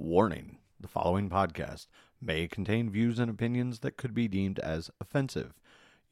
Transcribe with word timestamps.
Warning 0.00 0.58
the 0.78 0.86
following 0.86 1.28
podcast 1.28 1.88
may 2.22 2.46
contain 2.46 2.88
views 2.88 3.18
and 3.18 3.28
opinions 3.28 3.80
that 3.80 3.96
could 3.96 4.14
be 4.14 4.28
deemed 4.28 4.60
as 4.60 4.92
offensive. 5.00 5.54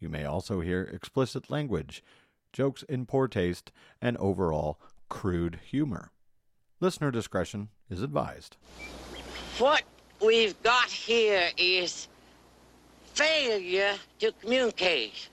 You 0.00 0.08
may 0.08 0.24
also 0.24 0.60
hear 0.60 0.82
explicit 0.82 1.48
language, 1.50 2.02
jokes 2.52 2.82
in 2.88 3.06
poor 3.06 3.28
taste, 3.28 3.70
and 4.02 4.16
overall 4.16 4.80
crude 5.08 5.60
humor. 5.64 6.10
Listener 6.80 7.12
discretion 7.12 7.68
is 7.88 8.02
advised. 8.02 8.56
What 9.58 9.84
we've 10.20 10.60
got 10.64 10.90
here 10.90 11.50
is 11.56 12.08
failure 13.14 13.94
to 14.18 14.32
communicate. 14.40 15.28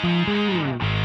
Hanging 0.00 0.97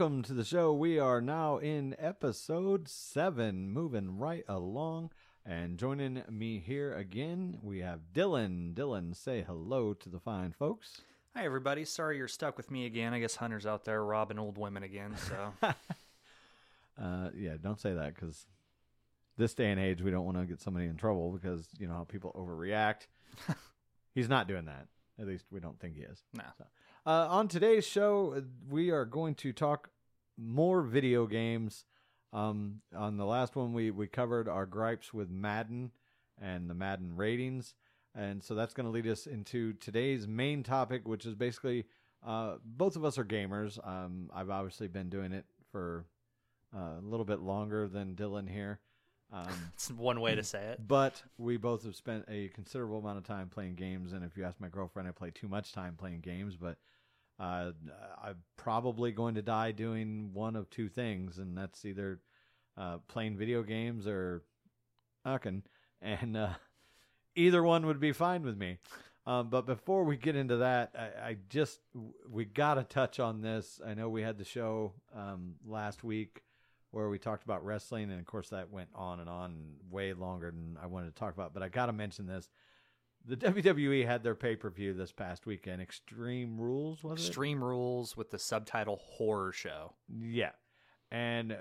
Welcome 0.00 0.22
to 0.22 0.32
the 0.32 0.46
show. 0.46 0.72
We 0.72 0.98
are 0.98 1.20
now 1.20 1.58
in 1.58 1.94
episode 1.98 2.88
seven, 2.88 3.68
moving 3.68 4.16
right 4.16 4.44
along. 4.48 5.10
And 5.44 5.76
joining 5.76 6.22
me 6.30 6.58
here 6.58 6.94
again, 6.94 7.58
we 7.62 7.80
have 7.80 8.14
Dylan. 8.14 8.72
Dylan, 8.72 9.14
say 9.14 9.44
hello 9.46 9.92
to 9.92 10.08
the 10.08 10.18
fine 10.18 10.52
folks. 10.52 11.02
Hi, 11.36 11.44
everybody. 11.44 11.84
Sorry 11.84 12.16
you're 12.16 12.28
stuck 12.28 12.56
with 12.56 12.70
me 12.70 12.86
again. 12.86 13.12
I 13.12 13.20
guess 13.20 13.36
Hunter's 13.36 13.66
out 13.66 13.84
there 13.84 14.02
robbing 14.02 14.38
old 14.38 14.56
women 14.56 14.84
again. 14.84 15.16
So, 15.28 15.52
Uh, 16.98 17.28
yeah, 17.36 17.56
don't 17.60 17.78
say 17.78 17.92
that 17.92 18.14
because 18.14 18.46
this 19.36 19.52
day 19.52 19.70
and 19.70 19.78
age, 19.78 20.00
we 20.00 20.10
don't 20.10 20.24
want 20.24 20.38
to 20.38 20.46
get 20.46 20.62
somebody 20.62 20.86
in 20.86 20.96
trouble 20.96 21.30
because 21.30 21.68
you 21.78 21.86
know 21.86 21.92
how 21.92 22.04
people 22.04 22.32
overreact. 22.34 23.06
He's 24.14 24.30
not 24.30 24.48
doing 24.48 24.64
that. 24.64 24.86
At 25.20 25.26
least 25.26 25.44
we 25.50 25.60
don't 25.60 25.78
think 25.78 25.94
he 25.94 26.00
is. 26.04 26.22
no. 26.32 26.44
Uh, 27.06 27.26
on 27.30 27.48
today's 27.48 27.86
show, 27.86 28.42
we 28.68 28.90
are 28.90 29.06
going 29.06 29.34
to 29.34 29.54
talk 29.54 29.88
more 30.36 30.82
video 30.82 31.26
games. 31.26 31.86
Um, 32.30 32.82
on 32.94 33.16
the 33.16 33.24
last 33.24 33.56
one, 33.56 33.72
we, 33.72 33.90
we 33.90 34.06
covered 34.06 34.48
our 34.48 34.66
gripes 34.66 35.14
with 35.14 35.30
Madden 35.30 35.92
and 36.38 36.68
the 36.68 36.74
Madden 36.74 37.16
ratings. 37.16 37.74
And 38.14 38.42
so 38.42 38.54
that's 38.54 38.74
going 38.74 38.84
to 38.84 38.92
lead 38.92 39.06
us 39.06 39.26
into 39.26 39.72
today's 39.74 40.28
main 40.28 40.62
topic, 40.62 41.08
which 41.08 41.24
is 41.24 41.34
basically 41.34 41.86
uh, 42.26 42.56
both 42.64 42.96
of 42.96 43.04
us 43.04 43.16
are 43.16 43.24
gamers. 43.24 43.78
Um, 43.86 44.28
I've 44.34 44.50
obviously 44.50 44.88
been 44.88 45.08
doing 45.08 45.32
it 45.32 45.46
for 45.72 46.04
uh, 46.76 46.98
a 46.98 47.02
little 47.02 47.24
bit 47.24 47.40
longer 47.40 47.88
than 47.88 48.14
Dylan 48.14 48.48
here. 48.48 48.78
Um, 49.32 49.46
It's 49.74 49.90
one 49.90 50.20
way 50.20 50.34
to 50.34 50.42
say 50.42 50.62
it. 50.66 50.86
but 50.86 51.22
we 51.38 51.56
both 51.56 51.84
have 51.84 51.96
spent 51.96 52.24
a 52.28 52.48
considerable 52.48 52.98
amount 52.98 53.18
of 53.18 53.24
time 53.24 53.48
playing 53.48 53.74
games, 53.74 54.12
and 54.12 54.24
if 54.24 54.36
you 54.36 54.44
ask 54.44 54.60
my 54.60 54.68
girlfriend, 54.68 55.08
I 55.08 55.12
play 55.12 55.30
too 55.30 55.48
much 55.48 55.72
time 55.72 55.94
playing 55.96 56.20
games. 56.20 56.56
But 56.56 56.78
uh, 57.38 57.72
I'm 58.22 58.36
probably 58.56 59.12
going 59.12 59.34
to 59.36 59.42
die 59.42 59.72
doing 59.72 60.30
one 60.32 60.56
of 60.56 60.68
two 60.70 60.88
things, 60.88 61.38
and 61.38 61.56
that's 61.56 61.84
either 61.84 62.20
uh, 62.76 62.98
playing 63.08 63.36
video 63.36 63.62
games 63.62 64.06
or 64.06 64.42
fucking, 65.24 65.62
and 66.02 66.36
uh, 66.36 66.50
either 67.34 67.62
one 67.62 67.86
would 67.86 68.00
be 68.00 68.12
fine 68.12 68.42
with 68.42 68.56
me. 68.56 68.78
Um, 69.26 69.48
but 69.48 69.66
before 69.66 70.04
we 70.04 70.16
get 70.16 70.34
into 70.34 70.56
that, 70.58 70.92
I, 70.98 71.28
I 71.28 71.36
just 71.48 71.78
we 72.28 72.44
got 72.46 72.74
to 72.74 72.82
touch 72.84 73.20
on 73.20 73.42
this. 73.42 73.80
I 73.86 73.94
know 73.94 74.08
we 74.08 74.22
had 74.22 74.38
the 74.38 74.44
show 74.44 74.92
um, 75.14 75.54
last 75.66 76.02
week 76.02 76.42
where 76.90 77.08
we 77.08 77.18
talked 77.18 77.44
about 77.44 77.64
wrestling, 77.64 78.10
and 78.10 78.18
of 78.18 78.26
course 78.26 78.48
that 78.50 78.70
went 78.70 78.88
on 78.94 79.20
and 79.20 79.28
on 79.28 79.74
way 79.90 80.12
longer 80.12 80.50
than 80.50 80.76
I 80.82 80.86
wanted 80.86 81.14
to 81.14 81.18
talk 81.18 81.34
about. 81.34 81.54
But 81.54 81.62
I 81.62 81.68
got 81.68 81.86
to 81.86 81.92
mention 81.92 82.26
this: 82.26 82.48
the 83.24 83.36
WWE 83.36 84.06
had 84.06 84.22
their 84.22 84.34
pay 84.34 84.56
per 84.56 84.70
view 84.70 84.94
this 84.94 85.12
past 85.12 85.46
weekend. 85.46 85.82
Extreme 85.82 86.60
Rules 86.60 87.02
was 87.02 87.20
it? 87.20 87.26
Extreme 87.26 87.62
Rules 87.62 88.16
with 88.16 88.30
the 88.30 88.38
subtitle 88.38 89.00
Horror 89.02 89.52
Show. 89.52 89.94
Yeah. 90.08 90.52
And 91.12 91.52
uh, 91.52 91.56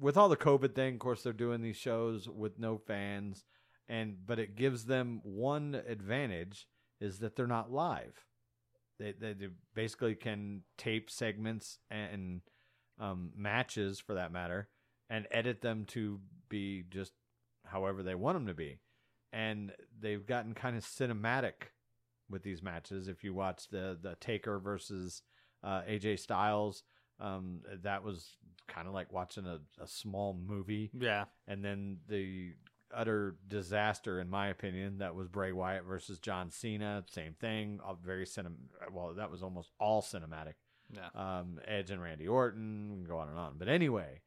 with 0.00 0.16
all 0.16 0.28
the 0.28 0.36
COVID 0.36 0.74
thing, 0.74 0.94
of 0.94 1.00
course, 1.00 1.22
they're 1.22 1.32
doing 1.32 1.62
these 1.62 1.76
shows 1.76 2.28
with 2.28 2.58
no 2.58 2.78
fans, 2.78 3.44
and 3.88 4.16
but 4.26 4.38
it 4.38 4.56
gives 4.56 4.84
them 4.84 5.20
one 5.22 5.80
advantage 5.86 6.66
is 7.00 7.18
that 7.18 7.36
they're 7.36 7.46
not 7.46 7.70
live. 7.72 8.24
They 8.98 9.12
they, 9.12 9.34
they 9.34 9.48
basically 9.74 10.14
can 10.14 10.62
tape 10.78 11.10
segments 11.10 11.78
and 11.90 12.40
um, 12.98 13.30
matches 13.36 14.00
for 14.00 14.14
that 14.14 14.32
matter, 14.32 14.68
and 15.10 15.26
edit 15.30 15.60
them 15.60 15.84
to 15.86 16.20
be 16.48 16.84
just 16.90 17.12
however 17.64 18.02
they 18.02 18.14
want 18.14 18.36
them 18.36 18.46
to 18.46 18.54
be. 18.54 18.78
And 19.32 19.72
they've 20.00 20.26
gotten 20.26 20.54
kind 20.54 20.76
of 20.76 20.84
cinematic 20.84 21.70
with 22.30 22.42
these 22.42 22.62
matches. 22.62 23.08
If 23.08 23.24
you 23.24 23.34
watch 23.34 23.68
the 23.68 23.98
the 24.00 24.16
Taker 24.20 24.58
versus 24.58 25.22
uh, 25.62 25.82
AJ 25.88 26.20
Styles, 26.20 26.82
um, 27.20 27.60
that 27.82 28.02
was 28.02 28.36
kind 28.68 28.88
of 28.88 28.94
like 28.94 29.12
watching 29.12 29.46
a, 29.46 29.60
a 29.82 29.86
small 29.86 30.38
movie. 30.46 30.90
Yeah. 30.98 31.24
And 31.46 31.64
then 31.64 31.98
the 32.08 32.52
utter 32.94 33.36
disaster, 33.48 34.20
in 34.20 34.28
my 34.28 34.48
opinion, 34.48 34.98
that 34.98 35.14
was 35.14 35.28
Bray 35.28 35.52
Wyatt 35.52 35.84
versus 35.84 36.18
John 36.18 36.50
Cena. 36.50 37.04
Same 37.10 37.34
thing. 37.34 37.80
Very 38.04 38.26
cinem. 38.26 38.54
Well, 38.92 39.14
that 39.14 39.30
was 39.30 39.42
almost 39.42 39.70
all 39.78 40.02
cinematic. 40.02 40.54
Yeah. 40.92 41.08
Um, 41.14 41.58
Edge 41.66 41.90
and 41.90 42.00
Randy 42.02 42.28
Orton. 42.28 42.88
We 42.90 42.96
can 42.96 43.04
go 43.04 43.18
on 43.18 43.28
and 43.28 43.38
on. 43.38 43.54
But 43.58 43.68
anyway, 43.68 44.20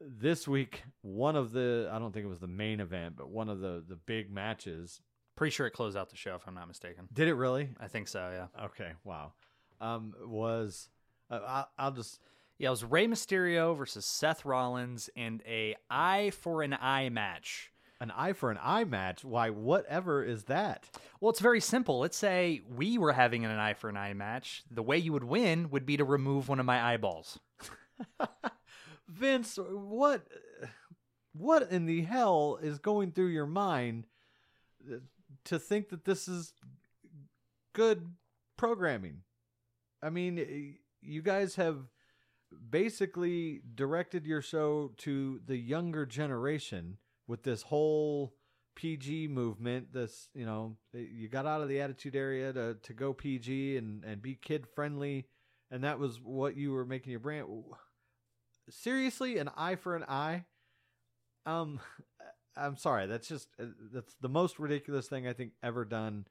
this 0.00 0.46
week, 0.46 0.82
one 1.00 1.36
of 1.36 1.52
the 1.52 1.88
I 1.92 1.98
don't 1.98 2.12
think 2.12 2.24
it 2.26 2.28
was 2.28 2.40
the 2.40 2.46
main 2.46 2.80
event, 2.80 3.16
but 3.16 3.30
one 3.30 3.48
of 3.48 3.60
the 3.60 3.82
the 3.86 3.96
big 3.96 4.30
matches. 4.30 5.00
Pretty 5.34 5.52
sure 5.52 5.66
it 5.66 5.70
closed 5.70 5.96
out 5.96 6.10
the 6.10 6.16
show, 6.16 6.34
if 6.34 6.46
I'm 6.46 6.54
not 6.54 6.68
mistaken. 6.68 7.08
Did 7.12 7.26
it 7.26 7.34
really? 7.34 7.70
I 7.80 7.88
think 7.88 8.06
so, 8.08 8.30
yeah. 8.30 8.64
Okay. 8.66 8.92
Wow. 9.04 9.32
Um, 9.80 10.14
was 10.24 10.90
uh, 11.30 11.40
I, 11.46 11.64
I'll 11.78 11.90
just 11.92 12.20
Yeah, 12.58 12.68
it 12.68 12.70
was 12.70 12.84
Rey 12.84 13.06
Mysterio 13.06 13.76
versus 13.76 14.04
Seth 14.04 14.44
Rollins 14.44 15.08
and 15.16 15.42
a 15.46 15.74
eye 15.90 16.30
for 16.30 16.62
an 16.62 16.76
eye 16.78 17.08
match. 17.08 17.71
An 18.02 18.10
eye 18.10 18.32
for 18.32 18.50
an 18.50 18.58
eye 18.60 18.82
match. 18.82 19.24
Why? 19.24 19.50
Whatever 19.50 20.24
is 20.24 20.44
that? 20.44 20.90
Well, 21.20 21.30
it's 21.30 21.40
very 21.40 21.60
simple. 21.60 22.00
Let's 22.00 22.16
say 22.16 22.60
we 22.68 22.98
were 22.98 23.12
having 23.12 23.44
an 23.44 23.52
eye 23.52 23.74
for 23.74 23.88
an 23.88 23.96
eye 23.96 24.12
match. 24.12 24.64
The 24.68 24.82
way 24.82 24.98
you 24.98 25.12
would 25.12 25.22
win 25.22 25.70
would 25.70 25.86
be 25.86 25.96
to 25.96 26.04
remove 26.04 26.48
one 26.48 26.58
of 26.58 26.66
my 26.66 26.82
eyeballs. 26.82 27.38
Vince, 29.08 29.56
what 29.56 30.26
what 31.32 31.70
in 31.70 31.86
the 31.86 32.02
hell 32.02 32.58
is 32.60 32.80
going 32.80 33.12
through 33.12 33.28
your 33.28 33.46
mind 33.46 34.08
uh, 34.90 34.96
to 35.44 35.60
think 35.60 35.90
that 35.90 36.04
this 36.04 36.26
is 36.26 36.54
good 37.72 38.14
programming? 38.56 39.18
I 40.02 40.10
mean, 40.10 40.74
you 41.00 41.22
guys 41.22 41.54
have 41.54 41.76
basically 42.68 43.62
directed 43.76 44.26
your 44.26 44.42
show 44.42 44.90
to 44.98 45.40
the 45.46 45.56
younger 45.56 46.04
generation 46.04 46.98
with 47.26 47.42
this 47.42 47.62
whole 47.62 48.34
PG 48.74 49.28
movement. 49.28 49.92
This, 49.92 50.28
you 50.34 50.46
know, 50.46 50.76
you 50.92 51.28
got 51.28 51.46
out 51.46 51.60
of 51.60 51.68
the 51.68 51.80
attitude 51.80 52.16
area 52.16 52.52
to, 52.52 52.76
to 52.82 52.92
go 52.92 53.12
PG 53.12 53.76
and, 53.76 54.04
and 54.04 54.22
be 54.22 54.34
kid 54.34 54.66
friendly, 54.74 55.26
and 55.70 55.84
that 55.84 55.98
was 55.98 56.20
what 56.20 56.56
you 56.56 56.72
were 56.72 56.84
making 56.84 57.10
your 57.10 57.20
brand. 57.20 57.46
Seriously 58.70 59.38
an 59.38 59.50
eye 59.56 59.76
for 59.76 59.96
an 59.96 60.04
eye? 60.08 60.44
Um 61.46 61.80
i'm 62.54 62.76
sorry 62.76 63.06
that's 63.06 63.28
just 63.28 63.48
uh, 63.58 63.64
that's 63.94 64.14
the 64.20 64.28
most 64.28 64.58
ridiculous 64.58 65.08
thing 65.08 65.26
i 65.26 65.32
think 65.32 65.52
ever 65.62 65.86
done 65.86 66.26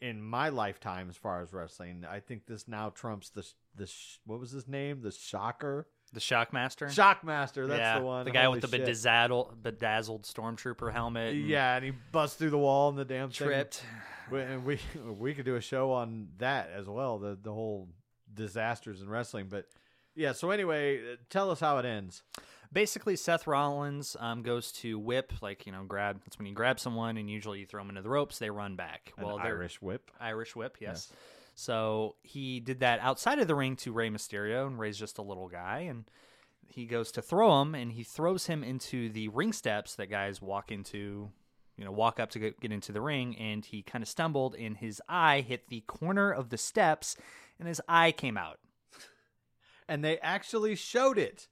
in 0.00 0.22
my 0.22 0.48
lifetime 0.48 1.08
as 1.08 1.16
far 1.16 1.42
as 1.42 1.52
wrestling. 1.52 2.04
I 2.08 2.20
think 2.20 2.46
this 2.46 2.66
now 2.66 2.90
trumps 2.90 3.30
the 3.30 3.46
the 3.74 3.90
what 4.24 4.40
was 4.40 4.50
his 4.50 4.66
name? 4.66 5.02
The 5.02 5.12
shocker 5.12 5.88
The 6.12 6.20
Shockmaster? 6.20 6.88
shockmaster 6.88 7.68
that's 7.68 7.78
yeah, 7.78 7.98
the 7.98 8.04
one 8.04 8.24
The 8.24 8.30
guy 8.30 8.44
Holy 8.44 8.60
with 8.60 8.70
the 8.70 8.76
shit. 8.76 8.86
bedazzled, 8.86 9.62
bedazzled 9.62 10.22
stormtrooper 10.22 10.92
helmet. 10.92 11.34
and 11.34 11.46
yeah 11.46 11.76
and 11.76 11.84
he 11.84 11.92
busts 12.12 12.36
through 12.36 12.50
the 12.50 12.58
wall 12.58 12.88
and 12.88 12.98
the 12.98 13.04
damn 13.04 13.30
thing. 13.30 13.48
Tripped. 13.48 13.82
we, 14.30 14.40
and 14.40 14.64
we 14.64 14.78
we 15.18 15.34
could 15.34 15.44
do 15.44 15.56
a 15.56 15.60
show 15.60 15.92
on 15.92 16.28
that 16.38 16.70
as 16.74 16.86
well 16.86 17.18
the 17.18 17.38
the 17.40 17.52
whole 17.52 17.88
disasters 18.32 19.00
in 19.02 19.08
wrestling 19.08 19.46
but 19.48 19.66
yeah 20.14 20.32
so 20.32 20.50
anyway 20.50 21.00
tell 21.30 21.50
us 21.50 21.60
how 21.60 21.78
it 21.78 21.84
ends 21.84 22.22
Basically, 22.72 23.16
Seth 23.16 23.46
Rollins 23.46 24.14
um, 24.20 24.42
goes 24.42 24.72
to 24.72 24.98
whip, 24.98 25.32
like, 25.40 25.64
you 25.64 25.72
know, 25.72 25.84
grab. 25.84 26.20
That's 26.24 26.38
when 26.38 26.46
you 26.46 26.52
grab 26.52 26.78
someone 26.78 27.16
and 27.16 27.30
usually 27.30 27.60
you 27.60 27.66
throw 27.66 27.80
them 27.80 27.88
into 27.88 28.02
the 28.02 28.10
ropes, 28.10 28.38
they 28.38 28.50
run 28.50 28.76
back. 28.76 29.12
Well, 29.18 29.38
irish 29.38 29.80
whip 29.80 30.10
Irish 30.20 30.54
whip, 30.54 30.76
yes. 30.80 31.10
So 31.58 32.14
he 32.22 32.60
did 32.60 32.78
that 32.80 33.00
outside 33.00 33.40
of 33.40 33.48
the 33.48 33.54
ring 33.56 33.74
to 33.78 33.90
Rey 33.90 34.10
Mysterio, 34.10 34.68
and 34.68 34.78
Rey's 34.78 34.96
just 34.96 35.18
a 35.18 35.22
little 35.22 35.48
guy, 35.48 35.80
and 35.90 36.04
he 36.68 36.86
goes 36.86 37.10
to 37.10 37.20
throw 37.20 37.60
him, 37.60 37.74
and 37.74 37.90
he 37.90 38.04
throws 38.04 38.46
him 38.46 38.62
into 38.62 39.08
the 39.08 39.26
ring 39.26 39.52
steps 39.52 39.96
that 39.96 40.06
guys 40.06 40.40
walk 40.40 40.70
into, 40.70 41.32
you 41.76 41.84
know, 41.84 41.90
walk 41.90 42.20
up 42.20 42.30
to 42.30 42.38
get, 42.38 42.54
into 42.62 42.92
the 42.92 43.00
ring, 43.00 43.36
and 43.38 43.64
he 43.64 43.82
kind 43.82 44.02
of 44.02 44.08
stumbled, 44.08 44.54
and 44.54 44.76
his 44.76 45.02
eye 45.08 45.40
hit 45.40 45.66
the 45.66 45.80
corner 45.80 46.30
of 46.30 46.50
the 46.50 46.58
steps, 46.58 47.16
and 47.58 47.66
his 47.66 47.82
eye 47.88 48.12
came 48.12 48.36
out. 48.36 48.60
and 49.88 50.04
they 50.04 50.18
actually 50.20 50.76
showed 50.76 51.18
it. 51.18 51.48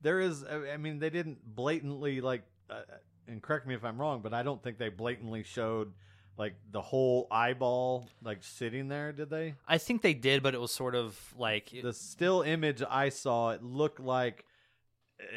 There 0.00 0.20
is, 0.20 0.44
I 0.44 0.74
I 0.74 0.76
mean, 0.76 1.00
they 1.00 1.10
didn't 1.10 1.38
blatantly 1.44 2.20
like, 2.20 2.44
uh, 2.70 2.82
and 3.26 3.42
correct 3.42 3.66
me 3.66 3.74
if 3.74 3.84
I'm 3.84 4.00
wrong, 4.00 4.20
but 4.22 4.32
I 4.32 4.44
don't 4.44 4.62
think 4.62 4.78
they 4.78 4.90
blatantly 4.90 5.42
showed 5.42 5.92
like 6.36 6.54
the 6.70 6.80
whole 6.80 7.26
eyeball 7.30 8.08
like 8.22 8.38
sitting 8.42 8.88
there. 8.88 9.12
Did 9.12 9.30
they? 9.30 9.54
I 9.68 9.78
think 9.78 10.02
they 10.02 10.14
did, 10.14 10.42
but 10.42 10.54
it 10.54 10.60
was 10.60 10.72
sort 10.72 10.94
of 10.94 11.18
like 11.36 11.72
The 11.82 11.92
still 11.92 12.42
image 12.42 12.82
I 12.88 13.08
saw, 13.10 13.50
it 13.50 13.62
looked 13.62 14.00
like 14.00 14.44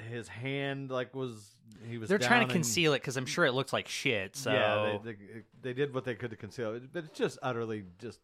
his 0.09 0.27
hand 0.29 0.89
like 0.91 1.13
was 1.13 1.55
he 1.85 1.97
was. 1.97 2.07
they're 2.07 2.17
trying 2.17 2.41
down 2.41 2.49
to 2.49 2.55
and- 2.55 2.63
conceal 2.63 2.93
it 2.93 2.99
because 2.99 3.17
I'm 3.17 3.25
sure 3.25 3.45
it 3.45 3.51
looked 3.53 3.73
like 3.73 3.87
shit. 3.89 4.35
So 4.35 4.51
Yeah, 4.51 4.97
they, 5.03 5.11
they 5.13 5.17
they 5.61 5.73
did 5.73 5.93
what 5.93 6.05
they 6.05 6.15
could 6.15 6.29
to 6.31 6.37
conceal 6.37 6.73
it, 6.75 6.93
but 6.93 7.03
it's 7.05 7.17
just 7.17 7.37
utterly 7.41 7.83
just 7.99 8.19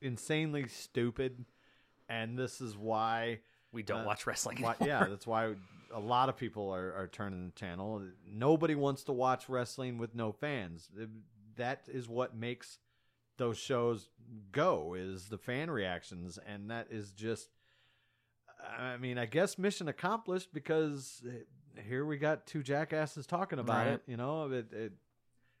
insanely 0.00 0.68
stupid, 0.68 1.44
and 2.08 2.38
this 2.38 2.60
is 2.60 2.76
why 2.76 3.40
we 3.72 3.82
don't 3.82 4.02
uh, 4.02 4.06
watch 4.06 4.26
wrestling. 4.26 4.62
why, 4.62 4.74
anymore. 4.80 4.88
yeah, 5.00 5.06
that's 5.08 5.26
why 5.26 5.52
a 5.92 6.00
lot 6.00 6.28
of 6.28 6.36
people 6.36 6.70
are, 6.70 6.92
are 6.94 7.08
turning 7.08 7.46
the 7.46 7.52
channel. 7.52 8.02
Nobody 8.30 8.74
wants 8.74 9.04
to 9.04 9.12
watch 9.12 9.48
wrestling 9.48 9.98
with 9.98 10.14
no 10.14 10.32
fans. 10.32 10.88
That 11.56 11.82
is 11.88 12.08
what 12.08 12.34
makes 12.36 12.78
those 13.38 13.58
shows 13.58 14.08
go 14.52 14.94
is 14.94 15.28
the 15.28 15.38
fan 15.38 15.70
reactions, 15.70 16.38
and 16.46 16.70
that 16.70 16.88
is 16.90 17.10
just. 17.12 17.48
I 18.78 18.96
mean, 18.96 19.18
I 19.18 19.26
guess 19.26 19.58
mission 19.58 19.86
accomplished 19.88 20.52
because 20.52 21.22
here 21.86 22.04
we 22.04 22.16
got 22.16 22.46
two 22.46 22.62
jackasses 22.62 23.26
talking 23.26 23.58
about 23.58 23.86
Right. 23.86 23.92
it. 23.94 24.02
You 24.06 24.16
know, 24.16 24.50
it, 24.50 24.72
it. 24.72 24.92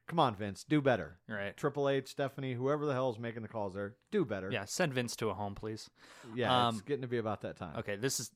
Come 0.08 0.18
on, 0.20 0.34
Vince, 0.36 0.64
do 0.64 0.80
better. 0.80 1.18
right. 1.28 1.56
Triple 1.56 1.88
H, 1.88 2.08
Stephanie, 2.08 2.54
whoever 2.54 2.86
the 2.86 2.92
hell 2.92 3.10
is 3.10 3.18
making 3.18 3.42
the 3.42 3.48
calls 3.48 3.74
there, 3.74 3.96
do 4.12 4.24
better. 4.24 4.50
Yeah, 4.52 4.64
send 4.64 4.94
Vince 4.94 5.16
to 5.16 5.30
a 5.30 5.34
home, 5.34 5.54
please. 5.56 5.90
yeah, 6.34 6.68
it's 6.68 6.76
Um, 6.78 6.82
getting 6.86 7.02
to 7.02 7.08
be 7.08 7.18
about 7.18 7.40
that 7.42 7.56
time. 7.56 7.76
Okay, 7.78 7.96
this 7.96 8.20
is 8.20 8.30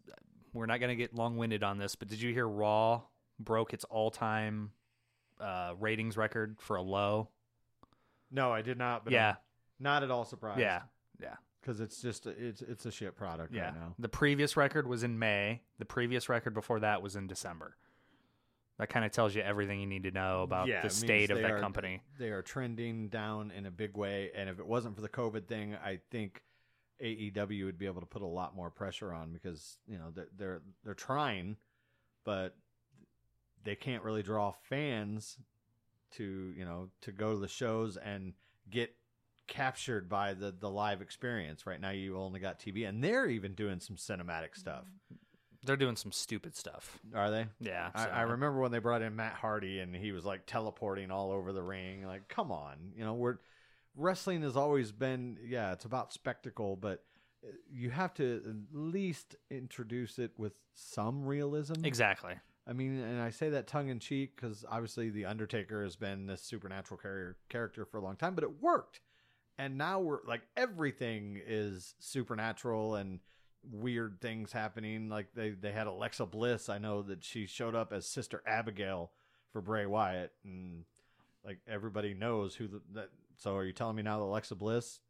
we're 0.53 0.67
not 0.67 0.81
gonna 0.81 0.97
get 0.97 1.15
long 1.15 1.37
winded 1.37 1.63
on 1.63 1.79
this, 1.79 1.95
but 1.95 2.09
did 2.09 2.21
you 2.21 2.33
hear 2.35 2.47
Raw 2.49 3.03
broke 3.39 3.73
its 3.73 3.85
all 3.85 4.11
time 4.11 4.73
uh, 5.41 5.75
ratings 5.79 6.17
record 6.17 6.57
for 6.61 6.77
a 6.77 6.83
low? 6.83 7.29
No, 8.31 8.53
I 8.53 8.63
did 8.63 8.79
not. 8.79 9.05
But 9.05 9.13
yeah, 9.13 9.31
I'm 9.31 9.37
not 9.81 10.03
at 10.03 10.11
all 10.11 10.25
surprised. 10.25 10.61
yeah, 10.61 10.83
yeah, 11.21 11.35
because 11.61 11.81
it's 11.81 12.01
just 12.01 12.27
it's 12.27 12.63
it's 12.63 12.87
a 12.87 12.91
shit 12.91 13.17
product 13.17 13.55
yeah. 13.55 13.67
right 13.67 13.75
now. 13.75 13.95
The 13.99 14.09
previous 14.09 14.57
record 14.57 14.87
was 14.87 15.03
in 15.03 15.19
May. 15.19 15.63
The 15.79 15.85
previous 15.85 16.29
record 16.29 16.55
before 16.55 16.81
that 16.81 17.03
was 17.03 17.17
in 17.17 17.27
December. 17.27 17.77
That 18.79 18.89
kind 18.89 19.05
of 19.05 19.13
tells 19.13 19.35
you 19.35 19.43
everything 19.43 19.79
you 19.81 19.87
need 19.87 20.05
to 20.05 20.11
know 20.11 20.43
about 20.43 20.67
Yeah, 20.67 20.81
the 20.81 20.89
state 20.89 21.31
of 21.31 21.39
that 21.43 21.51
are- 21.51 21.61
company. 21.61 22.03
They 22.19 22.31
are 22.31 22.41
trending 22.41 23.09
down 23.09 23.51
in 23.51 23.67
a 23.67 23.71
big 23.71 23.95
way, 23.95 24.31
and 24.35 24.49
if 24.49 24.59
it 24.59 24.67
wasn't 24.67 24.97
for 24.97 25.03
the 25.03 25.09
COVID 25.09 25.47
thing, 25.47 25.75
I 25.75 26.01
think 26.11 26.43
AEW 27.03 27.67
would 27.67 27.79
be 27.79 27.85
able 27.85 28.01
to 28.01 28.07
put 28.07 28.23
a 28.23 28.27
lot 28.27 28.57
more 28.57 28.71
pressure 28.71 29.13
on 29.13 29.33
because 29.33 29.79
you 29.87 29.99
know 29.99 30.11
they're 30.15 30.29
they're, 30.37 30.63
they're 30.85 30.95
trying, 30.95 31.57
but 32.25 32.57
they 33.65 33.75
can't 33.75 34.03
really 34.03 34.23
draw 34.23 34.53
fans 34.63 35.37
to 36.13 36.53
you 36.57 36.65
know 36.65 36.89
to 37.03 37.13
go 37.13 37.35
to 37.35 37.39
the 37.39 37.49
shows 37.49 37.97
and 37.97 38.35
get 38.71 38.95
captured 39.47 40.09
by 40.09 40.35
the 40.35 40.53
the 40.53 40.71
live 40.71 41.03
experience. 41.03 41.67
Right 41.67 41.81
now, 41.81 41.91
you 41.91 42.17
only 42.17 42.41
got 42.41 42.59
TV, 42.61 42.89
and 42.89 43.03
they're 43.03 43.27
even 43.27 43.55
doing 43.55 43.81
some 43.81 43.97
cinematic 43.97 44.55
stuff. 44.57 44.85
They're 45.63 45.77
doing 45.77 45.97
some 45.97 46.11
stupid 46.13 46.57
stuff. 46.57 46.99
Are 47.15 47.31
they? 47.31 47.47
Yeah, 47.61 47.91
I, 47.95 48.05
so- 48.05 48.11
I 48.11 48.23
remember 48.23 48.61
when 48.61 48.73
they 48.73 48.79
brought 48.79 49.03
in 49.03 49.15
Matt 49.15 49.35
Hardy 49.35 49.81
and 49.81 49.95
he 49.95 50.13
was 50.13 50.25
like 50.25 50.47
teleporting 50.47 51.11
all 51.11 51.31
over 51.33 51.53
the 51.53 51.63
ring. 51.63 52.07
Like, 52.07 52.29
come 52.29 52.51
on, 52.51 52.93
you 52.97 53.05
know, 53.05 53.13
we're 53.13 53.37
wrestling 53.95 54.41
has 54.43 54.57
always 54.57 54.91
been, 54.93 55.37
yeah, 55.47 55.73
it's 55.73 55.85
about 55.85 56.13
spectacle, 56.15 56.77
but 56.77 57.05
uh, 57.47 57.51
you 57.71 57.91
have 57.91 58.15
to 58.15 58.41
at 58.47 58.77
least 58.77 59.37
introduce 59.51 60.19
it 60.19 60.31
with 60.39 60.53
some 60.75 61.25
realism. 61.27 61.85
exactly. 61.85 62.35
I 62.69 62.73
mean, 62.73 63.01
and 63.01 63.21
I 63.21 63.31
say 63.31 63.51
that 63.51 63.67
tongue 63.67 63.89
in 63.89 63.99
cheek 63.99 64.37
because 64.37 64.65
obviously 64.71 65.11
the 65.11 65.25
Undertaker 65.25 65.83
has 65.83 65.97
been 65.97 66.27
this 66.27 66.43
supernatural 66.43 66.99
carrier, 66.99 67.37
character 67.49 67.85
for 67.85 67.99
a 67.99 68.03
long 68.03 68.17
time, 68.17 68.35
but 68.35 68.45
it 68.45 68.61
worked. 68.63 69.01
And 69.59 69.77
now 69.77 70.01
we're 70.01 70.21
like 70.27 70.43
everything 70.57 71.41
is 71.45 71.95
supernatural 71.99 72.95
and 72.95 73.21
weird 73.71 74.19
things 74.21 74.53
happening. 74.53 75.09
Like 75.09 75.29
they 75.35 75.51
they 75.51 75.73
had 75.73 75.87
Alexa 75.87 76.27
Bliss. 76.27 76.69
I 76.69 76.79
know 76.79 77.03
that 77.03 77.25
she 77.25 77.47
showed 77.47 77.75
up 77.75 77.93
as 77.93 78.07
Sister 78.07 78.43
Abigail 78.47 79.11
for 79.53 79.61
Bray 79.61 79.85
Wyatt, 79.87 80.33
and 80.45 80.85
like 81.45 81.59
everybody 81.69 82.15
knows 82.15 82.55
who 82.55 82.69
the, 82.69 82.81
that. 82.95 83.09
So 83.37 83.57
are 83.57 83.65
you 83.65 83.73
telling 83.73 83.97
me 83.97 84.03
now 84.03 84.19
that 84.19 84.25
Alexa 84.25 84.55
Bliss 84.55 85.01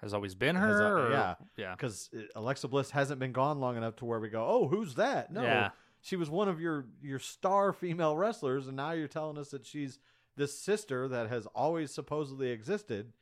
Has 0.00 0.12
always 0.14 0.34
been 0.34 0.54
Has 0.56 0.78
her. 0.80 1.06
or- 1.08 1.10
yeah. 1.10 1.34
yeah, 1.56 1.74
because 1.74 2.10
uh, 2.16 2.20
Alexa 2.36 2.68
Bliss 2.68 2.90
hasn't 2.90 3.18
been 3.18 3.32
gone 3.32 3.58
long 3.60 3.76
enough 3.76 3.96
to 3.96 4.04
where 4.04 4.20
we 4.20 4.28
go, 4.28 4.44
oh, 4.46 4.68
who's 4.68 4.94
that? 4.96 5.32
No, 5.32 5.42
Yeah. 5.42 5.70
She 6.00 6.16
was 6.16 6.30
one 6.30 6.48
of 6.48 6.60
your 6.60 6.86
your 7.02 7.18
star 7.18 7.72
female 7.72 8.16
wrestlers, 8.16 8.66
and 8.66 8.76
now 8.76 8.92
you're 8.92 9.08
telling 9.08 9.38
us 9.38 9.50
that 9.50 9.66
she's 9.66 9.98
this 10.36 10.56
sister 10.58 11.08
that 11.08 11.28
has 11.28 11.46
always 11.54 11.90
supposedly 11.90 12.50
existed. 12.50 13.12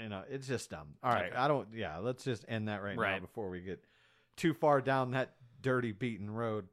You 0.00 0.08
know, 0.08 0.22
it's 0.28 0.46
just 0.48 0.70
dumb. 0.70 0.94
All 1.02 1.12
right, 1.12 1.26
Okay. 1.26 1.36
I 1.36 1.48
don't. 1.48 1.68
Yeah, 1.74 1.98
let's 1.98 2.24
just 2.24 2.44
end 2.48 2.68
that 2.68 2.82
right, 2.82 2.96
now 2.96 3.18
before 3.20 3.48
we 3.48 3.60
get 3.60 3.84
too 4.36 4.52
far 4.52 4.80
down 4.80 5.12
that 5.12 5.34
dirty 5.60 5.92
beaten 5.92 6.30
road. 6.30 6.66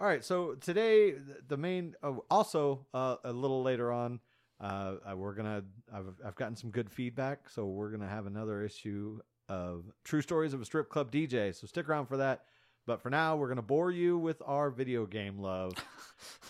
All 0.00 0.06
right, 0.06 0.24
so 0.24 0.54
today 0.54 1.14
the 1.48 1.56
main. 1.56 1.94
Oh, 2.02 2.24
also, 2.30 2.86
uh, 2.94 3.16
a 3.24 3.32
little 3.32 3.62
later 3.62 3.92
on, 3.92 4.20
uh, 4.60 4.94
uh, 5.10 5.16
we're 5.16 5.34
gonna. 5.34 5.62
I've 5.92 6.06
I've 6.24 6.34
gotten 6.36 6.56
some 6.56 6.70
good 6.70 6.90
feedback, 6.90 7.48
so 7.48 7.66
we're 7.66 7.90
gonna 7.90 8.08
have 8.08 8.26
another 8.26 8.62
issue 8.62 9.20
of 9.48 9.84
True 10.04 10.22
Stories 10.22 10.52
of 10.54 10.60
a 10.60 10.64
Strip 10.64 10.88
Club 10.88 11.10
DJ. 11.10 11.54
So 11.54 11.66
stick 11.66 11.88
around 11.88 12.06
for 12.06 12.18
that. 12.18 12.44
But 12.86 13.02
for 13.02 13.10
now, 13.10 13.36
we're 13.36 13.48
gonna 13.48 13.62
bore 13.62 13.90
you 13.90 14.18
with 14.18 14.42
our 14.44 14.70
video 14.70 15.06
game 15.06 15.38
love. 15.38 15.74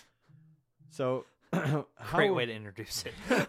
so, 0.89 1.25
how, 1.53 1.85
great 2.11 2.33
way 2.33 2.45
to 2.45 2.53
introduce 2.53 3.05
it. 3.05 3.13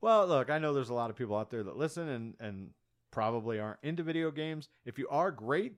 well, 0.00 0.26
look, 0.26 0.50
I 0.50 0.58
know 0.58 0.72
there's 0.72 0.90
a 0.90 0.94
lot 0.94 1.10
of 1.10 1.16
people 1.16 1.36
out 1.36 1.50
there 1.50 1.62
that 1.62 1.76
listen 1.76 2.08
and 2.08 2.34
and 2.40 2.70
probably 3.10 3.58
aren't 3.58 3.80
into 3.82 4.02
video 4.02 4.30
games. 4.30 4.68
If 4.84 4.98
you 4.98 5.08
are, 5.08 5.30
great. 5.30 5.74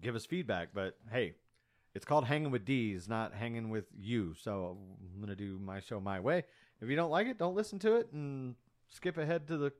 Give 0.00 0.16
us 0.16 0.26
feedback, 0.26 0.70
but 0.74 0.96
hey, 1.10 1.34
it's 1.94 2.04
called 2.04 2.24
hanging 2.24 2.50
with 2.50 2.64
D's, 2.64 3.08
not 3.08 3.32
hanging 3.34 3.70
with 3.70 3.86
you. 3.96 4.34
So 4.40 4.78
I'm 5.14 5.20
gonna 5.20 5.36
do 5.36 5.58
my 5.58 5.80
show 5.80 6.00
my 6.00 6.20
way. 6.20 6.44
If 6.80 6.88
you 6.88 6.96
don't 6.96 7.10
like 7.10 7.26
it, 7.26 7.38
don't 7.38 7.54
listen 7.54 7.78
to 7.80 7.96
it 7.96 8.12
and 8.12 8.54
skip 8.88 9.16
ahead 9.18 9.48
to 9.48 9.56
the 9.56 9.72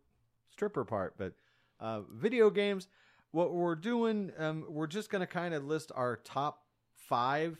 stripper 0.50 0.84
part. 0.84 1.14
But 1.16 1.34
uh, 1.80 2.02
video 2.12 2.50
games, 2.50 2.88
what 3.30 3.52
we're 3.52 3.74
doing, 3.74 4.32
um, 4.38 4.64
we're 4.68 4.86
just 4.86 5.10
gonna 5.10 5.26
kind 5.26 5.54
of 5.54 5.64
list 5.64 5.92
our 5.94 6.16
top 6.16 6.64
five. 6.94 7.58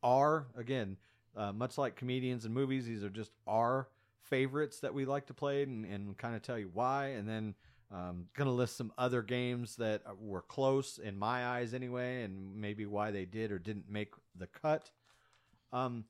Are 0.00 0.46
again, 0.56 0.96
uh, 1.36 1.52
much 1.52 1.76
like 1.76 1.96
comedians 1.96 2.44
and 2.44 2.54
movies, 2.54 2.86
these 2.86 3.02
are 3.02 3.10
just 3.10 3.32
our 3.48 3.88
favorites 4.22 4.80
that 4.80 4.94
we 4.94 5.04
like 5.04 5.26
to 5.26 5.34
play 5.34 5.62
and, 5.62 5.84
and 5.84 6.16
kind 6.16 6.36
of 6.36 6.42
tell 6.42 6.58
you 6.58 6.70
why. 6.72 7.06
And 7.08 7.28
then 7.28 7.54
um, 7.90 8.26
gonna 8.34 8.52
list 8.52 8.76
some 8.76 8.92
other 8.98 9.22
games 9.22 9.76
that 9.76 10.02
were 10.20 10.42
close 10.42 10.98
in 10.98 11.18
my 11.18 11.46
eyes 11.46 11.74
anyway, 11.74 12.22
and 12.22 12.54
maybe 12.54 12.86
why 12.86 13.10
they 13.10 13.24
did 13.24 13.50
or 13.50 13.58
didn't 13.58 13.90
make 13.90 14.12
the 14.38 14.46
cut. 14.46 14.90
Um, 15.72 16.04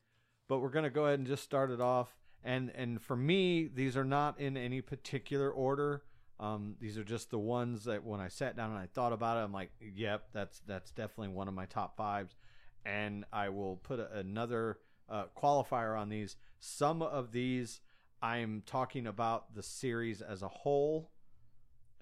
but 0.48 0.58
we're 0.58 0.70
gonna 0.70 0.90
go 0.90 1.06
ahead 1.06 1.18
and 1.18 1.28
just 1.28 1.44
start 1.44 1.70
it 1.70 1.80
off. 1.80 2.14
And 2.44 2.70
and 2.74 3.00
for 3.00 3.16
me, 3.16 3.68
these 3.72 3.96
are 3.96 4.04
not 4.04 4.38
in 4.40 4.56
any 4.56 4.80
particular 4.80 5.50
order. 5.50 6.02
Um, 6.40 6.76
these 6.80 6.96
are 6.98 7.04
just 7.04 7.30
the 7.30 7.38
ones 7.38 7.84
that 7.84 8.04
when 8.04 8.20
I 8.20 8.28
sat 8.28 8.56
down 8.56 8.70
and 8.70 8.78
I 8.78 8.86
thought 8.86 9.12
about 9.12 9.36
it, 9.36 9.40
I'm 9.40 9.52
like, 9.52 9.70
yep, 9.94 10.28
that's 10.32 10.60
that's 10.66 10.90
definitely 10.90 11.34
one 11.34 11.48
of 11.48 11.54
my 11.54 11.66
top 11.66 11.96
fives. 11.96 12.36
And 12.86 13.24
I 13.32 13.48
will 13.48 13.76
put 13.76 13.98
a, 13.98 14.18
another 14.18 14.78
uh, 15.08 15.24
qualifier 15.36 15.98
on 15.98 16.08
these. 16.08 16.36
Some 16.60 17.02
of 17.02 17.32
these 17.32 17.80
I'm 18.22 18.62
talking 18.66 19.06
about 19.06 19.54
the 19.54 19.62
series 19.62 20.22
as 20.22 20.42
a 20.42 20.48
whole, 20.48 21.10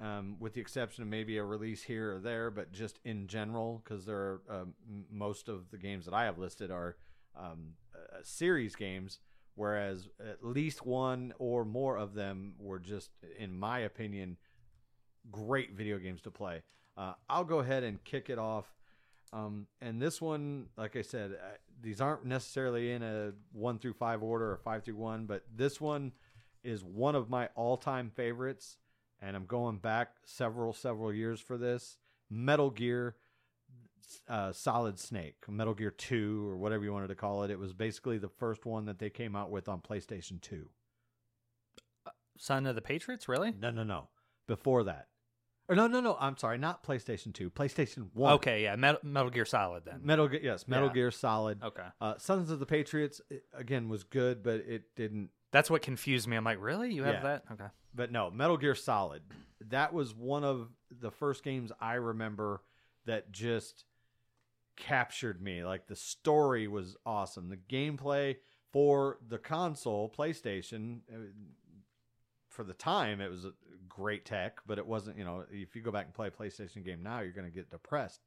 um, 0.01 0.37
with 0.41 0.55
the 0.55 0.61
exception 0.61 1.03
of 1.03 1.09
maybe 1.09 1.37
a 1.37 1.45
release 1.45 1.83
here 1.83 2.17
or 2.17 2.19
there, 2.19 2.51
but 2.51 2.73
just 2.73 3.01
in 3.05 3.27
general, 3.27 3.83
because 3.85 4.07
there 4.07 4.17
are 4.17 4.41
um, 4.51 4.75
most 5.11 5.49
of 5.49 5.71
the 5.71 5.79
games 5.79 6.05
that 6.07 6.15
I 6.15 6.25
have 6.25 6.39
listed 6.39 6.71
are 6.71 6.97
um, 7.37 7.75
uh, 7.95 8.19
series 8.23 8.77
games, 8.77 9.19
whereas 9.57 10.09
at 10.21 10.45
least 10.45 10.87
one 10.87 11.33
or 11.39 11.65
more 11.65 11.97
of 11.97 12.15
them 12.15 12.55
were 12.59 12.79
just, 12.79 13.11
in 13.39 13.59
my 13.59 13.81
opinion, 13.81 14.37
great 15.31 15.73
video 15.73 15.99
games 15.99 16.23
to 16.23 16.31
play. 16.31 16.63
Uh, 16.97 17.15
I'll 17.29 17.45
go 17.45 17.59
ahead 17.59 17.83
and 17.83 18.03
kick 18.05 18.31
it 18.31 18.39
off. 18.39 18.67
Um, 19.33 19.67
and 19.81 20.01
this 20.01 20.21
one, 20.23 20.67
like 20.77 20.95
I 20.95 21.03
said, 21.03 21.33
uh, 21.33 21.57
these 21.83 22.01
aren't 22.01 22.25
necessarily 22.25 22.93
in 22.93 23.03
a 23.03 23.33
one 23.53 23.79
through 23.79 23.95
five 23.95 24.23
order 24.23 24.53
or 24.53 24.57
five 24.59 24.85
through 24.85 24.97
one, 24.97 25.27
but 25.27 25.43
this 25.55 25.81
one 25.81 26.13
is 26.63 26.85
one 26.85 27.15
of 27.15 27.29
my 27.29 27.49
all 27.55 27.77
time 27.77 28.11
favorites. 28.15 28.79
And 29.21 29.35
I'm 29.35 29.47
going 29.47 29.79
back 29.79 30.13
several, 30.25 30.73
several 30.73 31.13
years 31.13 31.41
for 31.41 31.57
this. 31.57 31.99
Metal 32.31 32.71
Gear. 32.71 33.17
Uh, 34.29 34.53
Solid 34.53 34.99
Snake, 34.99 35.37
Metal 35.49 35.75
Gear 35.75 35.91
Two, 35.91 36.47
or 36.49 36.57
whatever 36.57 36.85
you 36.85 36.93
wanted 36.93 37.09
to 37.09 37.15
call 37.15 37.43
it. 37.43 37.51
It 37.51 37.59
was 37.59 37.73
basically 37.73 38.19
the 38.19 38.29
first 38.29 38.65
one 38.67 38.87
that 38.87 38.99
they 38.99 39.11
came 39.11 39.35
out 39.37 39.51
with 39.51 39.69
on 39.69 39.81
PlayStation 39.81 40.41
Two. 40.41 40.69
Son 42.39 42.67
of 42.67 42.75
the 42.75 42.83
Patriots, 42.83 43.29
really? 43.29 43.53
No, 43.59 43.71
no, 43.71 43.83
no. 43.83 44.09
Before 44.47 44.85
that, 44.85 45.09
or 45.69 45.75
no, 45.75 45.87
no, 45.89 46.01
no. 46.01 46.17
I'm 46.21 46.37
sorry, 46.37 46.57
not 46.59 46.85
PlayStation 46.85 47.33
Two, 47.33 47.51
PlayStation 47.51 48.11
One. 48.15 48.35
Okay, 48.35 48.63
yeah, 48.63 48.77
Metal, 48.77 49.01
Metal 49.03 49.31
Gear 49.31 49.45
Solid 49.45 49.85
then. 49.85 50.01
Metal 50.05 50.29
Gear, 50.29 50.41
yes, 50.43 50.69
Metal 50.69 50.87
Yeah. 50.89 50.95
Gear 50.95 51.11
Solid. 51.11 51.63
Okay, 51.65 51.87
Uh, 52.01 52.15
Sons 52.19 52.51
of 52.51 52.61
the 52.61 52.67
Patriots 52.67 53.21
it, 53.31 53.45
again 53.53 53.89
was 53.89 54.05
good, 54.05 54.43
but 54.45 54.61
it 54.61 54.95
didn't. 54.95 55.31
that's 55.51 55.69
what 55.71 55.83
confused 55.83 56.29
me. 56.29 56.37
I'm 56.37 56.45
like, 56.45 56.61
really? 56.61 56.93
You 56.95 57.03
have 57.05 57.15
Yeah. 57.15 57.23
that? 57.23 57.45
Okay. 57.53 57.67
But 57.95 58.13
no, 58.13 58.31
Metal 58.31 58.57
Gear 58.57 58.75
Solid. 58.77 59.23
That 59.71 59.93
was 59.93 60.15
one 60.15 60.45
of 60.45 60.69
the 60.91 61.11
first 61.11 61.43
games 61.43 61.73
I 61.81 61.95
remember 61.95 62.63
that 63.07 63.33
just 63.33 63.85
captured 64.77 65.41
me. 65.41 65.65
Like 65.65 65.87
the 65.87 65.97
story 65.97 66.69
was 66.69 66.97
awesome. 67.05 67.49
The 67.49 67.57
gameplay 67.57 68.37
for 68.73 69.19
the 69.27 69.39
console, 69.39 70.13
PlayStation, 70.17 71.01
uh, 71.11 71.29
for 72.49 72.65
the 72.65 72.75
time, 72.75 73.21
it 73.21 73.31
was 73.31 73.45
a 73.45 73.53
great 73.89 74.25
tech, 74.25 74.61
but 74.67 74.79
it 74.79 74.87
wasn't, 74.87 75.19
you 75.19 75.25
know, 75.25 75.45
if 75.51 75.75
you 75.75 75.83
go 75.83 75.91
back 75.91 76.07
and 76.07 76.15
play 76.15 76.29
a 76.29 76.31
PlayStation 76.31 76.85
game 76.85 77.03
now, 77.03 77.21
you're 77.21 77.33
going 77.33 77.47
to 77.47 77.55
get 77.55 77.71
depressed. 77.71 78.21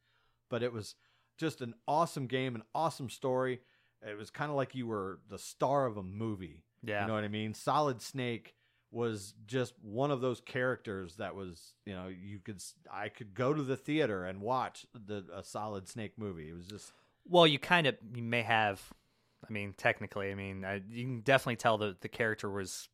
But 0.50 0.64
it 0.64 0.74
was 0.74 0.96
just 1.38 1.62
an 1.62 1.74
awesome 1.88 2.28
game, 2.28 2.56
an 2.56 2.64
awesome 2.74 3.10
story. 3.10 3.62
It 4.08 4.18
was 4.18 4.30
kind 4.30 4.50
of 4.50 4.56
like 4.56 4.76
you 4.76 4.88
were 4.88 5.20
the 5.30 5.40
star 5.40 5.86
of 5.86 5.98
a 5.98 6.04
movie. 6.04 6.64
Yeah. 6.84 7.02
You 7.02 7.08
know 7.08 7.14
what 7.14 7.24
I 7.24 7.30
mean? 7.30 7.54
Solid 7.54 8.02
Snake 8.02 8.56
was 8.92 9.34
just 9.46 9.74
one 9.82 10.12
of 10.12 10.22
those 10.22 10.42
characters 10.42 11.16
that 11.18 11.36
was, 11.36 11.74
you 11.86 11.94
know, 11.94 12.08
you 12.08 12.40
could 12.40 12.62
I 12.92 13.10
could 13.10 13.34
go 13.34 13.54
to 13.54 13.62
the 13.62 13.78
theater 13.78 14.26
and 14.26 14.42
watch 14.42 14.86
the 14.94 15.26
a 15.34 15.44
Solid 15.44 15.88
Snake 15.88 16.14
movie. 16.18 16.50
It 16.50 16.56
was 16.56 16.66
just 16.68 16.92
Well, 17.28 17.46
you 17.46 17.60
kind 17.60 17.88
of 17.88 17.96
you 18.16 18.24
may 18.24 18.42
have. 18.42 18.82
I 19.48 19.54
mean, 19.54 19.74
technically, 19.78 20.32
I 20.32 20.36
mean, 20.36 20.66
I, 20.66 20.82
you 20.90 21.06
can 21.06 21.22
definitely 21.22 21.56
tell 21.56 21.78
that 21.78 22.02
the 22.02 22.10
character 22.10 22.50
was 22.50 22.90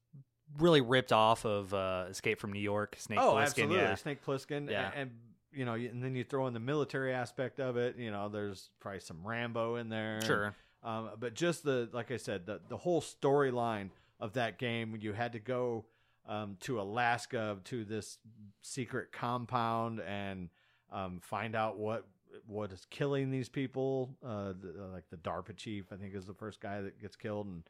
really 0.59 0.81
ripped 0.81 1.11
off 1.11 1.43
of 1.43 1.73
uh, 1.73 2.05
Escape 2.09 2.39
from 2.39 2.53
New 2.53 2.59
York. 2.59 2.95
Snake 2.99 3.17
oh, 3.19 3.33
Plissken, 3.33 3.41
absolutely, 3.41 3.77
yeah. 3.77 3.95
Snake 3.95 4.23
Plissken, 4.23 4.69
Yeah. 4.69 4.91
and, 4.93 5.01
and 5.01 5.11
you 5.51 5.65
know, 5.65 5.73
and 5.73 6.03
then 6.03 6.13
you 6.15 6.23
throw 6.23 6.45
in 6.47 6.53
the 6.53 6.59
military 6.59 7.13
aspect 7.13 7.59
of 7.59 7.77
it. 7.77 7.97
You 7.97 8.11
know, 8.11 8.29
there's 8.29 8.69
probably 8.79 8.99
some 8.99 9.25
Rambo 9.25 9.77
in 9.77 9.89
there. 9.89 10.21
Sure. 10.23 10.55
Um, 10.83 11.11
but 11.19 11.33
just 11.33 11.63
the 11.63 11.89
like 11.93 12.11
I 12.11 12.17
said, 12.17 12.45
the 12.45 12.59
the 12.69 12.77
whole 12.77 13.01
storyline 13.01 13.89
of 14.19 14.33
that 14.33 14.57
game, 14.57 14.97
you 14.99 15.13
had 15.13 15.33
to 15.33 15.39
go 15.39 15.85
um, 16.27 16.57
to 16.61 16.79
Alaska 16.79 17.57
to 17.65 17.85
this 17.85 18.17
secret 18.61 19.11
compound 19.11 20.01
and 20.01 20.49
um, 20.91 21.19
find 21.21 21.55
out 21.55 21.77
what 21.77 22.07
what 22.47 22.71
is 22.71 22.85
killing 22.89 23.31
these 23.31 23.49
people. 23.49 24.17
Uh, 24.23 24.53
the, 24.61 24.75
uh, 24.83 24.87
like 24.93 25.09
the 25.09 25.17
DARPA 25.17 25.55
chief, 25.55 25.85
I 25.91 25.95
think, 25.95 26.15
is 26.15 26.25
the 26.25 26.33
first 26.33 26.59
guy 26.59 26.81
that 26.81 26.99
gets 26.99 27.15
killed, 27.15 27.47
and 27.47 27.63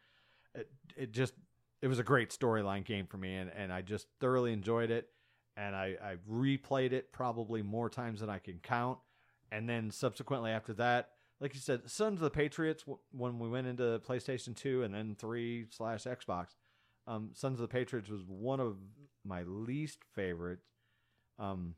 it 0.54 0.70
it 0.96 1.12
just 1.12 1.34
it 1.82 1.88
was 1.88 2.00
a 2.00 2.04
great 2.04 2.30
storyline 2.30 2.86
game 2.86 3.08
for 3.08 3.18
me, 3.18 3.36
and 3.36 3.52
and 3.56 3.72
I 3.72 3.82
just 3.82 4.08
thoroughly 4.20 4.54
enjoyed 4.54 4.92
it, 4.92 5.10
and 5.58 5.76
I 5.76 5.96
I 6.02 6.16
replayed 6.30 6.94
it 6.94 7.12
probably 7.12 7.62
more 7.62 7.90
times 7.90 8.22
than 8.22 8.30
I 8.30 8.40
can 8.40 8.60
count, 8.62 9.00
and 9.52 9.68
then 9.68 9.92
subsequently 9.92 10.52
after 10.52 10.74
that 10.74 11.10
like 11.46 11.54
you 11.54 11.60
said, 11.62 11.88
Sons 11.88 12.16
of 12.16 12.24
the 12.24 12.32
Patriots. 12.32 12.84
When 13.12 13.38
we 13.38 13.48
went 13.48 13.68
into 13.68 14.00
PlayStation 14.00 14.56
Two 14.56 14.82
and 14.82 14.92
then 14.96 15.16
three 15.16 15.68
slash 15.70 16.06
Xbox, 16.06 16.56
um, 17.06 17.30
Sons 17.34 17.60
of 17.60 17.62
the 17.62 17.72
Patriots 17.72 18.10
was 18.10 18.22
one 18.28 18.60
of 18.60 18.78
my 19.24 19.44
least 19.44 20.00
favorites. 20.16 20.66
Um, 21.38 21.76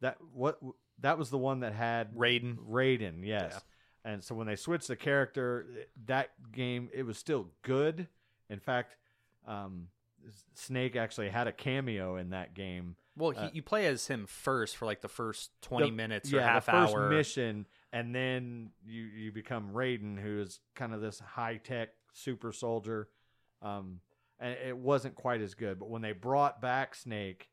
that 0.00 0.16
what 0.34 0.58
that 0.98 1.18
was 1.18 1.30
the 1.30 1.38
one 1.38 1.60
that 1.60 1.72
had 1.72 2.16
Raiden. 2.16 2.56
Raiden, 2.68 3.24
yes. 3.24 3.60
And 4.04 4.24
so 4.24 4.34
when 4.34 4.48
they 4.48 4.56
switched 4.56 4.88
the 4.88 4.96
character, 4.96 5.66
that 6.06 6.30
game 6.50 6.88
it 6.92 7.04
was 7.04 7.16
still 7.16 7.46
good. 7.62 8.08
In 8.48 8.58
fact, 8.58 8.96
um, 9.46 9.86
Snake 10.54 10.96
actually 10.96 11.28
had 11.28 11.46
a 11.46 11.52
cameo 11.52 12.16
in 12.16 12.30
that 12.30 12.54
game. 12.54 12.96
Well, 13.14 13.30
he, 13.30 13.38
Uh, 13.38 13.50
you 13.52 13.62
play 13.62 13.86
as 13.86 14.08
him 14.08 14.26
first 14.26 14.76
for 14.76 14.84
like 14.86 15.00
the 15.00 15.08
first 15.08 15.52
twenty 15.62 15.90
The- 15.90 15.96
minutes 15.96 16.32
or 16.32 16.38
yeah, 16.38 16.42
half 16.54 16.66
the 16.66 16.72
first 16.72 16.92
hour. 16.92 17.08
mission, 17.08 17.66
and 17.92 18.14
then 18.14 18.70
you 18.84 19.02
you 19.02 19.32
become 19.32 19.70
Raiden, 19.72 20.18
who 20.18 20.40
is 20.40 20.60
kind 20.74 20.94
of 20.94 21.00
this 21.00 21.20
high 21.20 21.56
tech 21.56 21.90
super 22.12 22.52
soldier. 22.52 23.08
Um, 23.62 24.00
and 24.38 24.56
it 24.66 24.76
wasn't 24.76 25.14
quite 25.16 25.42
as 25.42 25.54
good, 25.54 25.78
but 25.78 25.90
when 25.90 26.00
they 26.00 26.12
brought 26.12 26.62
back 26.62 26.94
Snake, 26.94 27.50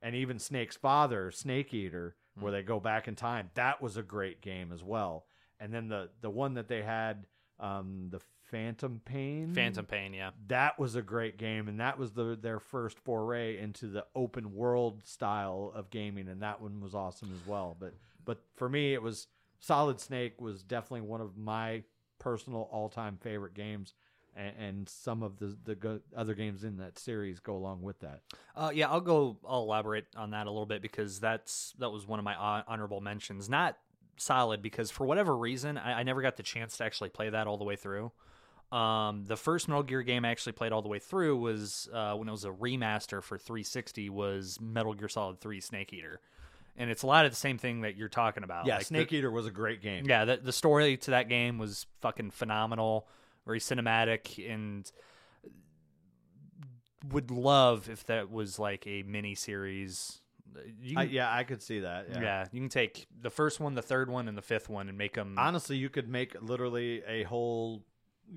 and 0.00 0.14
even 0.14 0.38
Snake's 0.38 0.76
father, 0.76 1.30
Snake 1.30 1.74
Eater, 1.74 2.16
Hmm. 2.36 2.42
where 2.42 2.52
they 2.52 2.62
go 2.62 2.78
back 2.80 3.08
in 3.08 3.16
time, 3.16 3.50
that 3.54 3.82
was 3.82 3.96
a 3.96 4.02
great 4.02 4.40
game 4.40 4.72
as 4.72 4.82
well. 4.82 5.26
And 5.58 5.74
then 5.74 5.88
the 5.88 6.10
the 6.20 6.30
one 6.30 6.54
that 6.54 6.68
they 6.68 6.82
had, 6.82 7.26
um, 7.58 8.08
the 8.10 8.20
Phantom 8.50 9.00
Pain, 9.04 9.52
Phantom 9.54 9.84
Pain, 9.84 10.12
yeah. 10.14 10.30
that 10.48 10.78
was 10.78 10.94
a 10.96 11.02
great 11.02 11.36
game 11.38 11.68
and 11.68 11.78
that 11.80 11.98
was 11.98 12.12
the 12.12 12.36
their 12.40 12.58
first 12.58 12.98
foray 12.98 13.58
into 13.58 13.86
the 13.88 14.04
open 14.14 14.54
world 14.54 15.02
style 15.04 15.70
of 15.74 15.90
gaming 15.90 16.26
and 16.28 16.42
that 16.42 16.60
one 16.60 16.80
was 16.80 16.92
awesome 16.94 17.30
as 17.32 17.46
well 17.46 17.76
but 17.78 17.94
but 18.24 18.38
for 18.56 18.68
me 18.68 18.92
it 18.92 19.00
was 19.02 19.28
solid 19.60 20.00
snake 20.00 20.40
was 20.40 20.62
definitely 20.62 21.06
one 21.06 21.20
of 21.20 21.36
my 21.36 21.82
personal 22.18 22.68
all-time 22.72 23.16
favorite 23.20 23.54
games 23.54 23.94
and, 24.36 24.88
some 24.88 25.22
of 25.22 25.38
the 25.38 25.56
the 25.64 25.74
go- 25.74 26.00
other 26.16 26.34
games 26.34 26.64
in 26.64 26.76
that 26.78 26.98
series 26.98 27.40
go 27.40 27.56
along 27.56 27.82
with 27.82 27.98
that 28.00 28.20
Uh, 28.56 28.70
yeah, 28.72 28.88
I'll 28.88 29.00
go. 29.00 29.36
I'll 29.46 29.62
elaborate 29.62 30.06
on 30.16 30.30
that 30.30 30.46
a 30.46 30.50
little 30.50 30.66
bit 30.66 30.82
because 30.82 31.18
that's 31.20 31.74
that 31.78 31.90
was 31.90 32.06
one 32.06 32.18
of 32.18 32.24
my 32.24 32.34
hon- 32.34 32.64
honorable 32.66 33.00
mentions. 33.00 33.48
Not 33.48 33.76
solid 34.16 34.62
because 34.62 34.90
for 34.90 35.04
whatever 35.06 35.36
reason 35.36 35.76
I, 35.78 36.00
I 36.00 36.02
never 36.04 36.22
got 36.22 36.36
the 36.36 36.42
chance 36.42 36.76
to 36.78 36.84
actually 36.84 37.08
play 37.10 37.30
that 37.30 37.46
all 37.46 37.58
the 37.58 37.64
way 37.64 37.76
through. 37.76 38.12
Um, 38.70 39.24
the 39.24 39.36
first 39.36 39.66
Metal 39.66 39.82
Gear 39.82 40.02
game 40.02 40.24
I 40.24 40.30
actually 40.30 40.52
played 40.52 40.70
all 40.72 40.80
the 40.82 40.88
way 40.88 41.00
through 41.00 41.36
was 41.38 41.88
uh, 41.92 42.14
when 42.14 42.28
it 42.28 42.30
was 42.32 42.44
a 42.44 42.50
remaster 42.50 43.20
for 43.22 43.36
360 43.36 44.10
was 44.10 44.58
Metal 44.60 44.94
Gear 44.94 45.08
Solid 45.08 45.40
3 45.40 45.60
Snake 45.60 45.92
Eater, 45.92 46.20
and 46.76 46.90
it's 46.90 47.02
a 47.02 47.06
lot 47.06 47.24
of 47.24 47.32
the 47.32 47.36
same 47.36 47.58
thing 47.58 47.82
that 47.82 47.96
you're 47.96 48.08
talking 48.08 48.42
about. 48.42 48.66
yeah 48.66 48.74
Like, 48.74 48.80
the- 48.80 48.86
snake 48.86 49.12
eater 49.12 49.30
was 49.30 49.46
a 49.46 49.50
great 49.50 49.82
game 49.82 50.04
yeah, 50.06 50.24
the 50.24 50.36
the 50.38 50.52
story 50.52 50.96
to 50.98 51.10
that 51.12 51.28
game 51.28 51.58
was 51.58 51.86
fucking 52.00 52.30
phenomenal, 52.30 53.08
very 53.46 53.60
cinematic, 53.60 54.38
and 54.50 54.90
would 57.10 57.30
love 57.30 57.88
if 57.88 58.04
that 58.06 58.30
was 58.30 58.58
like 58.58 58.86
a 58.86 59.02
mini 59.02 59.34
series. 59.34 60.20
You 60.82 60.98
I, 60.98 61.02
yeah 61.04 61.32
i 61.32 61.44
could 61.44 61.62
see 61.62 61.80
that 61.80 62.06
yeah. 62.10 62.20
yeah. 62.20 62.46
you 62.50 62.60
can 62.60 62.68
take 62.68 63.06
the 63.20 63.30
first 63.30 63.60
one, 63.60 63.74
the 63.74 63.82
third 63.82 64.10
one, 64.10 64.26
and 64.26 64.36
the 64.36 64.42
fifth 64.42 64.68
one, 64.68 64.88
and 64.88 64.98
make 64.98 65.14
them. 65.14 65.36
honestly 65.38 65.76
you 65.76 65.88
could 65.88 66.08
make 66.08 66.34
literally 66.42 67.02
a 67.06 67.22
whole 67.22 67.84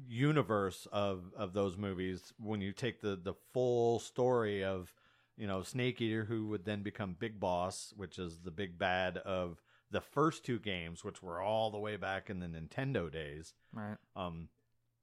universe 0.07 0.87
of 0.91 1.31
of 1.35 1.53
those 1.53 1.75
movies 1.75 2.31
when 2.37 2.61
you 2.61 2.71
take 2.71 3.01
the 3.01 3.15
the 3.15 3.33
full 3.53 3.99
story 3.99 4.63
of 4.63 4.93
you 5.37 5.47
know 5.47 5.63
snake 5.63 6.01
eater 6.01 6.25
who 6.25 6.47
would 6.47 6.65
then 6.65 6.83
become 6.83 7.15
big 7.19 7.39
boss 7.39 7.93
which 7.95 8.19
is 8.19 8.39
the 8.39 8.51
big 8.51 8.77
bad 8.77 9.17
of 9.17 9.61
the 9.91 10.01
first 10.01 10.43
two 10.43 10.59
games 10.59 11.03
which 11.03 11.21
were 11.21 11.41
all 11.41 11.71
the 11.71 11.79
way 11.79 11.95
back 11.95 12.29
in 12.29 12.39
the 12.39 12.47
nintendo 12.47 13.11
days 13.11 13.53
right. 13.73 13.97
um 14.15 14.49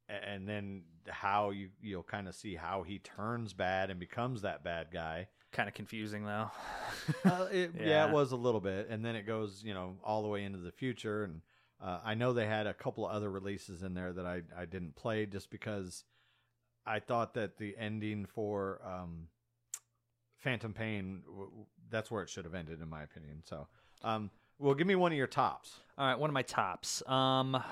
and 0.09 0.49
then 0.49 0.83
how 1.09 1.51
you 1.51 1.69
you'll 1.81 2.03
kind 2.03 2.27
of 2.27 2.35
see 2.35 2.57
how 2.57 2.83
he 2.83 2.99
turns 2.99 3.53
bad 3.53 3.91
and 3.91 4.01
becomes 4.01 4.43
that 4.43 4.65
bad 4.65 4.89
guy 4.93 5.29
Kind 5.53 5.69
of 5.69 5.75
confusing 5.75 6.25
though. 6.25 6.51
uh, 7.25 7.47
it, 7.51 7.73
yeah. 7.77 7.85
Yeah. 7.87 8.09
it 8.09 8.13
was 8.13 8.31
a 8.31 8.37
little 8.37 8.61
bit, 8.61 8.87
and 8.89 9.05
then 9.05 9.17
it 9.17 9.27
goes, 9.27 9.63
you 9.65 9.75
know, 9.75 9.97
all 10.05 10.23
the 10.23 10.29
way 10.29 10.45
into 10.45 10.59
the 10.59 10.71
future. 10.71 11.25
And 11.25 11.41
uh, 11.83 11.99
I 12.05 12.15
know 12.15 12.33
they 12.33 12.47
had 12.47 12.69
a 12.69 12.75
couple 12.75 13.05
of 13.05 13.13
other 13.13 13.29
releases 13.29 13.83
in 13.83 13.95
there 13.95 14.13
that 14.13 14.27
I 14.27 14.43
I 14.57 14.65
didn't 14.65 14.95
play 14.95 15.27
just 15.27 15.51
because 15.51 16.05
I 16.87 17.01
thought 17.01 17.35
that 17.35 17.59
the 17.59 17.75
ending 17.77 18.27
for 18.27 18.81
um, 18.87 19.27
Phantom 20.41 20.73
Pain 20.73 21.23
that's 21.91 22.11
where 22.11 22.23
it 22.23 22.29
should 22.29 22.45
have 22.45 22.55
ended, 22.55 22.81
in 22.81 22.89
my 22.89 23.03
opinion. 23.03 23.43
So, 23.45 23.67
um, 24.03 24.31
well, 24.59 24.75
give 24.75 24.87
me 24.87 24.95
one 24.95 25.13
of 25.13 25.19
your 25.19 25.27
tops. 25.27 25.81
All 25.99 26.07
right, 26.07 26.19
one 26.19 26.31
of 26.31 26.35
my 26.35 26.43
tops. 26.43 27.03
Um, 27.07 27.63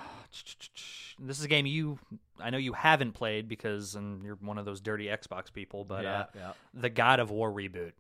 this 1.19 1.39
is 1.39 1.45
a 1.45 1.49
game 1.49 1.67
you, 1.67 1.99
I 2.41 2.51
know 2.51 2.59
you 2.59 2.73
haven't 2.73 3.13
played 3.13 3.49
because 3.49 3.97
um, 3.97 4.21
you're 4.25 4.37
one 4.37 4.59
of 4.59 4.65
those 4.65 4.81
dirty 4.81 5.07
Xbox 5.07 5.53
people, 5.53 5.85
but 5.85 6.05
yeah, 6.05 6.19
uh, 6.19 6.27
yeah. 6.35 6.53
the 6.75 6.91
God 6.91 7.21
of 7.21 7.31
War 7.31 7.51
reboot. 7.51 7.93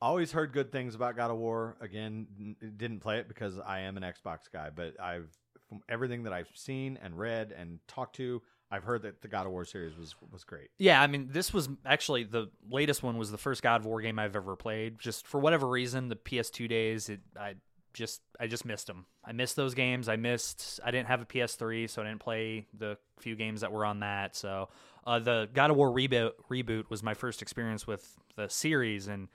Always 0.00 0.30
heard 0.30 0.52
good 0.52 0.70
things 0.70 0.94
about 0.94 1.16
God 1.16 1.30
of 1.30 1.38
War. 1.38 1.76
Again, 1.80 2.56
didn't 2.76 3.00
play 3.00 3.18
it 3.18 3.28
because 3.28 3.58
I 3.58 3.80
am 3.80 3.96
an 3.96 4.04
Xbox 4.04 4.40
guy, 4.52 4.70
but 4.74 4.98
I've 5.00 5.28
from 5.68 5.82
everything 5.88 6.22
that 6.22 6.32
I've 6.32 6.48
seen 6.54 6.98
and 7.02 7.18
read 7.18 7.52
and 7.56 7.78
talked 7.86 8.16
to, 8.16 8.40
I've 8.70 8.84
heard 8.84 9.02
that 9.02 9.22
the 9.22 9.28
God 9.28 9.46
of 9.46 9.52
War 9.52 9.64
series 9.64 9.96
was 9.96 10.14
was 10.30 10.44
great. 10.44 10.68
Yeah, 10.78 11.00
I 11.00 11.06
mean, 11.06 11.28
this 11.30 11.54
was 11.54 11.68
actually 11.86 12.24
the 12.24 12.50
latest 12.70 13.02
one 13.02 13.16
was 13.16 13.30
the 13.30 13.38
first 13.38 13.62
God 13.62 13.80
of 13.80 13.86
War 13.86 14.00
game 14.02 14.18
I've 14.18 14.36
ever 14.36 14.56
played. 14.56 14.98
Just 14.98 15.26
for 15.26 15.40
whatever 15.40 15.66
reason, 15.66 16.08
the 16.08 16.16
PS2 16.16 16.68
days, 16.68 17.08
it 17.08 17.20
I 17.38 17.54
just 17.94 18.20
I 18.38 18.46
just 18.46 18.64
missed 18.64 18.86
them. 18.86 19.06
I 19.24 19.32
missed 19.32 19.56
those 19.56 19.74
games. 19.74 20.08
I 20.08 20.16
missed. 20.16 20.80
I 20.84 20.90
didn't 20.90 21.08
have 21.08 21.22
a 21.22 21.26
PS3, 21.26 21.88
so 21.88 22.02
I 22.02 22.06
didn't 22.06 22.20
play 22.20 22.66
the 22.76 22.98
few 23.18 23.36
games 23.36 23.62
that 23.62 23.72
were 23.72 23.84
on 23.84 24.00
that. 24.00 24.36
So 24.36 24.68
uh, 25.06 25.18
the 25.18 25.48
God 25.52 25.70
of 25.70 25.76
War 25.76 25.90
reboot 25.90 26.32
reboot 26.50 26.90
was 26.90 27.02
my 27.02 27.14
first 27.14 27.40
experience 27.40 27.86
with 27.86 28.16
the 28.36 28.48
series, 28.48 29.08
and 29.08 29.28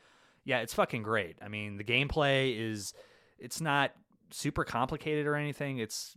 yeah, 0.46 0.60
it's 0.60 0.74
fucking 0.74 1.04
great. 1.04 1.38
I 1.42 1.48
mean, 1.48 1.78
the 1.78 1.84
gameplay 1.84 2.56
is 2.58 2.94
it's 3.40 3.62
not 3.62 3.92
super 4.30 4.64
complicated 4.64 5.26
or 5.26 5.36
anything. 5.36 5.80
It's 5.80 6.16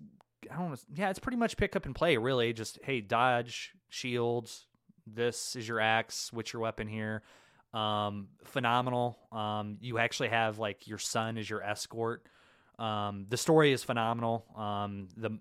I 0.50 0.56
don't 0.56 0.70
know. 0.70 0.76
Yeah, 0.94 1.10
it's 1.10 1.18
pretty 1.18 1.38
much 1.38 1.56
pick 1.56 1.76
up 1.76 1.86
and 1.86 1.94
play. 1.94 2.16
Really, 2.16 2.52
just 2.52 2.78
hey, 2.82 3.00
dodge, 3.00 3.72
shields. 3.88 4.66
This 5.06 5.56
is 5.56 5.68
your 5.68 5.80
axe. 5.80 6.32
What's 6.32 6.52
your 6.52 6.62
weapon 6.62 6.88
here? 6.88 7.22
Um, 7.72 8.28
phenomenal. 8.44 9.18
Um, 9.32 9.78
you 9.80 9.98
actually 9.98 10.28
have 10.28 10.58
like 10.58 10.86
your 10.86 10.98
son 10.98 11.38
as 11.38 11.48
your 11.48 11.62
escort. 11.62 12.26
Um, 12.78 13.26
the 13.28 13.36
story 13.36 13.72
is 13.72 13.82
phenomenal. 13.82 14.46
Um, 14.56 15.08
the 15.16 15.38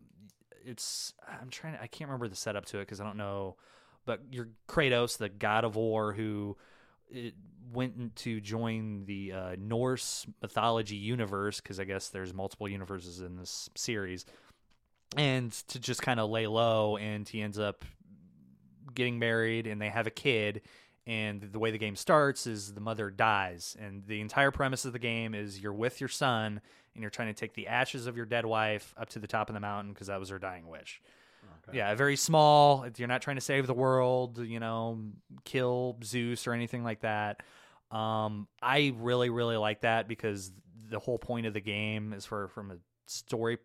it's 0.65 1.13
I'm 1.27 1.49
trying 1.49 1.73
to 1.73 1.81
I 1.81 1.87
can't 1.87 2.09
remember 2.09 2.27
the 2.27 2.35
setup 2.35 2.65
to 2.67 2.79
it 2.79 2.81
because 2.81 2.99
I 2.99 3.03
don't 3.03 3.17
know, 3.17 3.55
but 4.05 4.21
you're 4.31 4.49
Kratos, 4.67 5.17
the 5.17 5.29
god 5.29 5.63
of 5.63 5.75
war, 5.75 6.13
who 6.13 6.57
it 7.09 7.35
went 7.71 8.15
to 8.17 8.41
join 8.41 9.05
the 9.05 9.31
uh, 9.31 9.55
Norse 9.57 10.25
mythology 10.41 10.95
universe 10.95 11.61
because 11.61 11.79
I 11.79 11.83
guess 11.83 12.09
there's 12.09 12.33
multiple 12.33 12.67
universes 12.67 13.21
in 13.21 13.37
this 13.37 13.69
series, 13.75 14.25
and 15.17 15.51
to 15.69 15.79
just 15.79 16.01
kind 16.01 16.19
of 16.19 16.29
lay 16.29 16.47
low, 16.47 16.97
and 16.97 17.27
he 17.27 17.41
ends 17.41 17.59
up 17.59 17.85
getting 18.93 19.19
married, 19.19 19.67
and 19.67 19.81
they 19.81 19.89
have 19.89 20.07
a 20.07 20.11
kid. 20.11 20.61
And 21.07 21.41
the 21.51 21.59
way 21.59 21.69
the 21.69 21.77
game 21.77 21.95
starts 21.95 22.47
is 22.47 22.73
the 22.73 22.81
mother 22.81 23.11
dies, 23.11 23.77
and 23.79 24.03
the 24.07 24.21
entire 24.21 24.51
premise 24.51 24.85
of 24.85 24.93
the 24.93 24.99
game 24.99 25.35
is 25.35 25.59
you're 25.59 25.73
with 25.73 25.99
your 25.99 26.09
son, 26.09 26.61
and 26.93 27.01
you're 27.01 27.11
trying 27.11 27.27
to 27.27 27.39
take 27.39 27.53
the 27.53 27.67
ashes 27.67 28.07
of 28.07 28.17
your 28.17 28.25
dead 28.25 28.45
wife 28.45 28.95
up 28.97 29.09
to 29.09 29.19
the 29.19 29.27
top 29.27 29.49
of 29.49 29.53
the 29.53 29.59
mountain 29.59 29.93
because 29.93 30.07
that 30.07 30.19
was 30.19 30.29
her 30.29 30.39
dying 30.39 30.67
wish. 30.67 31.01
Okay. 31.67 31.77
Yeah, 31.77 31.93
very 31.95 32.15
small. 32.15 32.85
You're 32.97 33.07
not 33.07 33.21
trying 33.21 33.37
to 33.37 33.41
save 33.41 33.67
the 33.67 33.73
world, 33.73 34.39
you 34.39 34.59
know, 34.59 34.99
kill 35.43 35.97
Zeus 36.03 36.47
or 36.47 36.53
anything 36.53 36.83
like 36.83 37.01
that. 37.01 37.43
Um, 37.91 38.47
I 38.61 38.93
really, 38.97 39.29
really 39.29 39.57
like 39.57 39.81
that 39.81 40.07
because 40.07 40.51
the 40.89 40.99
whole 40.99 41.17
point 41.17 41.45
of 41.45 41.53
the 41.53 41.61
game 41.61 42.13
is 42.13 42.25
for 42.25 42.47
from 42.49 42.71
a 42.71 42.77
story 43.07 43.57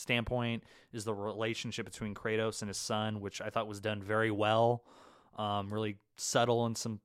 standpoint 0.00 0.64
is 0.92 1.04
the 1.04 1.14
relationship 1.14 1.84
between 1.84 2.14
Kratos 2.14 2.62
and 2.62 2.68
his 2.68 2.78
son, 2.78 3.20
which 3.20 3.40
I 3.40 3.50
thought 3.50 3.68
was 3.68 3.80
done 3.80 4.02
very 4.02 4.30
well. 4.30 4.84
Um, 5.36 5.72
really 5.72 5.96
subtle 6.16 6.66
in 6.66 6.74
some 6.74 7.00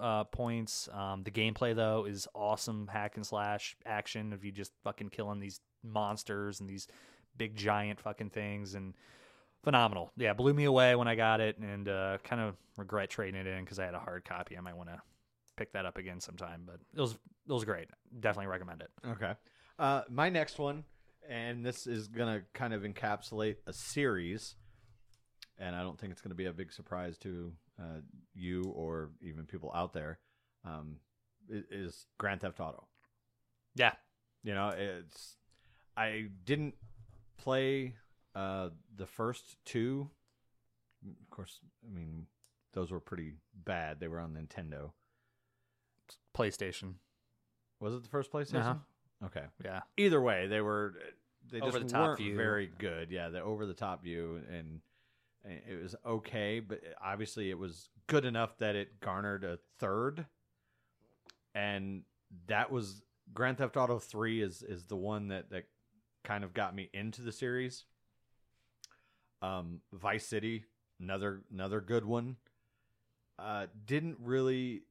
uh, 0.00 0.24
points. 0.24 0.88
Um, 0.92 1.22
the 1.22 1.30
gameplay 1.30 1.74
though 1.74 2.04
is 2.04 2.28
awesome 2.34 2.88
hack 2.88 3.16
and 3.16 3.26
slash 3.26 3.76
action 3.84 4.32
of 4.32 4.44
you 4.44 4.52
just 4.52 4.72
fucking 4.84 5.10
killing 5.10 5.40
these 5.40 5.60
monsters 5.82 6.60
and 6.60 6.68
these 6.68 6.86
big 7.36 7.56
giant 7.56 8.00
fucking 8.00 8.30
things 8.30 8.74
and 8.74 8.94
phenomenal. 9.62 10.12
Yeah, 10.16 10.32
blew 10.32 10.54
me 10.54 10.64
away 10.64 10.94
when 10.94 11.08
I 11.08 11.14
got 11.14 11.40
it 11.40 11.58
and 11.58 11.88
uh, 11.88 12.18
kind 12.24 12.40
of 12.40 12.56
regret 12.76 13.10
trading 13.10 13.40
it 13.40 13.46
in 13.46 13.64
because 13.64 13.78
I 13.78 13.84
had 13.84 13.94
a 13.94 13.98
hard 13.98 14.24
copy. 14.24 14.56
I 14.56 14.60
might 14.60 14.76
want 14.76 14.88
to 14.90 15.00
pick 15.56 15.72
that 15.72 15.86
up 15.86 15.98
again 15.98 16.20
sometime, 16.20 16.62
but 16.66 16.76
it 16.94 17.00
was 17.00 17.12
it 17.12 17.52
was 17.52 17.64
great. 17.64 17.88
Definitely 18.20 18.48
recommend 18.48 18.82
it. 18.82 18.90
Okay. 19.06 19.32
Uh, 19.78 20.02
my 20.08 20.28
next 20.28 20.58
one, 20.58 20.84
and 21.28 21.64
this 21.64 21.86
is 21.86 22.08
gonna 22.08 22.42
kind 22.54 22.72
of 22.74 22.82
encapsulate 22.82 23.56
a 23.66 23.72
series, 23.72 24.56
and 25.58 25.74
I 25.74 25.82
don't 25.82 25.98
think 25.98 26.12
it's 26.12 26.20
gonna 26.20 26.34
be 26.34 26.46
a 26.46 26.52
big 26.52 26.72
surprise 26.72 27.18
to 27.18 27.52
uh, 27.80 28.00
you 28.34 28.64
or 28.74 29.10
even 29.20 29.44
people 29.44 29.70
out 29.74 29.92
there. 29.92 30.18
Um, 30.64 30.96
is 31.48 32.06
Grand 32.18 32.40
Theft 32.40 32.58
Auto. 32.58 32.88
Yeah, 33.76 33.92
You 34.42 34.54
know, 34.54 34.70
it's 34.70 35.36
I 35.96 36.26
didn't 36.44 36.74
play 37.36 37.94
uh, 38.34 38.70
the 38.96 39.06
first 39.06 39.56
two. 39.64 40.10
Of 41.04 41.30
course, 41.30 41.60
I 41.86 41.94
mean 41.94 42.26
those 42.72 42.90
were 42.90 43.00
pretty 43.00 43.34
bad. 43.64 44.00
They 44.00 44.08
were 44.08 44.18
on 44.20 44.34
Nintendo. 44.34 44.90
PlayStation. 46.36 46.94
Was 47.80 47.94
it 47.94 48.02
the 48.02 48.08
first 48.08 48.32
PlayStation? 48.32 48.60
Uh-huh. 48.60 48.74
Okay. 49.26 49.44
Yeah, 49.64 49.80
either 49.96 50.20
way, 50.20 50.46
they 50.46 50.60
were 50.60 50.94
they 51.50 51.60
Over 51.60 51.78
just 51.78 51.88
the 51.88 51.92
top 51.92 52.06
weren't 52.08 52.18
view. 52.18 52.36
very 52.36 52.70
good. 52.78 53.10
Yeah, 53.10 53.28
the 53.28 53.40
over 53.42 53.66
the 53.66 53.74
top 53.74 54.02
view, 54.02 54.40
and, 54.50 54.80
and 55.44 55.60
it 55.68 55.82
was 55.82 55.94
okay, 56.04 56.60
but 56.60 56.80
obviously 57.02 57.50
it 57.50 57.58
was 57.58 57.88
good 58.06 58.24
enough 58.24 58.58
that 58.58 58.76
it 58.76 59.00
garnered 59.00 59.44
a 59.44 59.58
third, 59.78 60.26
and 61.54 62.02
that 62.46 62.70
was 62.70 63.02
Grand 63.34 63.58
Theft 63.58 63.76
Auto 63.76 63.98
Three 63.98 64.42
is 64.42 64.62
is 64.62 64.84
the 64.84 64.96
one 64.96 65.28
that 65.28 65.50
that 65.50 65.64
kind 66.24 66.44
of 66.44 66.54
got 66.54 66.74
me 66.74 66.90
into 66.92 67.22
the 67.22 67.32
series. 67.32 67.84
Um, 69.42 69.80
Vice 69.92 70.26
City, 70.26 70.64
another 71.00 71.42
another 71.52 71.80
good 71.80 72.04
one. 72.04 72.36
Uh, 73.38 73.66
didn't 73.84 74.16
really 74.22 74.82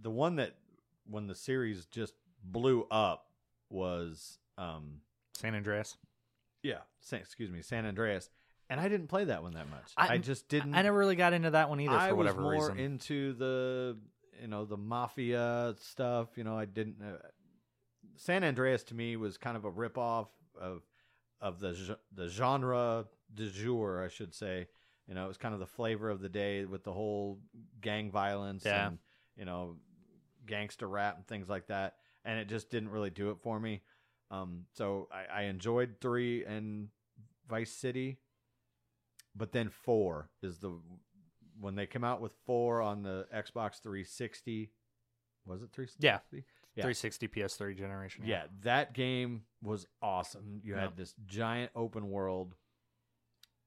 the 0.00 0.10
one 0.10 0.36
that 0.36 0.56
when 1.08 1.26
the 1.26 1.34
series 1.34 1.86
just 1.86 2.14
blew 2.44 2.86
up 2.90 3.26
was 3.70 4.38
um 4.58 5.00
San 5.34 5.54
Andreas. 5.54 5.96
yeah 6.62 6.78
San, 7.00 7.20
excuse 7.20 7.50
me 7.50 7.62
San 7.62 7.86
Andreas 7.86 8.30
and 8.70 8.80
I 8.80 8.88
didn't 8.88 9.08
play 9.08 9.24
that 9.24 9.42
one 9.42 9.52
that 9.54 9.68
much 9.70 9.92
I- 9.96 10.14
I, 10.14 10.18
just 10.18 10.48
didn't 10.48 10.74
I 10.74 10.82
never 10.82 10.96
really 10.98 11.16
got 11.16 11.32
into 11.32 11.50
that 11.50 11.68
one 11.68 11.80
either 11.80 11.94
I 11.96 12.08
for 12.10 12.14
whatever 12.16 12.42
was 12.42 12.52
more 12.52 12.68
reason. 12.70 12.78
into 12.78 13.32
the 13.34 13.98
you 14.40 14.48
know 14.48 14.64
the 14.64 14.76
mafia 14.76 15.74
stuff 15.80 16.28
you 16.36 16.44
know 16.44 16.56
I 16.58 16.64
didn't 16.64 16.96
uh, 17.02 17.18
San 18.16 18.44
Andreas 18.44 18.82
to 18.84 18.94
me 18.94 19.16
was 19.16 19.36
kind 19.38 19.56
of 19.56 19.64
a 19.64 19.70
rip 19.70 19.96
off 19.98 20.28
of 20.60 20.82
of 21.40 21.60
the 21.60 21.96
the 22.14 22.28
genre 22.28 23.06
du 23.34 23.50
jour 23.50 24.02
I 24.04 24.08
should 24.08 24.34
say 24.34 24.68
you 25.08 25.14
know 25.14 25.24
it 25.24 25.28
was 25.28 25.38
kind 25.38 25.54
of 25.54 25.60
the 25.60 25.66
flavor 25.66 26.08
of 26.10 26.20
the 26.20 26.28
day 26.28 26.64
with 26.64 26.84
the 26.84 26.92
whole 26.92 27.40
gang 27.80 28.10
violence 28.10 28.64
Yeah. 28.64 28.88
and 28.88 28.98
you 29.36 29.44
know 29.44 29.76
gangster 30.46 30.86
rap 30.88 31.16
and 31.16 31.26
things 31.26 31.48
like 31.48 31.66
that 31.68 31.96
and 32.24 32.38
it 32.38 32.48
just 32.48 32.70
didn't 32.70 32.90
really 32.90 33.10
do 33.10 33.30
it 33.30 33.38
for 33.40 33.58
me 33.58 33.82
um 34.32 34.64
so 34.72 35.08
I, 35.12 35.40
I 35.40 35.42
enjoyed 35.44 35.96
three 36.00 36.44
and 36.44 36.88
Vice 37.48 37.70
City 37.70 38.18
but 39.36 39.52
then 39.52 39.68
four 39.70 40.28
is 40.42 40.58
the 40.58 40.78
when 41.60 41.74
they 41.76 41.86
came 41.86 42.02
out 42.04 42.20
with 42.20 42.32
four 42.44 42.82
on 42.82 43.02
the 43.02 43.26
Xbox 43.32 43.80
360. 43.80 44.72
Was 45.46 45.62
it 45.62 45.70
360? 45.72 46.04
Yeah. 46.04 46.18
Yeah. 46.74 46.82
360 46.82 47.28
PS3 47.28 47.76
generation. 47.76 48.24
Yeah, 48.26 48.44
that 48.62 48.94
game 48.94 49.42
was 49.62 49.86
awesome. 50.00 50.60
You 50.64 50.74
Yeah. 50.74 50.80
had 50.82 50.96
this 50.96 51.14
giant 51.26 51.70
open 51.76 52.10
world. 52.10 52.56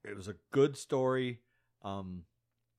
It 0.04 0.15
was 0.15 0.28
a 0.28 0.36
good 0.51 0.75
story. 0.78 1.41
Um, 1.84 2.25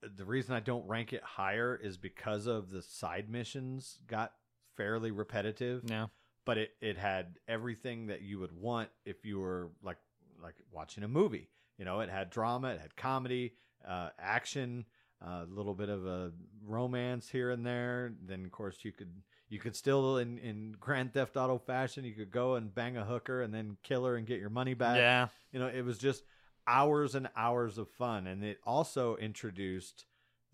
the 0.01 0.25
reason 0.25 0.53
I 0.55 0.59
don't 0.59 0.85
rank 0.87 1.13
it 1.13 1.23
higher 1.23 1.75
is 1.75 1.97
because 1.97 2.45
of 2.45 2.69
the 2.69 2.81
side 2.81 3.29
missions 3.29 3.99
got 4.07 4.33
fairly 4.75 5.11
repetitive 5.11 5.83
Yeah. 5.89 6.07
But 6.47 6.57
it, 6.57 6.71
it 6.81 6.97
had 6.97 7.37
everything 7.47 8.07
that 8.07 8.21
you 8.23 8.39
would 8.39 8.53
want 8.53 8.89
if 9.05 9.25
you 9.25 9.39
were 9.39 9.69
like 9.83 9.97
like 10.41 10.55
watching 10.71 11.03
a 11.03 11.07
movie. 11.07 11.49
You 11.77 11.85
know, 11.85 11.99
it 11.99 12.09
had 12.09 12.31
drama, 12.31 12.69
it 12.69 12.81
had 12.81 12.95
comedy, 12.95 13.53
uh, 13.87 14.09
action, 14.17 14.85
a 15.21 15.43
little 15.43 15.75
bit 15.75 15.89
of 15.89 16.07
a 16.07 16.31
romance 16.65 17.29
here 17.29 17.51
and 17.51 17.65
there. 17.65 18.13
Then 18.25 18.45
of 18.45 18.51
course 18.51 18.77
you 18.83 18.91
could 18.91 19.11
you 19.49 19.59
could 19.59 19.75
still 19.75 20.17
in 20.17 20.37
in 20.39 20.75
Grand 20.79 21.13
Theft 21.13 21.37
Auto 21.37 21.57
fashion, 21.57 22.05
you 22.05 22.13
could 22.13 22.31
go 22.31 22.55
and 22.55 22.73
bang 22.73 22.97
a 22.97 23.05
hooker 23.05 23.41
and 23.41 23.53
then 23.53 23.77
kill 23.83 24.05
her 24.05 24.15
and 24.15 24.25
get 24.25 24.39
your 24.39 24.49
money 24.49 24.73
back. 24.73 24.97
Yeah. 24.97 25.27
You 25.51 25.59
know, 25.59 25.67
it 25.67 25.83
was 25.83 25.97
just 25.97 26.23
hours 26.65 27.15
and 27.15 27.29
hours 27.35 27.77
of 27.77 27.89
fun. 27.89 28.27
And 28.27 28.43
it 28.43 28.59
also 28.65 29.15
introduced 29.17 30.05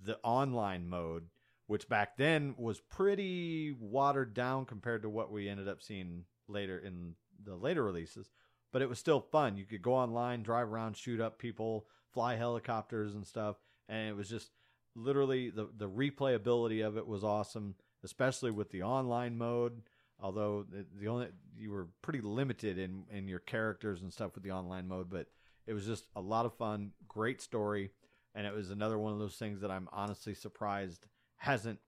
the 0.03 0.17
online 0.23 0.88
mode, 0.88 1.27
which 1.67 1.88
back 1.88 2.17
then 2.17 2.56
was 2.58 2.80
pretty 2.80 3.76
watered 3.80 4.34
down 4.34 4.65
compared 4.65 5.02
to 5.04 5.10
what 5.10 5.32
we 5.32 5.47
ended 5.47 5.67
up 5.67 5.82
seeing 5.82 6.26
later 6.47 6.78
in 6.78 7.15
the 7.43 7.56
later 7.56 7.84
releases. 7.84 8.30
But 8.71 8.82
it 8.82 8.89
was 8.89 8.99
still 8.99 9.19
fun. 9.19 9.58
You 9.58 9.65
could 9.65 9.82
go 9.82 9.93
online, 9.93 10.43
drive 10.43 10.71
around, 10.71 10.97
shoot 10.97 11.21
up 11.21 11.38
people, 11.38 11.86
fly 12.12 12.36
helicopters 12.36 13.13
and 13.13 13.26
stuff. 13.26 13.58
And 13.88 14.10
it 14.10 14.15
was 14.15 14.30
just 14.30 14.49
literally 14.95 15.49
the, 15.49 15.69
the 15.78 15.89
replayability 15.89 16.86
of 16.86 16.97
it 16.97 17.08
was 17.08 17.23
awesome, 17.23 17.76
especially 18.04 18.52
with 18.52 18.71
the 18.71 18.84
online 18.84 19.38
mode. 19.38 19.82
Although 20.19 20.65
the, 20.69 20.86
the 20.99 21.08
only 21.08 21.28
you 21.58 21.71
were 21.71 21.88
pretty 22.02 22.21
limited 22.21 22.78
in 22.78 23.04
in 23.12 23.28
your 23.28 23.39
characters 23.39 24.02
and 24.02 24.12
stuff 24.12 24.36
with 24.36 24.43
the 24.43 24.52
online 24.52 24.88
mode, 24.88 25.10
but 25.10 25.28
it 25.67 25.73
was 25.73 25.86
just 25.86 26.06
a 26.15 26.21
lot 26.21 26.45
of 26.45 26.56
fun, 26.56 26.91
great 27.08 27.41
story, 27.41 27.91
and 28.36 28.47
it 28.47 28.54
was 28.54 28.69
another 28.69 28.97
one 28.97 29.13
of 29.13 29.19
those 29.19 29.36
things 29.36 29.62
that 29.62 29.71
I'm 29.71 29.89
honestly 29.91 30.34
surprised 30.34 31.08
hasn't 31.43 31.79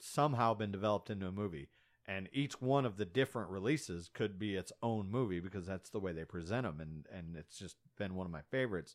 somehow 0.00 0.52
been 0.54 0.72
developed 0.72 1.08
into 1.08 1.26
a 1.26 1.32
movie. 1.32 1.68
And 2.08 2.28
each 2.32 2.60
one 2.60 2.84
of 2.84 2.96
the 2.96 3.04
different 3.04 3.50
releases 3.50 4.08
could 4.12 4.38
be 4.38 4.54
its 4.56 4.72
own 4.82 5.10
movie 5.10 5.40
because 5.40 5.66
that's 5.66 5.90
the 5.90 5.98
way 6.00 6.12
they 6.12 6.24
present 6.24 6.62
them, 6.64 6.80
and 6.80 7.06
and 7.12 7.36
it's 7.36 7.58
just 7.58 7.76
been 7.98 8.14
one 8.14 8.26
of 8.26 8.32
my 8.32 8.42
favorites. 8.50 8.94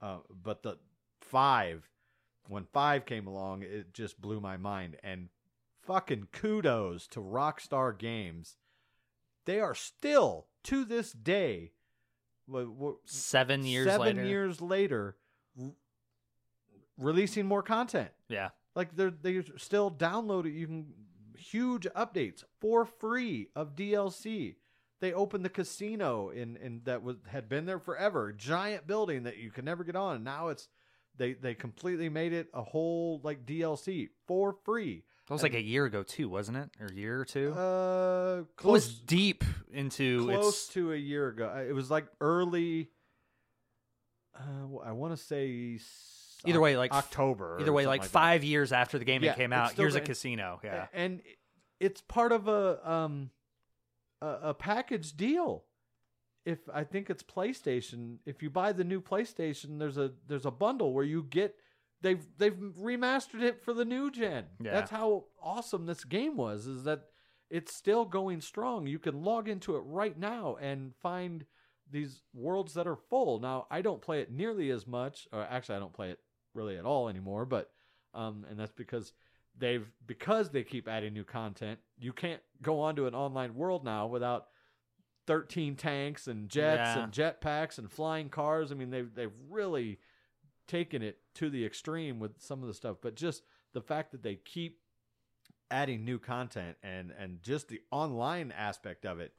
Uh, 0.00 0.18
but 0.42 0.62
the 0.64 0.78
five, 1.20 1.88
when 2.48 2.64
five 2.72 3.06
came 3.06 3.26
along, 3.28 3.62
it 3.62 3.92
just 3.94 4.20
blew 4.20 4.40
my 4.40 4.56
mind. 4.56 4.96
And 5.04 5.28
fucking 5.82 6.28
kudos 6.32 7.06
to 7.08 7.20
Rockstar 7.20 7.96
Games. 7.96 8.56
They 9.44 9.60
are 9.60 9.74
still 9.76 10.46
to 10.64 10.84
this 10.84 11.12
day, 11.12 11.72
Seven 13.04 13.64
years 13.64 13.86
seven 13.86 14.16
later. 14.16 14.24
years 14.24 14.60
later, 14.60 15.16
r- 15.60 15.70
releasing 16.98 17.46
more 17.46 17.62
content. 17.62 18.10
Yeah. 18.28 18.50
Like 18.74 18.96
they're 18.96 19.10
they 19.10 19.42
still 19.56 19.90
download 19.90 20.46
it. 20.46 20.52
You 20.52 20.66
can 20.66 20.86
huge 21.36 21.86
updates 21.96 22.44
for 22.60 22.84
free 22.86 23.48
of 23.56 23.74
DLC. 23.74 24.56
they 25.00 25.12
opened 25.12 25.44
the 25.44 25.50
casino 25.50 26.30
in 26.30 26.56
in 26.56 26.82
that 26.84 27.02
was 27.02 27.16
had 27.26 27.48
been 27.48 27.66
there 27.66 27.78
forever, 27.80 28.32
giant 28.32 28.86
building 28.86 29.24
that 29.24 29.36
you 29.38 29.50
could 29.50 29.64
never 29.64 29.84
get 29.84 29.96
on. 29.96 30.16
And 30.16 30.24
now 30.24 30.48
it's 30.48 30.68
they 31.16 31.32
they 31.34 31.54
completely 31.54 32.08
made 32.08 32.32
it 32.32 32.48
a 32.54 32.62
whole 32.62 33.20
like 33.22 33.44
DLC 33.44 34.08
for 34.26 34.52
free. 34.64 35.04
That 35.28 35.34
was 35.34 35.42
like 35.42 35.54
a 35.54 35.62
year 35.62 35.84
ago 35.84 36.02
too, 36.02 36.28
wasn't 36.28 36.56
it? 36.58 36.70
Or 36.80 36.86
a 36.86 36.92
year 36.94 37.20
or 37.20 37.24
two? 37.24 37.52
Uh, 37.52 38.42
it 38.58 38.64
was 38.64 38.92
deep 38.94 39.44
into 39.72 40.24
close 40.26 40.64
its. 40.64 40.68
to 40.68 40.92
a 40.92 40.96
year 40.96 41.28
ago. 41.28 41.64
It 41.68 41.72
was 41.72 41.90
like 41.90 42.06
early. 42.20 42.90
Uh, 44.34 44.78
I 44.84 44.92
want 44.92 45.16
to 45.16 45.22
say 45.22 45.78
Either 46.46 46.60
way, 46.60 46.76
like 46.76 46.92
October. 46.92 47.58
Either 47.60 47.72
way, 47.72 47.86
like 47.86 48.02
that. 48.02 48.10
five 48.10 48.44
years 48.44 48.72
after 48.72 48.98
the 48.98 49.04
game 49.04 49.22
Yeah, 49.22 49.34
came 49.34 49.52
out, 49.52 49.72
here's 49.72 49.94
a 49.94 50.00
casino. 50.00 50.60
Yeah. 50.62 50.86
And 50.92 51.22
it's 51.80 52.00
part 52.00 52.32
of 52.32 52.48
a 52.48 52.90
um 52.90 53.30
a, 54.20 54.38
a 54.42 54.54
package 54.54 55.16
deal. 55.16 55.64
If 56.44 56.58
I 56.72 56.84
think 56.84 57.08
it's 57.10 57.22
PlayStation, 57.22 58.18
if 58.26 58.42
you 58.42 58.50
buy 58.50 58.72
the 58.72 58.84
new 58.84 59.00
PlayStation, 59.00 59.78
there's 59.78 59.98
a 59.98 60.12
there's 60.26 60.46
a 60.46 60.50
bundle 60.50 60.92
where 60.92 61.04
you 61.04 61.22
get 61.28 61.54
they've 62.00 62.24
they've 62.38 62.52
remastered 62.52 63.42
it 63.42 63.62
for 63.62 63.72
the 63.72 63.84
new 63.84 64.10
gen. 64.10 64.46
Yeah. 64.62 64.72
That's 64.72 64.90
how 64.90 65.26
awesome 65.40 65.86
this 65.86 66.04
game 66.04 66.36
was. 66.36 66.66
Is 66.66 66.84
that 66.84 67.04
it's 67.50 67.74
still 67.74 68.04
going 68.04 68.40
strong. 68.40 68.86
You 68.86 68.98
can 68.98 69.22
log 69.22 69.48
into 69.48 69.76
it 69.76 69.82
right 69.86 70.18
now 70.18 70.56
and 70.60 70.94
find 71.00 71.44
these 71.90 72.22
worlds 72.34 72.74
that 72.74 72.86
are 72.86 72.96
full. 72.96 73.38
Now 73.38 73.66
I 73.70 73.82
don't 73.82 74.00
play 74.00 74.20
it 74.20 74.32
nearly 74.32 74.70
as 74.70 74.86
much, 74.86 75.28
or 75.32 75.42
actually 75.42 75.76
I 75.76 75.80
don't 75.80 75.92
play 75.92 76.10
it 76.10 76.18
really 76.54 76.76
at 76.76 76.84
all 76.84 77.08
anymore. 77.08 77.44
But 77.44 77.70
um, 78.14 78.44
and 78.50 78.58
that's 78.58 78.72
because 78.72 79.12
they've 79.58 79.86
because 80.06 80.50
they 80.50 80.62
keep 80.64 80.88
adding 80.88 81.12
new 81.14 81.24
content. 81.24 81.78
You 81.98 82.12
can't 82.12 82.40
go 82.60 82.80
onto 82.80 83.06
an 83.06 83.14
online 83.14 83.54
world 83.54 83.84
now 83.84 84.06
without 84.06 84.46
13 85.26 85.76
tanks 85.76 86.26
and 86.26 86.48
jets 86.48 86.96
Yeah. 86.96 87.04
and 87.04 87.12
jetpacks 87.12 87.78
and 87.78 87.90
flying 87.90 88.28
cars. 88.28 88.72
I 88.72 88.74
mean, 88.74 88.90
they've 88.90 89.12
they've 89.14 89.32
really 89.48 89.98
taken 90.68 91.02
it 91.02 91.18
to 91.34 91.50
the 91.50 91.64
extreme 91.64 92.18
with 92.18 92.40
some 92.40 92.62
of 92.62 92.68
the 92.68 92.74
stuff. 92.74 92.96
But 93.02 93.14
just 93.16 93.42
the 93.72 93.80
fact 93.80 94.12
that 94.12 94.22
they 94.22 94.36
keep 94.36 94.78
adding 95.70 96.04
new 96.04 96.18
content 96.18 96.76
and 96.82 97.12
and 97.18 97.42
just 97.42 97.68
the 97.68 97.80
online 97.90 98.52
aspect 98.52 99.06
of 99.06 99.20
it 99.20 99.32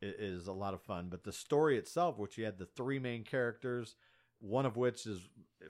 is 0.00 0.46
a 0.46 0.52
lot 0.52 0.74
of 0.74 0.80
fun. 0.82 1.08
But 1.10 1.24
the 1.24 1.32
story 1.32 1.76
itself, 1.76 2.18
which 2.18 2.38
you 2.38 2.44
had 2.44 2.58
the 2.58 2.66
three 2.66 2.98
main 2.98 3.24
characters, 3.24 3.96
one 4.40 4.66
of 4.66 4.76
which 4.76 5.06
is, 5.06 5.20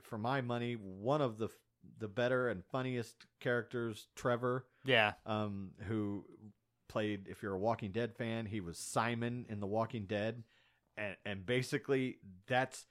for 0.03 0.17
my 0.17 0.41
money, 0.41 0.73
one 0.73 1.21
of 1.21 1.37
the 1.37 1.49
the 1.97 2.07
better 2.09 2.49
and 2.49 2.63
funniest 2.65 3.25
characters, 3.39 4.07
Trevor, 4.15 4.65
Yeah. 4.83 5.13
um, 5.25 5.71
who 5.87 6.25
played. 6.89 7.27
If 7.29 7.41
you're 7.41 7.53
a 7.55 7.59
Walking 7.59 7.91
Dead 7.91 8.13
fan, 8.15 8.45
he 8.45 8.59
was 8.61 8.77
Simon 8.77 9.45
in 9.49 9.59
The 9.59 9.67
Walking 9.67 10.05
Dead, 10.05 10.43
and 10.97 11.15
and 11.25 11.45
basically 11.45 12.19
that's 12.47 12.85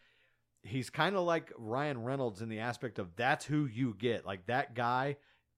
he's 0.63 0.91
kind 0.91 1.17
of 1.17 1.25
like 1.25 1.53
Ryan 1.57 2.03
Reynolds 2.03 2.43
in 2.43 2.49
the 2.49 2.61
aspect 2.61 2.99
of 2.99 3.15
that's 3.17 3.45
who 3.45 3.67
you 3.67 3.95
get. 3.99 4.27
Like 4.27 4.47
that 4.47 4.75
guy 4.75 5.17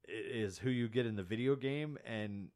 is 0.08 0.58
who 0.58 0.70
you 0.70 0.88
get 0.88 1.06
in 1.06 1.14
the 1.16 1.22
video 1.22 1.54
game, 1.56 1.98
and 2.04 2.48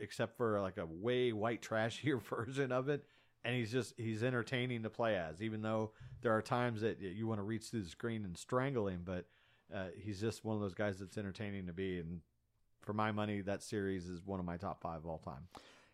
except 0.00 0.36
for 0.38 0.60
like 0.60 0.78
a 0.78 0.86
way 0.86 1.32
white 1.32 1.62
trashier 1.62 2.20
version 2.28 2.72
of 2.72 2.88
it. 2.88 3.04
And 3.44 3.56
he's 3.56 3.72
just 3.72 3.94
he's 3.96 4.22
entertaining 4.22 4.84
to 4.84 4.90
play 4.90 5.16
as, 5.16 5.42
even 5.42 5.62
though 5.62 5.90
there 6.20 6.32
are 6.32 6.42
times 6.42 6.80
that 6.82 7.00
you 7.00 7.26
want 7.26 7.38
to 7.40 7.42
reach 7.42 7.64
through 7.66 7.82
the 7.82 7.88
screen 7.88 8.24
and 8.24 8.36
strangle 8.38 8.86
him. 8.86 9.02
But 9.04 9.26
uh, 9.74 9.86
he's 9.98 10.20
just 10.20 10.44
one 10.44 10.54
of 10.54 10.62
those 10.62 10.74
guys 10.74 10.98
that's 10.98 11.18
entertaining 11.18 11.66
to 11.66 11.72
be. 11.72 11.98
And 11.98 12.20
for 12.82 12.92
my 12.92 13.10
money, 13.10 13.40
that 13.40 13.62
series 13.62 14.06
is 14.08 14.24
one 14.24 14.38
of 14.38 14.46
my 14.46 14.56
top 14.56 14.80
five 14.80 14.98
of 14.98 15.06
all 15.06 15.18
time. 15.18 15.48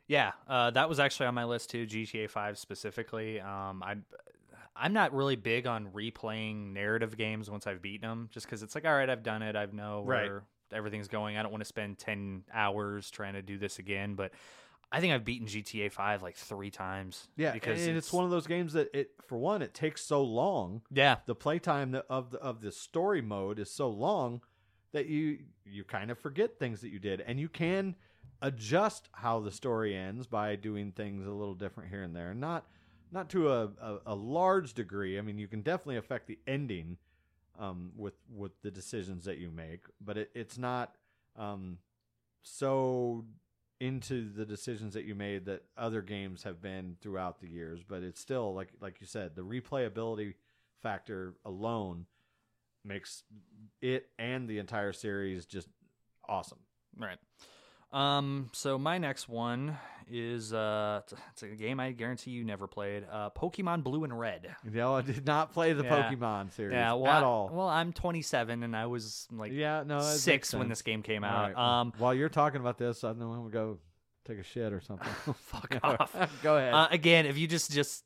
Yeah, 0.07 0.33
uh, 0.47 0.71
that 0.73 0.89
was 0.89 1.01
actually 1.01 1.27
on 1.27 1.35
my 1.35 1.45
list 1.45 1.71
too. 1.71 1.87
GTA 1.87 2.29
Five 2.31 2.59
specifically. 2.59 3.41
Um, 3.41 3.83
I'm 3.83 4.05
I'm 4.77 4.93
not 4.93 5.13
really 5.15 5.37
big 5.37 5.67
on 5.67 5.89
replaying 5.89 6.73
narrative 6.73 7.17
games 7.17 7.51
once 7.51 7.67
I've 7.67 7.83
beaten 7.83 8.09
them, 8.09 8.29
just 8.31 8.47
because 8.47 8.63
it's 8.63 8.75
like, 8.75 8.85
all 8.85 8.95
right, 8.95 9.09
I've 9.11 9.23
done 9.23 9.43
it. 9.43 9.57
I've 9.57 9.73
know 9.75 10.03
Right. 10.07 10.27
where 10.27 10.43
everything's 10.73 11.09
going. 11.09 11.37
I 11.37 11.43
don't 11.43 11.51
want 11.51 11.63
to 11.63 11.69
spend 11.69 11.99
ten 11.99 12.45
hours 12.53 13.11
trying 13.11 13.35
to 13.35 13.43
do 13.43 13.59
this 13.59 13.79
again. 13.79 14.15
But 14.15 14.33
I 14.91 15.01
think 15.01 15.13
I've 15.13 15.25
beaten 15.25 15.47
GTA 15.47 15.93
Five 15.93 16.23
like 16.23 16.37
three 16.37 16.71
times. 16.71 17.29
Yeah, 17.37 17.53
because 17.53 17.87
and 17.87 17.97
it's, 17.97 18.13
one 18.13 18.25
of 18.25 18.31
those 18.31 18.47
games 18.47 18.73
that 18.73 18.89
it 18.95 19.11
for 19.27 19.37
one 19.37 19.63
it 19.63 19.75
takes 19.75 20.03
so 20.03 20.23
long. 20.23 20.83
yeah, 20.91 21.17
The 21.27 21.35
playtime 21.35 22.01
of 22.09 22.31
the 22.31 22.39
of 22.39 22.61
the 22.61 22.73
story 22.73 23.21
mode 23.21 23.59
is 23.59 23.71
so 23.71 23.89
long 23.89 24.41
that 24.93 25.07
you 25.07 25.41
you 25.65 25.85
kind 25.85 26.11
of 26.11 26.19
forget 26.19 26.59
things 26.59 26.81
that 26.81 26.89
you 26.91 26.99
did, 26.99 27.21
and 27.21 27.39
you 27.39 27.49
can 27.49 27.97
adjust 28.41 29.09
how 29.13 29.41
the 29.41 29.51
story 29.51 29.95
ends 29.95 30.27
by 30.27 30.57
doing 30.57 30.93
things 30.93 31.27
a 31.27 31.31
little 31.31 31.55
different 31.55 31.91
here 31.91 32.03
and 32.03 32.17
there. 32.17 32.33
Not 32.33 32.67
not 33.11 33.29
to 33.31 33.51
a, 33.51 33.65
a, 33.81 33.99
a 34.07 34.15
large 34.15 34.75
degree. 34.75 35.19
I 35.19 35.23
mean, 35.23 35.39
you 35.39 35.49
can 35.49 35.63
definitely 35.63 35.97
affect 35.97 36.27
the 36.27 36.39
ending 36.47 36.97
um, 37.59 37.93
with 37.97 38.15
with 38.35 38.53
the 38.63 38.71
decisions 38.71 39.25
that 39.25 39.39
you 39.39 39.51
make, 39.51 39.85
but 40.01 40.17
it, 40.17 40.31
it's 40.35 40.57
not 40.57 40.95
um, 41.37 41.79
so 42.43 43.25
into 43.81 44.29
the 44.33 44.45
decisions 44.45 44.95
that 44.95 45.05
you 45.05 45.15
made 45.15 45.47
that 45.47 45.63
other 45.77 46.03
games 46.03 46.43
have 46.43 46.61
been 46.61 46.97
throughout 47.01 47.41
the 47.41 47.49
years. 47.49 47.81
But 47.87 48.03
it's 48.03 48.21
still 48.21 48.55
like 48.55 48.71
like 48.81 49.01
you 49.01 49.07
said, 49.07 49.37
the 49.37 49.43
replayability 49.43 50.35
factor 50.83 51.35
alone 51.45 52.07
makes 52.85 53.23
it 53.81 54.09
and 54.19 54.49
the 54.49 54.59
entire 54.59 54.93
series 54.93 55.47
just 55.47 55.69
awesome. 56.29 56.59
right. 56.97 57.19
Um, 57.93 58.51
so 58.53 58.79
my 58.79 58.99
next 58.99 59.29
one 59.29 59.77
is 60.11 60.53
uh, 60.53 61.01
it's- 61.07 61.43
a 61.43 61.47
game 61.57 61.81
I 61.81 61.93
guarantee 61.93 62.31
you 62.33 62.45
never 62.45 62.67
played. 62.67 63.05
Uh, 63.11 63.31
Pokemon 63.31 63.83
Blue 63.83 64.05
and 64.05 64.19
Red. 64.19 64.55
Know, 64.65 64.95
I 64.95 65.03
did 65.03 65.27
not 65.27 65.53
play 65.53 65.73
the 65.73 65.85
Yeah. 65.85 66.11
Pokemon 66.11 66.53
series 66.53 66.75
Yeah, 66.75 66.93
well, 66.95 67.07
at 67.13 67.23
I- 67.23 67.27
all. 67.27 67.51
well, 67.53 67.69
I'm 67.69 67.93
27 67.93 68.63
and 68.63 68.75
I 68.77 68.87
was 68.87 69.27
like 69.33 69.53
yeah, 69.53 69.83
no, 69.87 70.01
six 70.01 70.55
when 70.55 70.69
this 70.69 70.83
game 70.83 71.03
came 71.03 71.25
All 71.25 71.31
out. 71.31 71.55
right. 71.55 71.81
Um, 71.81 71.93
While 71.99 72.15
you're 72.15 72.29
talking 72.29 72.61
about 72.61 72.79
this, 72.79 73.05
I 73.05 73.13
know 73.13 73.33
I'm 73.33 73.39
gonna 73.39 73.51
go 73.51 73.79
take 74.27 74.39
a 74.39 74.43
shit 74.43 74.73
or 74.73 74.81
something. 74.81 75.09
fuck 75.35 75.77
off. 75.83 76.17
go 76.43 76.57
ahead. 76.57 76.75
Uh, 76.75 76.89
again, 76.91 77.27
if 77.27 77.37
you 77.39 77.47
just 77.47 77.71
just 77.73 78.05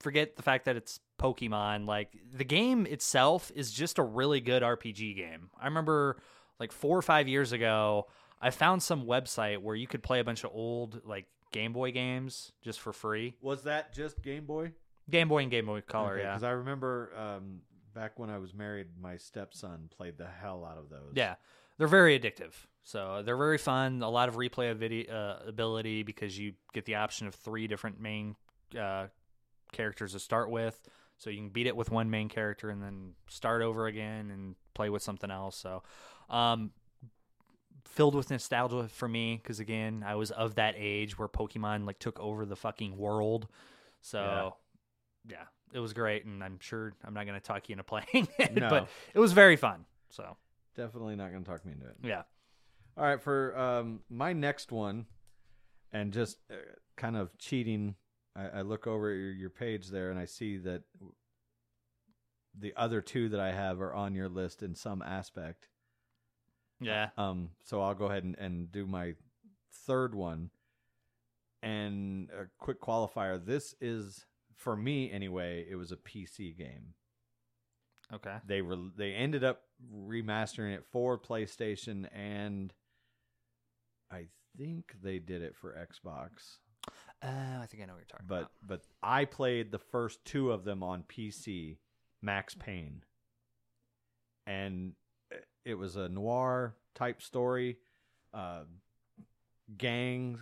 forget 0.00 0.36
the 0.36 0.42
fact 0.42 0.64
that 0.64 0.76
it's 0.76 0.98
Pokemon, 1.20 1.86
like 1.86 2.16
the 2.32 2.44
game 2.44 2.86
itself 2.86 3.52
is 3.54 3.70
just 3.70 3.98
a 3.98 4.02
really 4.02 4.40
good 4.40 4.62
RPG 4.62 5.14
game. 5.16 5.50
I 5.60 5.66
remember 5.66 6.16
like 6.58 6.72
four 6.72 6.96
or 6.96 7.02
five 7.02 7.28
years 7.28 7.52
ago, 7.52 8.06
I 8.40 8.50
found 8.50 8.82
some 8.82 9.04
website 9.04 9.58
where 9.58 9.76
you 9.76 9.86
could 9.86 10.02
play 10.02 10.20
a 10.20 10.24
bunch 10.24 10.44
of 10.44 10.50
old 10.52 11.02
like 11.04 11.26
Game 11.52 11.72
Boy 11.72 11.92
games 11.92 12.52
just 12.62 12.80
for 12.80 12.92
free. 12.92 13.34
Was 13.42 13.64
that 13.64 13.92
just 13.92 14.22
Game 14.22 14.46
Boy? 14.46 14.72
Game 15.10 15.28
Boy 15.28 15.42
and 15.42 15.50
Game 15.50 15.66
Boy 15.66 15.80
Color, 15.80 16.18
yeah. 16.18 16.30
Because 16.30 16.44
I 16.44 16.50
remember 16.50 17.12
um, 17.16 17.60
back 17.94 18.18
when 18.18 18.30
I 18.30 18.38
was 18.38 18.54
married, 18.54 18.86
my 19.00 19.16
stepson 19.16 19.88
played 19.96 20.16
the 20.16 20.26
hell 20.26 20.64
out 20.64 20.78
of 20.78 20.88
those. 20.88 21.12
Yeah, 21.14 21.34
they're 21.78 21.88
very 21.88 22.18
addictive. 22.18 22.52
So 22.82 23.22
they're 23.24 23.36
very 23.36 23.58
fun. 23.58 24.02
A 24.02 24.08
lot 24.08 24.28
of 24.28 24.36
replay 24.36 25.10
uh, 25.10 25.36
ability 25.46 26.02
because 26.02 26.38
you 26.38 26.54
get 26.72 26.86
the 26.86 26.96
option 26.96 27.26
of 27.26 27.34
three 27.34 27.66
different 27.66 28.00
main 28.00 28.36
uh, 28.78 29.08
characters 29.72 30.12
to 30.12 30.18
start 30.18 30.50
with. 30.50 30.80
So 31.18 31.28
you 31.28 31.36
can 31.36 31.50
beat 31.50 31.66
it 31.66 31.76
with 31.76 31.90
one 31.90 32.08
main 32.08 32.28
character 32.30 32.70
and 32.70 32.82
then 32.82 33.12
start 33.28 33.60
over 33.60 33.86
again 33.86 34.30
and 34.30 34.54
play 34.72 34.88
with 34.88 35.02
something 35.02 35.30
else. 35.30 35.56
So 35.56 35.82
um, 36.30 36.70
filled 37.90 38.14
with 38.14 38.30
nostalgia 38.30 38.88
for 38.88 39.08
me 39.08 39.38
because 39.42 39.60
again, 39.60 40.02
I 40.06 40.14
was 40.14 40.30
of 40.30 40.54
that 40.54 40.74
age 40.78 41.18
where 41.18 41.28
Pokemon 41.28 41.86
like 41.86 41.98
took 41.98 42.18
over 42.20 42.46
the 42.46 42.56
fucking 42.56 42.96
world. 42.96 43.46
So 44.00 44.54
yeah, 45.28 45.44
it 45.72 45.78
was 45.80 45.92
great, 45.92 46.24
and 46.24 46.42
I'm 46.42 46.58
sure 46.60 46.94
I'm 47.04 47.12
not 47.14 47.26
going 47.26 47.38
to 47.38 47.44
talk 47.44 47.68
you 47.68 47.74
into 47.74 47.84
playing 47.84 48.28
it, 48.38 48.54
No. 48.54 48.68
but 48.70 48.88
it 49.14 49.18
was 49.18 49.32
very 49.32 49.56
fun. 49.56 49.84
So 50.10 50.36
Definitely 50.76 51.16
not 51.16 51.30
going 51.32 51.44
to 51.44 51.50
talk 51.50 51.64
me 51.66 51.72
into 51.72 51.86
it. 51.86 51.96
yeah. 52.02 52.22
All 52.96 53.04
right, 53.04 53.20
for 53.20 53.56
um, 53.58 54.00
my 54.08 54.32
next 54.32 54.72
one, 54.72 55.06
and 55.92 56.12
just 56.12 56.38
uh, 56.50 56.54
kind 56.96 57.16
of 57.16 57.36
cheating, 57.38 57.94
I, 58.36 58.58
I 58.58 58.62
look 58.62 58.86
over 58.86 59.12
your, 59.12 59.32
your 59.32 59.50
page 59.50 59.88
there 59.88 60.10
and 60.10 60.18
I 60.18 60.24
see 60.26 60.58
that 60.58 60.82
the 62.58 62.72
other 62.76 63.00
two 63.00 63.28
that 63.30 63.40
I 63.40 63.52
have 63.52 63.80
are 63.80 63.94
on 63.94 64.14
your 64.14 64.28
list 64.28 64.62
in 64.62 64.74
some 64.74 65.02
aspect. 65.02 65.68
Yeah. 66.80 67.10
Um, 67.16 67.50
so 67.64 67.80
I'll 67.82 67.94
go 67.94 68.06
ahead 68.06 68.24
and, 68.24 68.36
and 68.38 68.72
do 68.72 68.86
my 68.86 69.14
third 69.86 70.14
one. 70.14 70.50
And 71.62 72.28
a 72.30 72.46
quick 72.58 72.80
qualifier: 72.80 73.44
this 73.44 73.74
is 73.80 74.24
for 74.56 74.74
me 74.76 75.10
anyway. 75.12 75.66
It 75.68 75.76
was 75.76 75.92
a 75.92 75.96
PC 75.96 76.56
game. 76.56 76.94
Okay. 78.12 78.36
They 78.46 78.62
were 78.62 78.76
they 78.96 79.12
ended 79.12 79.44
up 79.44 79.62
remastering 79.94 80.74
it 80.74 80.84
for 80.90 81.18
PlayStation, 81.18 82.06
and 82.14 82.72
I 84.10 84.26
think 84.56 84.94
they 85.02 85.18
did 85.18 85.42
it 85.42 85.54
for 85.54 85.72
Xbox. 85.74 86.58
Uh, 87.22 87.60
I 87.62 87.66
think 87.66 87.82
I 87.82 87.86
know 87.86 87.92
what 87.92 87.98
you're 87.98 88.06
talking 88.06 88.26
But 88.26 88.36
about. 88.38 88.50
but 88.66 88.80
I 89.02 89.26
played 89.26 89.70
the 89.70 89.78
first 89.78 90.24
two 90.24 90.50
of 90.50 90.64
them 90.64 90.82
on 90.82 91.02
PC, 91.04 91.76
Max 92.22 92.54
Payne, 92.54 93.04
and 94.46 94.94
it 95.64 95.74
was 95.74 95.96
a 95.96 96.08
noir 96.08 96.74
type 96.94 97.22
story, 97.22 97.78
uh, 98.32 98.62
gang, 99.76 100.38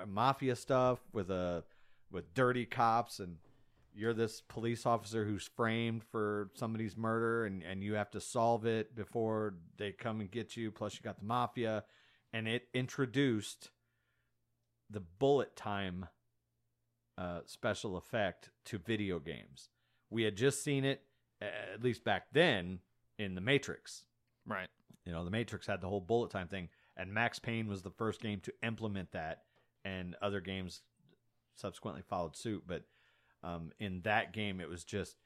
uh, 0.00 0.06
mafia 0.06 0.56
stuff 0.56 1.00
with 1.12 1.30
a 1.30 1.64
with 2.10 2.34
dirty 2.34 2.66
cops 2.66 3.20
and 3.20 3.36
you're 3.94 4.14
this 4.14 4.40
police 4.40 4.86
officer 4.86 5.24
who's 5.24 5.48
framed 5.56 6.02
for 6.04 6.50
somebody's 6.54 6.96
murder 6.96 7.44
and, 7.44 7.62
and 7.62 7.82
you 7.82 7.94
have 7.94 8.10
to 8.10 8.20
solve 8.20 8.64
it 8.64 8.94
before 8.94 9.54
they 9.76 9.92
come 9.92 10.20
and 10.20 10.30
get 10.30 10.56
you. 10.56 10.70
Plus 10.70 10.94
you 10.94 11.00
got 11.02 11.18
the 11.18 11.24
mafia 11.24 11.84
and 12.32 12.48
it 12.48 12.68
introduced 12.72 13.70
the 14.88 15.00
bullet 15.00 15.54
time 15.56 16.06
uh, 17.18 17.40
special 17.44 17.96
effect 17.96 18.50
to 18.64 18.78
video 18.78 19.18
games. 19.18 19.68
We 20.10 20.22
had 20.22 20.36
just 20.36 20.64
seen 20.64 20.84
it 20.84 21.02
at 21.40 21.82
least 21.82 22.04
back 22.04 22.26
then 22.32 22.78
in 23.18 23.34
the 23.34 23.40
matrix 23.40 24.04
Right. 24.46 24.68
you 25.04 25.12
know 25.12 25.24
the 25.24 25.30
matrix 25.30 25.66
had 25.66 25.80
the 25.80 25.88
whole 25.88 26.00
bullet 26.00 26.30
time 26.30 26.48
thing 26.48 26.68
and 26.96 27.12
max 27.12 27.38
payne 27.38 27.68
was 27.68 27.82
the 27.82 27.90
first 27.90 28.20
game 28.20 28.40
to 28.40 28.52
implement 28.62 29.12
that 29.12 29.42
and 29.84 30.16
other 30.20 30.40
games 30.40 30.82
subsequently 31.54 32.02
followed 32.02 32.36
suit 32.36 32.64
but 32.66 32.82
um, 33.44 33.72
in 33.78 34.00
that 34.02 34.32
game 34.32 34.60
it 34.60 34.68
was 34.68 34.84
just 34.84 35.16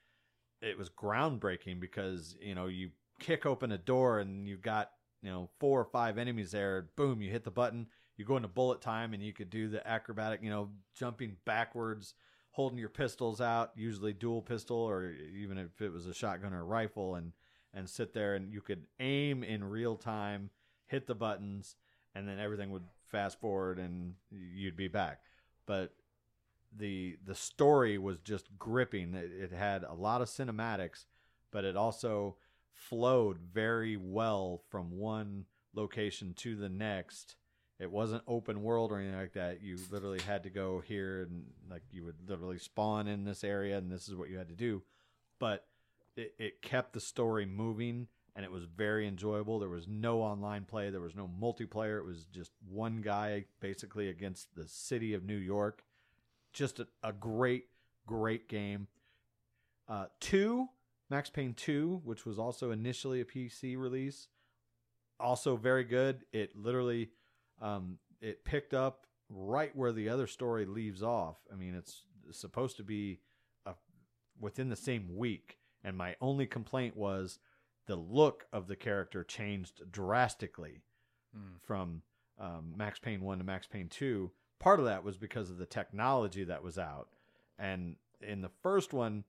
it 0.63 0.79
was 0.79 0.89
groundbreaking 0.89 1.81
because 1.81 2.37
you 2.41 2.55
know 2.55 2.67
you 2.67 2.91
kick 3.21 3.47
open 3.47 3.73
a 3.73 3.79
door 3.79 4.19
and 4.21 4.47
you 4.47 4.57
got 4.57 4.91
you 5.23 5.31
know 5.31 5.49
four 5.59 5.81
or 5.81 5.85
five 5.85 6.19
enemies 6.19 6.51
there 6.51 6.89
boom 6.97 7.21
you 7.23 7.31
hit 7.31 7.45
the 7.45 7.51
button 7.51 7.87
you 8.17 8.25
go 8.25 8.37
into 8.37 8.49
bullet 8.49 8.81
time 8.81 9.15
and 9.15 9.23
you 9.23 9.33
could 9.33 9.51
do 9.51 9.69
the 9.69 9.87
acrobatic 9.87 10.41
you 10.43 10.51
know 10.51 10.71
jumping 10.95 11.37
backwards 11.45 12.15
holding 12.51 12.79
your 12.79 12.89
pistols 12.89 13.41
out 13.41 13.73
usually 13.77 14.13
dual 14.13 14.41
pistol 14.43 14.79
or 14.79 15.13
even 15.35 15.59
if 15.59 15.81
it 15.81 15.93
was 15.93 16.07
a 16.07 16.15
shotgun 16.15 16.53
or 16.55 16.61
a 16.61 16.65
rifle 16.65 17.17
and 17.17 17.33
and 17.77 17.89
sit 17.89 18.13
there 18.15 18.35
and 18.35 18.53
you 18.53 18.61
could 18.61 18.87
aim 18.99 19.45
in 19.45 19.63
real 19.63 19.95
time 19.95 20.51
hit 20.87 21.07
the 21.07 21.15
buttons 21.15 21.77
and 22.15 22.27
then 22.27 22.41
everything 22.41 22.71
would 22.71 22.85
fast 23.05 23.39
forward 23.39 23.79
and 23.79 24.15
you'd 24.31 24.77
be 24.77 24.89
back. 24.89 25.21
But 25.67 25.93
the 26.77 27.17
the 27.25 27.35
story 27.35 27.99
was 27.99 28.19
just 28.19 28.47
gripping. 28.59 29.15
It, 29.15 29.31
it 29.31 29.53
had 29.53 29.85
a 29.85 29.95
lot 29.95 30.23
of 30.23 30.29
cinematics 30.29 31.05
but 31.53 31.65
it 31.65 31.77
also 31.77 32.37
flowed 32.73 33.39
very 33.39 33.97
well 33.97 34.63
from 34.69 34.99
one 34.99 35.47
location 35.75 36.35
to 36.35 36.57
the 36.57 36.69
next. 36.69 37.37
It 37.79 37.91
wasn't 37.91 38.23
open 38.27 38.63
world 38.63 38.93
or 38.93 38.99
anything 38.99 39.19
like 39.19 39.35
that. 39.35 39.63
You 39.63 39.79
literally 39.91 40.21
had 40.21 40.43
to 40.45 40.51
go 40.51 40.81
here 40.81 41.23
and 41.23 41.45
like 41.71 41.83
you 41.91 42.05
would 42.05 42.29
literally 42.29 42.59
spawn 42.59 43.07
in 43.07 43.25
this 43.25 43.45
area 43.45 43.79
and 43.79 43.91
this 43.91 44.09
is 44.09 44.15
what 44.15 44.31
you 44.31 44.39
had 44.39 44.49
to 44.49 44.55
do. 44.55 44.83
But 45.39 45.67
it, 46.17 46.35
it 46.39 46.63
kept 46.63 46.93
the 46.93 47.01
story 47.01 47.47
moving 47.47 48.09
and 48.35 48.45
it 48.45 48.51
was 48.51 48.65
very 48.65 49.09
enjoyable. 49.09 49.59
There 49.59 49.69
was 49.69 49.89
no 49.89 50.21
online 50.21 50.65
play. 50.65 50.91
There 50.91 51.01
was 51.01 51.17
no 51.17 51.31
multiplayer. 51.41 51.99
It 51.99 52.05
was 52.05 52.27
just 52.27 52.53
one 52.69 53.01
guy 53.01 53.47
basically 53.61 54.09
against 54.09 54.55
the 54.55 54.69
city 54.69 55.15
of 55.15 55.25
new 55.25 55.37
york. 55.37 55.85
Just 56.53 56.81
a, 56.81 56.87
a 57.03 57.13
great 57.13 57.67
great 58.07 58.49
game. 58.49 58.89
Uh, 59.89 60.07
two 60.21 60.69
max 61.09 61.31
payne 61.31 61.55
2 61.55 62.01
which 62.05 62.27
was 62.27 62.37
also 62.37 62.73
initially 62.73 63.21
a 63.21 63.25
pc 63.25 63.79
release 63.79 64.27
also 65.21 65.57
very 65.57 65.85
good. 65.85 66.25
It 66.33 66.57
literally 66.57 67.11
um, 67.61 67.99
it 68.21 68.45
picked 68.45 68.75
up 68.75 69.07
right 69.29 69.75
where 69.75 69.93
the 69.93 70.09
other 70.09 70.27
story 70.27 70.67
leaves 70.67 71.03
off. 71.03 71.37
I 71.53 71.57
mean 71.57 71.75
it's 71.75 72.03
supposed 72.33 72.77
to 72.79 72.83
be 72.83 73.21
a, 73.65 73.75
within 74.41 74.69
the 74.69 74.77
same 74.77 75.17
week 75.17 75.59
and 75.87 75.97
my 75.97 76.17
only 76.21 76.47
complaint 76.47 76.97
was 76.97 77.39
the 77.87 77.97
look 77.97 78.47
of 78.53 78.67
the 78.67 78.77
character 78.77 79.25
changed 79.25 79.91
drastically 79.91 80.83
Mm. 81.37 81.61
from 81.63 82.03
um, 82.39 82.73
Max 82.77 82.99
Payne 82.99 83.21
1 83.21 83.39
to 83.39 83.45
Max 83.45 83.67
Payne 83.67 83.89
2. 83.89 84.31
Part 84.59 84.79
of 84.81 84.87
that 84.87 85.05
was 85.05 85.17
because 85.19 85.51
of 85.51 85.59
the 85.59 85.67
technology 85.67 86.45
that 86.45 86.63
was 86.63 86.79
out. 86.79 87.09
And 87.59 87.97
in 88.23 88.41
the 88.41 88.49
first 88.63 88.93
one, 88.95 89.25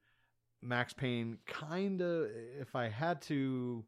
Max 0.61 0.93
Payne 0.93 1.37
kind 1.45 2.01
of, 2.01 2.29
if 2.59 2.75
I 2.75 2.87
had 2.87 3.21
to 3.23 3.83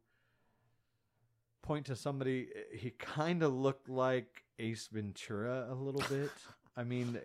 point 1.62 1.86
to 1.88 1.96
somebody, 1.96 2.48
he 2.74 2.92
kind 2.92 3.44
of 3.44 3.54
looked 3.54 3.90
like 3.90 4.44
Ace 4.60 4.88
Ventura 4.92 5.68
a 5.70 5.76
little 5.76 6.04
bit. 6.10 6.32
I 6.78 6.84
mean, 6.84 7.20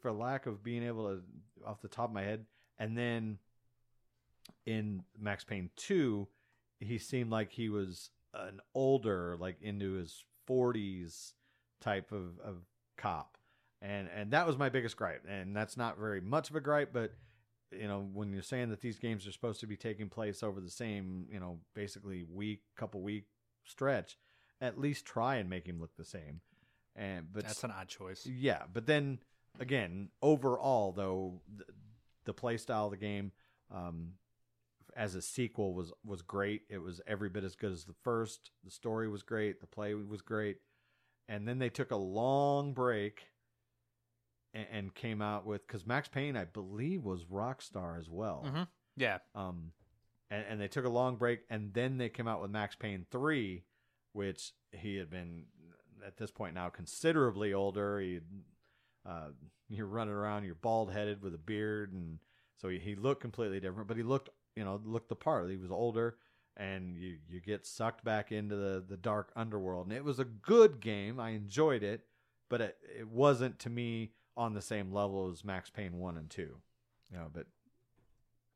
for 0.00 0.12
lack 0.12 0.46
of 0.46 0.62
being 0.62 0.82
able 0.82 1.08
to, 1.08 1.22
off 1.66 1.80
the 1.82 1.88
top 1.88 2.08
of 2.08 2.14
my 2.14 2.22
head. 2.22 2.44
And 2.78 2.96
then 2.96 3.38
in 4.68 5.02
Max 5.18 5.44
Payne 5.44 5.70
2, 5.76 6.28
he 6.80 6.98
seemed 6.98 7.30
like 7.30 7.50
he 7.52 7.70
was 7.70 8.10
an 8.34 8.60
older, 8.74 9.36
like 9.40 9.56
into 9.62 9.94
his 9.94 10.24
40s 10.48 11.32
type 11.80 12.12
of, 12.12 12.38
of 12.44 12.56
cop. 12.98 13.38
And 13.80 14.08
and 14.14 14.32
that 14.32 14.46
was 14.46 14.58
my 14.58 14.68
biggest 14.68 14.96
gripe. 14.96 15.24
And 15.26 15.56
that's 15.56 15.76
not 15.76 15.98
very 15.98 16.20
much 16.20 16.50
of 16.50 16.56
a 16.56 16.60
gripe, 16.60 16.90
but 16.92 17.12
you 17.70 17.88
know, 17.88 18.06
when 18.12 18.32
you're 18.32 18.42
saying 18.42 18.70
that 18.70 18.80
these 18.80 18.98
games 18.98 19.26
are 19.26 19.32
supposed 19.32 19.60
to 19.60 19.66
be 19.66 19.76
taking 19.76 20.08
place 20.08 20.42
over 20.42 20.60
the 20.60 20.70
same, 20.70 21.26
you 21.30 21.38
know, 21.40 21.60
basically 21.74 22.24
week, 22.24 22.60
couple 22.76 23.00
week 23.00 23.26
stretch, 23.64 24.18
at 24.60 24.78
least 24.78 25.04
try 25.04 25.36
and 25.36 25.48
make 25.48 25.66
him 25.66 25.80
look 25.80 25.96
the 25.96 26.04
same. 26.04 26.40
And 26.96 27.32
but 27.32 27.44
That's 27.44 27.64
an 27.64 27.70
odd 27.70 27.88
choice. 27.88 28.26
yeah, 28.26 28.64
but 28.72 28.86
then 28.86 29.20
again, 29.60 30.08
overall 30.20 30.92
though, 30.92 31.40
the, 31.56 31.64
the 32.24 32.34
play 32.34 32.56
style 32.58 32.86
of 32.86 32.90
the 32.90 32.96
game 32.96 33.32
um, 33.72 34.12
as 34.98 35.14
a 35.14 35.22
sequel 35.22 35.72
was 35.72 35.92
was 36.04 36.20
great. 36.22 36.62
It 36.68 36.78
was 36.78 37.00
every 37.06 37.30
bit 37.30 37.44
as 37.44 37.54
good 37.54 37.72
as 37.72 37.84
the 37.84 37.94
first. 38.02 38.50
The 38.64 38.70
story 38.70 39.08
was 39.08 39.22
great. 39.22 39.60
The 39.60 39.66
play 39.66 39.94
was 39.94 40.20
great. 40.20 40.56
And 41.28 41.46
then 41.46 41.58
they 41.58 41.68
took 41.70 41.90
a 41.90 41.96
long 41.96 42.72
break 42.74 43.28
and, 44.52 44.66
and 44.72 44.94
came 44.94 45.22
out 45.22 45.46
with 45.46 45.66
because 45.66 45.86
Max 45.86 46.08
Payne, 46.08 46.36
I 46.36 46.44
believe, 46.44 47.04
was 47.04 47.24
Rockstar 47.24 47.98
as 47.98 48.10
well. 48.10 48.44
hmm 48.46 48.62
Yeah. 48.96 49.18
Um, 49.34 49.72
and, 50.30 50.44
and 50.48 50.60
they 50.60 50.68
took 50.68 50.84
a 50.84 50.90
long 50.90 51.16
break, 51.16 51.40
and 51.48 51.72
then 51.72 51.96
they 51.96 52.08
came 52.10 52.28
out 52.28 52.42
with 52.42 52.50
Max 52.50 52.74
Payne 52.76 53.06
three, 53.10 53.64
which 54.12 54.52
he 54.72 54.96
had 54.96 55.08
been 55.10 55.44
at 56.06 56.16
this 56.18 56.30
point 56.30 56.54
now 56.54 56.68
considerably 56.68 57.54
older. 57.54 58.00
He, 58.00 58.20
uh, 59.08 59.28
you're 59.68 59.86
running 59.86 60.12
around, 60.14 60.44
you're 60.44 60.54
bald 60.54 60.92
headed 60.92 61.22
with 61.22 61.34
a 61.34 61.38
beard, 61.38 61.92
and 61.92 62.18
so 62.56 62.68
he, 62.68 62.78
he 62.78 62.94
looked 62.94 63.20
completely 63.22 63.60
different. 63.60 63.86
But 63.88 63.96
he 63.96 64.02
looked, 64.02 64.28
you 64.58 64.64
know, 64.64 64.80
looked 64.84 65.08
the 65.08 65.16
part. 65.16 65.50
He 65.50 65.56
was 65.56 65.70
older, 65.70 66.16
and 66.56 66.96
you 66.98 67.18
you 67.28 67.40
get 67.40 67.66
sucked 67.66 68.04
back 68.04 68.32
into 68.32 68.56
the 68.56 68.84
the 68.86 68.96
dark 68.96 69.30
underworld. 69.36 69.86
And 69.88 69.96
it 69.96 70.04
was 70.04 70.18
a 70.18 70.24
good 70.24 70.80
game. 70.80 71.20
I 71.20 71.30
enjoyed 71.30 71.82
it, 71.82 72.02
but 72.50 72.60
it 72.60 72.76
it 72.98 73.08
wasn't 73.08 73.58
to 73.60 73.70
me 73.70 74.12
on 74.36 74.54
the 74.54 74.62
same 74.62 74.92
level 74.92 75.30
as 75.30 75.44
Max 75.44 75.70
Payne 75.70 75.98
one 75.98 76.16
and 76.18 76.30
two. 76.30 76.56
You 77.10 77.18
know, 77.18 77.28
but 77.32 77.46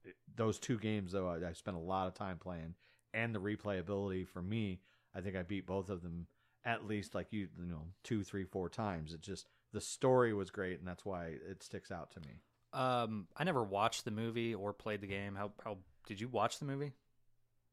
it- 0.05 0.17
those 0.37 0.59
two 0.59 0.79
games 0.79 1.13
though 1.13 1.29
I, 1.29 1.49
I 1.49 1.53
spent 1.53 1.77
a 1.77 1.81
lot 1.81 2.09
of 2.09 2.15
time 2.15 2.39
playing 2.39 2.75
and 3.15 3.35
the 3.35 3.41
replayability 3.41 4.27
for 4.27 4.43
me 4.43 4.81
i 5.15 5.21
think 5.21 5.37
i 5.37 5.43
beat 5.43 5.67
both 5.67 5.91
of 5.91 6.03
them 6.03 6.27
at 6.65 6.87
least 6.87 7.15
like 7.15 7.29
you 7.33 7.49
you 7.59 7.67
know 7.67 7.87
two 8.03 8.23
three 8.25 8.45
four 8.45 8.69
times 8.69 9.13
it 9.13 9.21
just 9.21 9.47
the 9.73 9.81
story 9.81 10.33
was 10.33 10.51
great 10.51 10.79
and 10.79 10.89
that's 10.89 11.05
why 11.05 11.27
it 11.49 11.63
sticks 11.63 11.91
out 11.91 12.11
to 12.13 12.21
me 12.21 12.41
Um, 12.73 13.27
I 13.37 13.45
never 13.45 13.63
watched 13.63 14.05
the 14.05 14.11
movie 14.11 14.55
or 14.55 14.73
played 14.73 15.01
the 15.03 15.07
game. 15.07 15.35
How 15.35 15.53
how 15.65 15.79
did 16.07 16.21
you 16.21 16.29
watch 16.29 16.59
the 16.59 16.65
movie? 16.65 16.93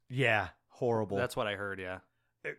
yeah 0.09 0.49
horrible 0.69 1.17
That's 1.17 1.35
what 1.35 1.45
I 1.47 1.55
heard. 1.55 1.79
Yeah. 1.79 1.99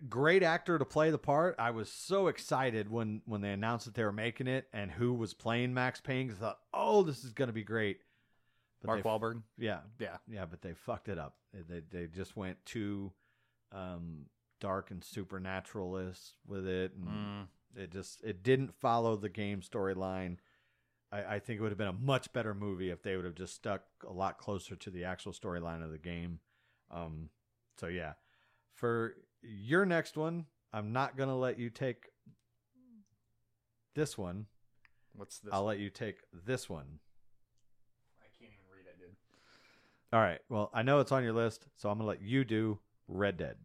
great 0.08 0.42
actor 0.42 0.78
to 0.78 0.84
play 0.84 1.10
the 1.10 1.18
part 1.18 1.56
i 1.58 1.70
was 1.70 1.90
so 1.90 2.26
excited 2.28 2.90
when 2.90 3.22
when 3.24 3.40
they 3.40 3.50
announced 3.52 3.86
that 3.86 3.94
they 3.94 4.04
were 4.04 4.12
making 4.12 4.46
it 4.46 4.68
and 4.74 4.90
who 4.90 5.14
was 5.14 5.32
playing 5.34 5.72
max 5.74 6.00
payne 6.00 6.28
'cause 6.28 6.36
I 6.36 6.40
thought 6.40 6.58
oh 6.74 7.02
this 7.02 7.24
is 7.24 7.32
going 7.32 7.48
to 7.48 7.52
be 7.54 7.64
great 7.64 8.00
But 8.82 8.88
Mark 8.88 9.02
they- 9.02 9.08
Wahlberg. 9.08 9.42
yeah 9.58 9.80
Yeah. 9.98 10.18
Yeah, 10.28 10.44
but 10.46 10.60
they 10.62 10.74
fucked 10.74 11.08
it 11.08 11.18
up. 11.18 11.34
They 11.52 11.62
they, 11.62 11.80
they 11.90 12.06
just 12.08 12.36
went 12.36 12.64
too 12.66 13.12
um, 13.72 14.26
dark 14.60 14.90
and 14.90 15.02
supernaturalist 15.02 16.34
with 16.46 16.66
it, 16.66 16.92
and 16.94 17.08
Mm. 17.08 17.46
it 17.82 17.90
just 17.90 18.22
it 18.24 18.42
didn't 18.42 18.74
follow 18.74 19.16
the 19.16 19.28
game 19.28 19.60
storyline. 19.62 20.38
I, 21.12 21.36
I 21.36 21.38
think 21.40 21.58
it 21.58 21.62
would 21.62 21.70
have 21.72 21.78
been 21.78 21.88
a 21.88 21.92
much 21.92 22.32
better 22.32 22.54
movie 22.54 22.90
if 22.90 23.02
they 23.02 23.16
would 23.16 23.24
have 23.24 23.34
just 23.34 23.54
stuck 23.54 23.82
a 24.08 24.12
lot 24.12 24.38
closer 24.38 24.76
to 24.76 24.90
the 24.90 25.04
actual 25.04 25.32
storyline 25.32 25.82
of 25.82 25.90
the 25.90 25.98
game. 25.98 26.40
Um, 26.90 27.30
so 27.78 27.86
yeah, 27.88 28.12
for 28.74 29.14
your 29.42 29.84
next 29.86 30.16
one, 30.16 30.46
I'm 30.72 30.92
not 30.92 31.16
gonna 31.16 31.36
let 31.38 31.58
you 31.58 31.70
take 31.70 32.10
this 33.94 34.16
one. 34.16 34.46
What's 35.14 35.38
this? 35.40 35.50
I'll 35.52 35.64
let 35.64 35.78
you 35.78 35.90
take 35.90 36.18
this 36.46 36.68
one. 36.70 37.00
I 38.20 38.26
can't 38.38 38.52
even 38.52 38.64
read 38.76 38.86
it, 38.86 38.98
dude. 38.98 39.16
All 40.12 40.20
right. 40.20 40.38
Well, 40.48 40.70
I 40.72 40.82
know 40.82 41.00
it's 41.00 41.12
on 41.12 41.24
your 41.24 41.32
list, 41.32 41.66
so 41.76 41.90
I'm 41.90 41.98
gonna 41.98 42.08
let 42.08 42.22
you 42.22 42.44
do 42.44 42.78
Red 43.08 43.36
Dead. 43.36 43.56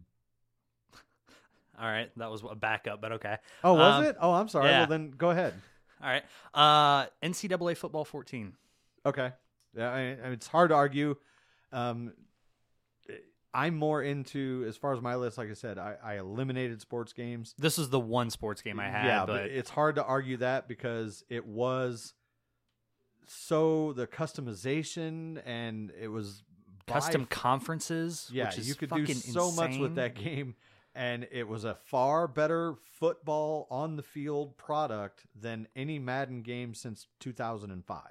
All 1.79 1.85
right, 1.87 2.09
that 2.17 2.31
was 2.31 2.41
a 2.49 2.55
backup, 2.55 3.01
but 3.01 3.11
okay. 3.13 3.37
Oh, 3.63 3.73
was 3.73 3.99
Um, 3.99 4.03
it? 4.05 4.15
Oh, 4.19 4.33
I'm 4.33 4.47
sorry. 4.47 4.69
yeah. 4.69 4.79
Well, 4.79 4.87
then 4.87 5.11
go 5.11 5.29
ahead. 5.29 5.53
All 6.01 6.09
right. 6.09 6.23
Uh, 6.53 7.07
NCAA 7.23 7.77
football 7.77 8.05
14. 8.05 8.53
Okay. 9.05 9.31
Yeah, 9.75 9.89
I, 9.91 9.99
I- 9.99 10.31
it's 10.31 10.47
hard 10.47 10.69
to 10.69 10.75
argue. 10.75 11.15
Um, 11.71 12.13
I'm 13.53 13.75
more 13.77 14.03
into 14.03 14.65
as 14.67 14.75
far 14.75 14.93
as 14.93 15.01
my 15.01 15.15
list. 15.15 15.37
Like 15.37 15.49
I 15.49 15.53
said, 15.53 15.77
I, 15.77 15.95
I 16.03 16.15
eliminated 16.15 16.81
sports 16.81 17.13
games. 17.13 17.55
This 17.57 17.79
is 17.79 17.89
the 17.89 17.99
one 17.99 18.29
sports 18.29 18.61
game 18.61 18.79
I 18.81 18.89
had, 18.89 19.05
yeah, 19.05 19.25
but, 19.25 19.45
it's 19.45 19.69
hard 19.69 19.95
to 19.95 20.03
argue 20.03 20.37
that 20.37 20.67
because 20.67 21.23
it 21.29 21.45
was 21.45 22.13
so 23.27 23.93
the 23.93 24.07
customization 24.07 25.41
and 25.45 25.91
it 25.99 26.09
was 26.09 26.43
Custom 26.87 27.25
conferences. 27.25 28.29
yeah, 28.31 28.45
which 28.45 28.59
is 28.59 28.67
you 28.67 28.75
could 28.75 28.91
do 28.91 29.07
so 29.07 29.51
much 29.51 29.77
with 29.77 29.95
that 29.95 30.13
game, 30.23 30.55
and 30.95 31.27
it 31.31 31.47
was 31.47 31.65
a 31.65 31.75
far 31.75 32.27
better 32.27 32.75
football 32.93 33.67
on 33.69 33.97
the 33.97 34.03
field 34.03 34.57
product 34.57 35.25
than 35.39 35.67
any 35.75 35.99
Madden 35.99 36.41
game 36.41 36.73
since 36.73 37.07
2005. 37.19 38.01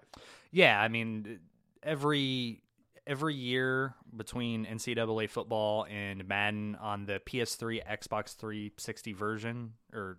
Yeah, 0.53 0.79
I 0.79 0.89
mean, 0.89 1.41
every 1.83 2.61
every 3.07 3.35
year 3.35 3.95
between 4.17 4.67
NCAA 4.67 5.29
football 5.29 5.87
and 5.91 6.27
Madden 6.27 6.77
on 6.77 7.07
the 7.07 7.21
PS3, 7.21 7.85
Xbox 7.87 8.37
360 8.37 9.13
version 9.13 9.73
or 9.93 10.19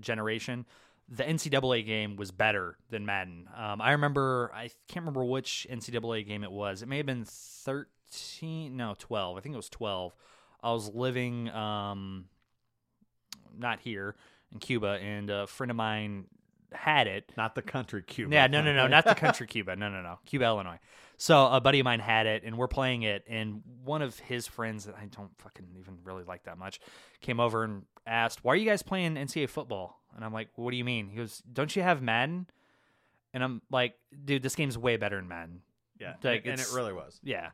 generation, 0.00 0.66
the 1.08 1.22
NCAA 1.22 1.84
game 1.84 2.16
was 2.16 2.30
better 2.30 2.76
than 2.90 3.06
Madden. 3.06 3.48
Um, 3.56 3.80
I 3.80 3.92
remember, 3.92 4.50
I 4.54 4.70
can't 4.88 5.04
remember 5.04 5.24
which 5.24 5.66
NCAA 5.70 6.26
game 6.26 6.42
it 6.42 6.50
was. 6.50 6.82
It 6.82 6.88
may 6.88 6.96
have 6.96 7.06
been 7.06 7.24
13, 7.24 8.76
no, 8.76 8.94
12. 8.98 9.36
I 9.36 9.40
think 9.40 9.52
it 9.52 9.56
was 9.56 9.68
12. 9.68 10.14
I 10.64 10.72
was 10.72 10.88
living, 10.92 11.50
um, 11.50 12.24
not 13.56 13.80
here 13.80 14.16
in 14.50 14.58
Cuba, 14.58 14.98
and 15.00 15.28
a 15.28 15.46
friend 15.46 15.70
of 15.70 15.76
mine 15.76 16.24
had 16.72 17.06
it. 17.06 17.30
Not 17.36 17.54
the 17.54 17.62
country 17.62 18.02
Cuba. 18.02 18.34
Yeah, 18.34 18.46
no, 18.46 18.62
no, 18.62 18.72
no, 18.74 18.86
not 18.86 19.04
the 19.04 19.14
country 19.14 19.46
Cuba. 19.48 19.76
No, 19.76 19.90
no, 19.90 20.02
no, 20.02 20.18
Cuba, 20.24 20.46
Illinois. 20.46 20.78
So 21.18 21.46
a 21.46 21.60
buddy 21.60 21.80
of 21.80 21.84
mine 21.84 22.00
had 22.00 22.26
it, 22.26 22.42
and 22.44 22.56
we're 22.56 22.66
playing 22.66 23.02
it, 23.02 23.24
and 23.28 23.62
one 23.84 24.02
of 24.02 24.18
his 24.18 24.46
friends 24.46 24.86
that 24.86 24.96
I 24.96 25.04
don't 25.04 25.30
fucking 25.38 25.66
even 25.78 25.98
really 26.02 26.24
like 26.24 26.44
that 26.44 26.58
much 26.58 26.80
came 27.20 27.38
over 27.40 27.62
and 27.62 27.82
asked, 28.06 28.42
"Why 28.42 28.54
are 28.54 28.56
you 28.56 28.68
guys 28.68 28.82
playing 28.82 29.16
NCAA 29.16 29.48
football?" 29.48 30.00
And 30.16 30.24
I'm 30.24 30.32
like, 30.32 30.48
"What 30.56 30.70
do 30.70 30.76
you 30.76 30.84
mean?" 30.84 31.08
He 31.08 31.16
goes, 31.16 31.42
"Don't 31.52 31.76
you 31.76 31.82
have 31.82 32.02
Madden?" 32.02 32.46
And 33.32 33.44
I'm 33.44 33.62
like, 33.70 33.94
"Dude, 34.24 34.42
this 34.42 34.56
game's 34.56 34.78
way 34.78 34.96
better 34.96 35.16
than 35.16 35.28
Madden." 35.28 35.62
yeah, 36.00 36.14
Like, 36.22 36.42
and, 36.46 36.52
and 36.52 36.60
it 36.60 36.72
really 36.74 36.92
was. 36.92 37.20
Yeah, 37.22 37.50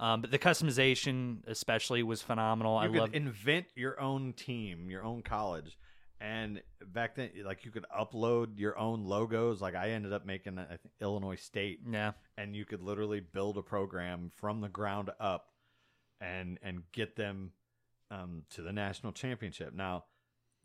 um, 0.00 0.20
but 0.22 0.30
the 0.32 0.38
customization 0.38 1.46
especially 1.46 2.02
was 2.02 2.22
phenomenal. 2.22 2.76
I 2.76 2.86
You 2.86 2.92
could 2.92 3.00
love. 3.00 3.14
invent 3.14 3.66
your 3.76 4.00
own 4.00 4.32
team, 4.32 4.90
your 4.90 5.04
own 5.04 5.22
college, 5.22 5.78
and 6.20 6.60
back 6.84 7.14
then, 7.14 7.30
like 7.44 7.64
you 7.64 7.70
could 7.70 7.86
upload 7.96 8.58
your 8.58 8.76
own 8.78 9.04
logos. 9.04 9.60
Like 9.60 9.74
I 9.76 9.90
ended 9.90 10.12
up 10.12 10.26
making, 10.26 10.58
I 10.58 10.64
think, 10.66 10.80
Illinois 11.00 11.36
State, 11.36 11.80
yeah, 11.88 12.12
and 12.36 12.56
you 12.56 12.64
could 12.64 12.82
literally 12.82 13.20
build 13.20 13.56
a 13.58 13.62
program 13.62 14.30
from 14.34 14.60
the 14.60 14.68
ground 14.68 15.10
up, 15.20 15.46
and 16.20 16.58
and 16.62 16.82
get 16.92 17.14
them 17.16 17.52
um, 18.10 18.42
to 18.50 18.62
the 18.62 18.72
national 18.72 19.12
championship. 19.12 19.72
Now, 19.74 20.04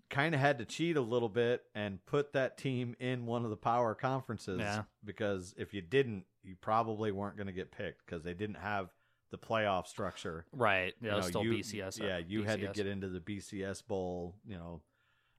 kind 0.09 0.33
of 0.35 0.41
had 0.41 0.57
to 0.59 0.65
cheat 0.65 0.97
a 0.97 1.01
little 1.01 1.29
bit 1.29 1.63
and 1.73 2.03
put 2.05 2.33
that 2.33 2.57
team 2.57 2.95
in 2.99 3.25
one 3.25 3.43
of 3.43 3.49
the 3.49 3.57
power 3.57 3.95
conferences 3.95 4.59
Yeah. 4.59 4.83
because 5.03 5.53
if 5.57 5.73
you 5.73 5.81
didn't, 5.81 6.25
you 6.43 6.55
probably 6.59 7.11
weren't 7.11 7.37
going 7.37 7.47
to 7.47 7.53
get 7.53 7.71
picked 7.71 8.05
because 8.05 8.23
they 8.23 8.33
didn't 8.33 8.57
have 8.57 8.89
the 9.35 9.47
playoff 9.47 9.87
structure 9.87 10.45
right. 10.53 10.93
Yeah, 11.01 11.15
was 11.15 11.25
know, 11.25 11.29
still 11.29 11.43
you- 11.43 11.51
BCS. 11.59 11.99
Yeah, 11.99 12.19
you 12.19 12.43
had 12.43 12.61
to 12.61 12.67
get 12.67 12.87
into 12.87 13.09
the 13.09 13.19
BCS 13.19 13.85
bowl, 13.85 14.35
you 14.45 14.55
know. 14.55 14.81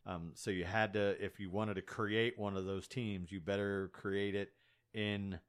Um, 0.05 0.33
so 0.35 0.53
you 0.53 0.65
had 0.65 0.93
to, 0.93 1.17
if 1.23 1.41
you 1.41 1.51
wanted 1.51 1.75
to 1.75 1.83
create 1.83 2.39
one 2.39 2.57
of 2.57 2.65
those 2.65 2.87
teams, 2.87 3.33
you 3.33 3.41
better 3.41 3.91
create 3.93 4.37
it 4.37 4.53
in 4.95 5.41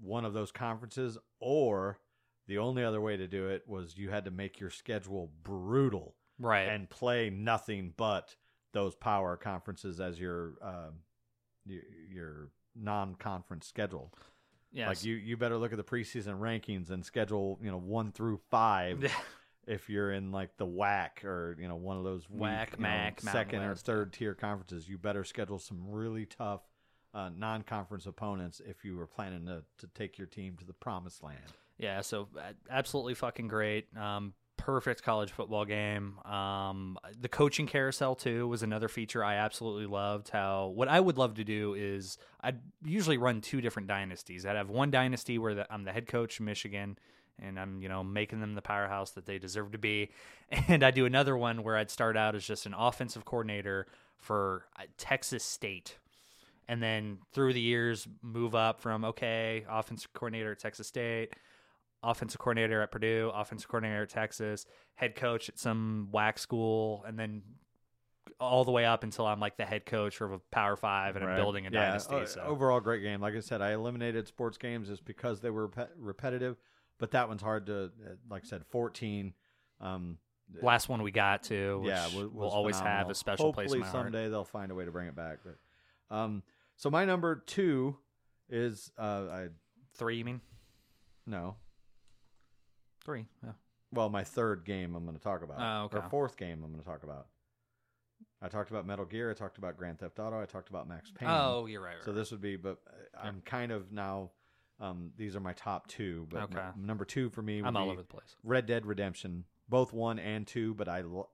one 0.00 0.24
of 0.24 0.32
those 0.32 0.50
conferences, 0.50 1.16
or 1.38 2.00
the 2.48 2.58
only 2.58 2.82
other 2.82 3.00
way 3.00 3.16
to 3.16 3.28
do 3.28 3.48
it 3.48 3.62
was 3.68 3.96
you 3.96 4.10
had 4.10 4.24
to 4.24 4.32
make 4.32 4.58
your 4.58 4.70
schedule 4.70 5.30
brutal 5.44 6.16
right. 6.40 6.68
and 6.68 6.90
play 6.90 7.30
nothing 7.30 7.94
but 7.96 8.34
those 8.72 8.96
power 8.96 9.36
conferences 9.36 10.00
as 10.00 10.18
your 10.18 10.54
um, 10.60 10.94
your, 11.66 11.82
your 12.12 12.50
non-conference 12.74 13.66
schedule. 13.66 14.12
Yes. 14.72 14.88
Like 14.88 15.04
you, 15.04 15.14
you 15.14 15.36
better 15.36 15.56
look 15.56 15.72
at 15.72 15.78
the 15.78 15.84
preseason 15.84 16.38
rankings 16.38 16.90
and 16.90 17.04
schedule, 17.04 17.58
you 17.62 17.70
know, 17.70 17.78
one 17.78 18.12
through 18.12 18.40
five 18.50 19.10
if 19.66 19.88
you're 19.88 20.12
in 20.12 20.32
like 20.32 20.56
the 20.56 20.66
WAC 20.66 21.24
or 21.24 21.56
you 21.60 21.68
know 21.68 21.76
one 21.76 21.96
of 21.96 22.04
those 22.04 22.28
weak, 22.28 22.42
WAC, 22.42 22.78
know, 22.78 22.82
MAC, 22.82 23.24
Mountain 23.24 23.32
second 23.32 23.62
or 23.62 23.74
third 23.74 24.12
tier 24.12 24.34
conferences, 24.34 24.88
you 24.88 24.98
better 24.98 25.24
schedule 25.24 25.58
some 25.58 25.88
really 25.88 26.26
tough 26.26 26.62
uh, 27.14 27.30
non-conference 27.36 28.06
opponents 28.06 28.60
if 28.64 28.84
you 28.84 28.96
were 28.96 29.06
planning 29.06 29.46
to 29.46 29.62
to 29.78 29.86
take 29.94 30.18
your 30.18 30.26
team 30.26 30.56
to 30.56 30.64
the 30.64 30.72
promised 30.72 31.22
land. 31.22 31.38
Yeah, 31.78 32.02
so 32.02 32.28
uh, 32.36 32.52
absolutely 32.68 33.14
fucking 33.14 33.48
great. 33.48 33.86
Um, 33.96 34.34
perfect 34.60 35.02
college 35.02 35.30
football 35.30 35.64
game. 35.64 36.18
Um, 36.20 36.98
the 37.18 37.28
coaching 37.28 37.66
carousel 37.66 38.14
too 38.14 38.46
was 38.46 38.62
another 38.62 38.88
feature 38.88 39.24
I 39.24 39.36
absolutely 39.36 39.86
loved. 39.86 40.28
How 40.28 40.66
what 40.74 40.88
I 40.88 41.00
would 41.00 41.18
love 41.18 41.34
to 41.34 41.44
do 41.44 41.74
is 41.74 42.18
I'd 42.40 42.60
usually 42.84 43.18
run 43.18 43.40
two 43.40 43.60
different 43.60 43.88
dynasties. 43.88 44.44
I'd 44.44 44.56
have 44.56 44.70
one 44.70 44.90
dynasty 44.90 45.38
where 45.38 45.54
the, 45.54 45.72
I'm 45.72 45.84
the 45.84 45.92
head 45.92 46.06
coach 46.06 46.40
Michigan. 46.40 46.98
And 47.42 47.58
I'm, 47.58 47.80
you 47.80 47.88
know, 47.88 48.04
making 48.04 48.40
them 48.40 48.54
the 48.54 48.60
powerhouse 48.60 49.12
that 49.12 49.24
they 49.24 49.38
deserve 49.38 49.72
to 49.72 49.78
be. 49.78 50.10
And 50.68 50.82
I 50.82 50.90
do 50.90 51.06
another 51.06 51.38
one 51.38 51.62
where 51.62 51.76
I'd 51.76 51.90
start 51.90 52.14
out 52.14 52.34
as 52.34 52.44
just 52.44 52.66
an 52.66 52.74
offensive 52.76 53.24
coordinator 53.24 53.86
for 54.18 54.66
uh, 54.78 54.82
Texas 54.98 55.42
State 55.42 55.96
and 56.70 56.80
then 56.80 57.18
through 57.32 57.52
the 57.52 57.60
years 57.60 58.06
move 58.22 58.54
up 58.54 58.80
from 58.80 59.04
okay 59.04 59.64
offensive 59.68 60.12
coordinator 60.12 60.52
at 60.52 60.58
texas 60.58 60.86
state 60.86 61.34
offensive 62.02 62.38
coordinator 62.40 62.80
at 62.82 62.90
purdue 62.90 63.30
offensive 63.34 63.68
coordinator 63.68 64.02
at 64.04 64.08
texas 64.08 64.64
head 64.94 65.14
coach 65.14 65.48
at 65.48 65.58
some 65.58 66.08
whack 66.10 66.38
school 66.38 67.04
and 67.06 67.18
then 67.18 67.42
all 68.38 68.64
the 68.64 68.70
way 68.70 68.86
up 68.86 69.02
until 69.04 69.26
i'm 69.26 69.38
like 69.40 69.56
the 69.58 69.64
head 69.66 69.84
coach 69.84 70.20
of 70.20 70.32
a 70.32 70.38
power 70.50 70.76
five 70.76 71.16
and 71.16 71.24
i'm 71.24 71.36
building 71.36 71.66
a 71.66 71.70
Yeah, 71.70 71.88
dynasty 71.90 72.14
o- 72.14 72.24
so 72.24 72.40
overall 72.42 72.80
great 72.80 73.02
game. 73.02 73.20
Like 73.20 73.34
I 73.34 73.40
said, 73.40 73.60
I 73.60 73.72
eliminated 73.72 74.26
sports 74.28 74.56
games 74.56 74.88
just 74.88 75.04
because 75.04 75.40
they 75.40 75.50
were 75.50 75.68
repet- 75.68 75.90
repetitive, 75.98 76.56
but 76.98 77.10
that 77.10 77.28
one's 77.28 77.42
hard 77.42 77.66
to, 77.66 77.84
uh, 77.84 78.14
like 78.30 78.44
I 78.44 78.48
said, 78.48 78.64
fourteen. 78.66 79.34
Um, 79.80 80.18
last 80.62 80.88
one 80.88 81.02
we 81.02 81.10
got 81.10 81.42
to 81.44 81.78
which 81.80 81.88
yeah, 81.88 82.06
was, 82.06 82.28
we'll 82.32 82.48
always 82.48 82.78
have 82.78 83.08
a 83.10 83.14
special 83.14 83.52
place 83.52 83.66
in 83.72 83.78
Hopefully 83.78 83.80
my 83.80 83.86
heart 83.86 84.06
someday 84.12 84.28
they'll 84.28 84.44
find 84.44 84.72
a 84.72 84.74
way 84.74 84.84
to 84.84 84.90
bring 84.90 85.06
it 85.08 85.14
back. 85.14 85.38
But 85.44 86.16
um, 86.16 86.42
so 86.76 86.88
my 86.90 87.04
number 87.04 87.36
two 87.46 87.96
is 88.48 88.90
uh, 88.98 89.26
I 89.30 89.48
three 89.96 90.16
you 90.16 90.24
mean 90.24 90.40
no, 91.26 91.56
three 93.04 93.26
yeah. 93.44 93.52
well, 93.92 94.08
my 94.08 94.24
third 94.24 94.64
game 94.64 94.94
I'm 94.94 95.04
going 95.04 95.16
to 95.16 95.22
talk 95.22 95.42
about, 95.42 95.56
Oh, 95.60 95.84
okay. 95.86 95.98
or 95.98 96.08
fourth 96.10 96.36
game 96.36 96.62
I'm 96.64 96.70
going 96.70 96.82
to 96.82 96.88
talk 96.88 97.02
about. 97.02 97.26
I 98.42 98.48
talked 98.48 98.70
about 98.70 98.86
Metal 98.86 99.04
Gear. 99.04 99.30
I 99.30 99.34
talked 99.34 99.58
about 99.58 99.76
Grand 99.76 99.98
Theft 99.98 100.18
Auto. 100.18 100.40
I 100.40 100.46
talked 100.46 100.68
about 100.70 100.88
Max 100.88 101.10
Payne. 101.10 101.28
oh 101.28 101.66
you're 101.66 101.80
right, 101.82 101.96
right 101.96 102.04
So 102.04 102.12
this 102.12 102.30
would 102.30 102.40
be, 102.40 102.56
but 102.56 102.78
uh, 102.88 103.20
I'm 103.26 103.40
kind 103.44 103.72
of 103.72 103.92
now. 103.92 104.30
Um, 104.80 105.10
these 105.18 105.36
are 105.36 105.40
my 105.40 105.52
top 105.52 105.88
two, 105.88 106.26
but 106.30 106.44
Okay. 106.44 106.58
n- 106.58 106.86
number 106.86 107.04
two 107.04 107.28
for 107.28 107.42
me 107.42 107.60
would 107.60 107.68
i'm 107.68 107.76
all 107.76 107.90
over 107.90 108.00
the 108.00 108.06
place 108.06 108.34
Red 108.42 108.64
Dead 108.64 108.86
Redemption, 108.86 109.44
both 109.68 109.92
one 109.92 110.18
and 110.18 110.46
two. 110.46 110.72
But 110.72 110.88
I, 110.88 111.00
l- 111.00 111.30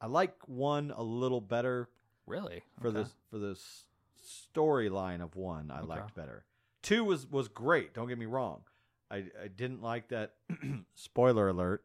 I 0.00 0.06
like 0.08 0.34
one 0.48 0.92
a 0.96 1.02
little 1.04 1.40
better 1.40 1.88
really 2.26 2.62
for 2.80 2.88
Okay. 2.88 2.98
this 2.98 3.14
for 3.30 3.38
this 3.38 3.84
storyline 4.28 5.22
of 5.22 5.36
one. 5.36 5.70
I 5.70 5.78
Okay. 5.78 5.86
liked 5.86 6.14
better. 6.16 6.44
Two 6.82 7.04
was 7.04 7.26
was 7.30 7.46
great. 7.48 7.94
Don't 7.94 8.08
get 8.08 8.18
me 8.18 8.26
wrong. 8.26 8.62
I 9.10 9.16
I 9.42 9.48
didn't 9.54 9.82
like 9.82 10.08
that. 10.08 10.34
spoiler 10.94 11.48
alert: 11.48 11.84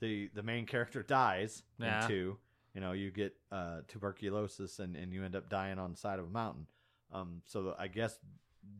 the 0.00 0.30
the 0.34 0.42
main 0.42 0.66
character 0.66 1.02
dies 1.06 1.62
Yeah. 1.78 2.02
in 2.02 2.08
two. 2.08 2.38
You 2.74 2.80
know, 2.80 2.92
you 2.92 3.10
get 3.10 3.34
uh, 3.50 3.80
tuberculosis 3.88 4.78
and 4.78 4.96
and 4.96 5.12
you 5.12 5.24
end 5.24 5.36
up 5.36 5.48
dying 5.50 5.78
on 5.78 5.90
the 5.92 5.96
side 5.96 6.18
of 6.18 6.26
a 6.26 6.30
mountain. 6.30 6.66
Um, 7.12 7.42
so 7.44 7.74
I 7.78 7.88
guess 7.88 8.18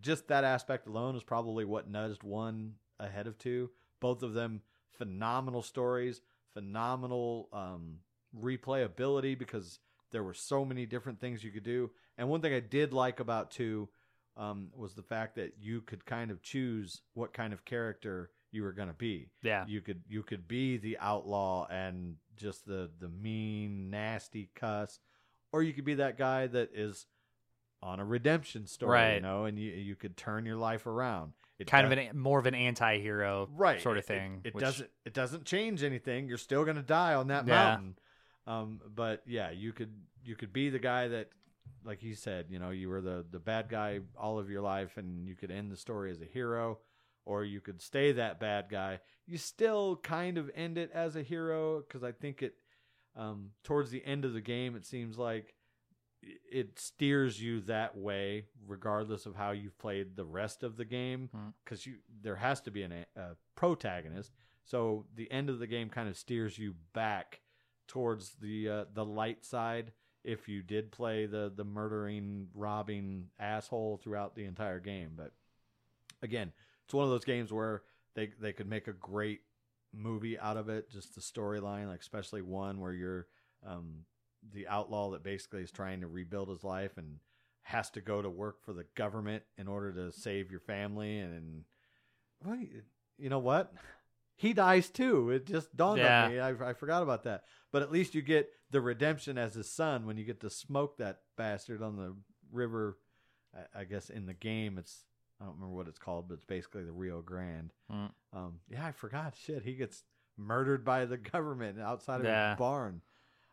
just 0.01 0.29
that 0.29 0.45
aspect 0.45 0.87
alone 0.87 1.17
is 1.17 1.23
probably 1.23 1.65
what 1.65 1.91
nudged 1.91 2.23
one 2.23 2.75
ahead 2.99 3.27
of 3.27 3.37
two. 3.37 3.71
Both 4.01 4.23
of 4.23 4.33
them 4.33 4.63
phenomenal 4.97 5.61
stories, 5.63 6.21
phenomenal 6.55 7.49
um, 7.53 7.99
replayability 8.41 9.39
because 9.39 9.79
there 10.11 10.23
were 10.23 10.35
so 10.35 10.65
many 10.65 10.87
different 10.87 11.21
things 11.21 11.43
you 11.45 11.51
could 11.51 11.63
do. 11.65 11.91
And 12.19 12.29
one 12.29 12.41
thing 12.41 12.55
I 12.55 12.61
did 12.61 12.93
like 12.93 13.21
about 13.21 13.51
two 13.51 13.89
um, 14.37 14.69
was 14.75 14.95
the 14.95 15.03
fact 15.03 15.37
that 15.37 15.55
you 15.61 15.81
could 15.83 16.05
kind 16.07 16.31
of 16.31 16.43
choose 16.43 17.03
what 17.15 17.33
kind 17.33 17.53
of 17.53 17.65
character 17.65 18.31
you 18.51 18.63
were 18.63 18.73
going 18.73 18.89
to 18.89 18.95
be. 18.95 19.29
yeah 19.43 19.65
You 19.67 19.81
could 19.81 20.03
you 20.09 20.23
could 20.23 20.47
be 20.49 20.77
the 20.77 20.99
outlaw 20.99 21.67
and 21.71 22.17
just 22.37 22.67
the 22.67 22.91
the 22.99 23.09
mean, 23.09 23.91
nasty 23.91 24.51
cuss, 24.55 25.01
or 25.53 25.63
you 25.63 25.73
could 25.73 25.85
be 25.85 25.95
that 25.95 26.17
guy 26.19 26.47
that 26.49 26.71
is 26.75 27.07
on 27.83 27.99
a 28.01 28.05
redemption 28.05 28.67
story, 28.67 29.15
you 29.15 29.21
know, 29.21 29.45
and 29.45 29.59
you 29.59 29.71
you 29.73 29.97
could 29.97 30.17
turn 30.17 30.47
your 30.47 30.57
life 30.57 30.87
around. 30.87 31.33
It 31.59 31.67
kind 31.67 31.85
does- 31.89 31.93
of 31.93 31.99
an 32.11 32.19
more 32.19 32.39
of 32.39 32.47
an 32.47 32.55
anti-hero 32.55 33.49
right 33.55 33.81
sort 33.81 33.97
of 33.99 34.05
It- 34.05 34.13
it- 34.13 34.19
thing 34.19 34.41
It, 34.45 34.55
which- 34.55 34.63
doesn't 34.65 34.91
it 35.05 35.13
doesn't 35.15 35.45
change 35.47 35.83
anything. 35.83 36.27
You're 36.29 36.39
still 36.39 36.65
gonna 36.65 36.83
die 36.83 37.15
on 37.15 37.27
that 37.29 37.47
Yeah. 37.47 37.55
mountain. 37.55 37.99
Um, 38.47 38.81
but 38.95 39.23
yeah, 39.27 39.51
you 39.51 39.73
could 39.73 39.93
you 40.25 40.37
could 40.37 40.53
be 40.53 40.71
the 40.71 40.79
guy 40.79 41.09
that, 41.09 41.31
like 41.85 42.03
you 42.03 42.15
said, 42.15 42.47
you 42.51 42.59
know, 42.59 42.71
you 42.71 42.89
were 42.89 43.01
the 43.01 43.25
the 43.31 43.39
bad 43.41 43.69
guy 43.69 44.01
all 44.17 44.39
of 44.39 44.51
your 44.51 44.63
life, 44.63 44.97
and 44.97 45.27
you 45.27 45.35
could 45.35 45.51
end 45.51 45.71
the 45.71 45.77
story 45.77 46.11
as 46.11 46.21
a 46.21 46.25
hero, 46.27 46.79
or 47.25 47.45
you 47.45 47.61
could 47.61 47.81
stay 47.81 48.13
that 48.13 48.39
bad 48.41 48.67
guy. 48.71 49.01
You 49.27 49.39
still 49.39 49.97
kind 49.97 50.39
of 50.39 50.51
end 50.55 50.79
it 50.79 50.91
as 50.93 51.17
a 51.17 51.23
hero 51.23 51.81
because 51.81 52.03
I 52.03 52.13
think 52.13 52.43
it, 52.43 52.55
um, 53.17 53.51
towards 53.65 53.91
the 53.91 54.05
end 54.05 54.25
of 54.25 54.33
the 54.33 54.41
game, 54.41 54.77
it 54.77 54.85
seems 54.85 55.19
like 55.19 55.55
it 56.51 56.79
steers 56.79 57.43
you 57.43 57.61
that 57.63 57.97
way 57.97 58.45
regardless 58.67 59.27
of 59.27 59.35
how 59.35 59.51
you've 59.51 59.77
played 59.79 60.15
the 60.15 60.25
rest 60.25 60.63
of 60.63 60.77
the 60.77 60.85
game 60.85 61.29
Hmm. 61.33 61.49
because 61.65 61.85
you 61.85 61.95
there 62.23 62.37
has 62.37 62.61
to 62.61 62.71
be 62.71 62.83
an, 62.85 62.93
a 62.93 63.21
a 63.21 63.37
protagonist 63.57 64.31
so 64.65 65.05
the 65.17 65.29
end 65.33 65.51
of 65.51 65.59
the 65.59 65.67
game 65.67 65.89
kind 65.89 66.09
of 66.09 66.17
steers 66.17 66.59
you 66.59 66.77
back 66.95 67.41
towards 67.89 68.35
the 68.41 68.69
uh, 68.69 68.85
the 68.95 69.05
light 69.05 69.45
side 69.45 69.91
if 70.25 70.49
you 70.49 70.63
did 70.63 70.91
play 70.93 71.27
the 71.27 71.53
the 71.55 71.65
murdering 71.65 72.49
robbing 72.55 73.29
asshole 73.39 74.01
throughout 74.03 74.35
the 74.35 74.45
entire 74.45 74.81
game. 74.81 75.11
But 75.17 75.33
again 76.23 76.53
it's 76.85 76.95
one 76.95 77.05
of 77.05 77.11
those 77.11 77.25
games 77.25 77.53
where 77.53 77.83
they 78.15 78.31
they 78.41 78.53
could 78.53 78.69
make 78.69 78.87
a 78.89 78.93
great 78.93 79.41
movie 79.95 80.39
out 80.39 80.57
of 80.57 80.69
it 80.69 80.91
just 80.91 81.15
the 81.15 81.21
storyline 81.21 81.87
like 81.89 82.01
especially 82.01 82.41
one 82.43 82.81
where 82.81 82.93
you're 82.95 83.27
um 83.67 84.05
the 84.55 84.67
outlaw 84.69 85.11
that 85.11 85.23
basically 85.23 85.63
is 85.63 85.71
trying 85.71 86.01
to 86.01 86.07
rebuild 86.07 86.49
his 86.49 86.65
life 86.65 86.97
and 86.97 87.19
has 87.63 87.91
to 87.91 88.01
go 88.01 88.21
to 88.23 88.29
work 88.31 88.61
for 88.65 88.73
the 88.73 88.85
government 88.97 89.43
in 89.57 89.69
order 89.69 89.93
to 89.93 90.11
save 90.11 90.51
your 90.51 90.59
family. 90.59 91.19
And 91.21 91.63
well, 92.45 92.57
you- 92.57 93.29
know 93.31 93.39
what? 93.39 93.73
He 94.35 94.53
dies 94.55 94.91
too. 94.91 95.31
It 95.31 95.47
just 95.47 95.77
dawned 95.77 96.01
Yeah. 96.01 96.25
on 96.25 96.31
me. 96.33 96.41
I, 96.41 96.71
I 96.71 96.73
forgot 96.73 97.05
about 97.05 97.23
that. 97.25 97.45
But 97.71 97.83
at 97.83 97.93
least 97.93 98.13
you 98.17 98.23
get 98.23 98.51
the 98.73 98.81
redemption 98.81 99.39
as 99.39 99.55
his 99.55 99.71
son 99.71 100.05
when 100.07 100.17
you 100.17 100.25
get 100.25 100.41
to 100.41 100.51
smoke 100.51 100.97
that 100.99 101.21
bastard 101.37 101.81
on 101.83 101.97
the 101.97 102.15
river 102.51 102.99
I, 103.55 103.81
I 103.83 103.85
guess 103.85 104.11
in 104.11 104.27
the 104.27 104.35
game 104.35 104.79
it's 104.79 105.05
I 105.41 105.45
don't 105.45 105.55
remember 105.55 105.75
what 105.75 105.89
it's 105.89 105.99
called, 105.99 106.29
but 106.29 106.35
it's 106.35 106.45
basically 106.45 106.85
the 106.85 106.93
Rio 106.93 107.21
Grande. 107.21 107.73
Mm. 107.91 108.11
Um, 108.33 108.61
yeah, 108.71 108.87
I 108.87 108.93
forgot. 108.93 109.35
Shit, 109.37 109.65
he 109.65 109.75
gets 109.75 110.05
murdered 110.39 110.85
by 110.85 111.05
the 111.05 111.17
government 111.33 111.81
outside 111.81 112.21
of 112.21 112.27
Yeah. 112.27 112.51
his 112.51 112.59
barn. 112.59 113.01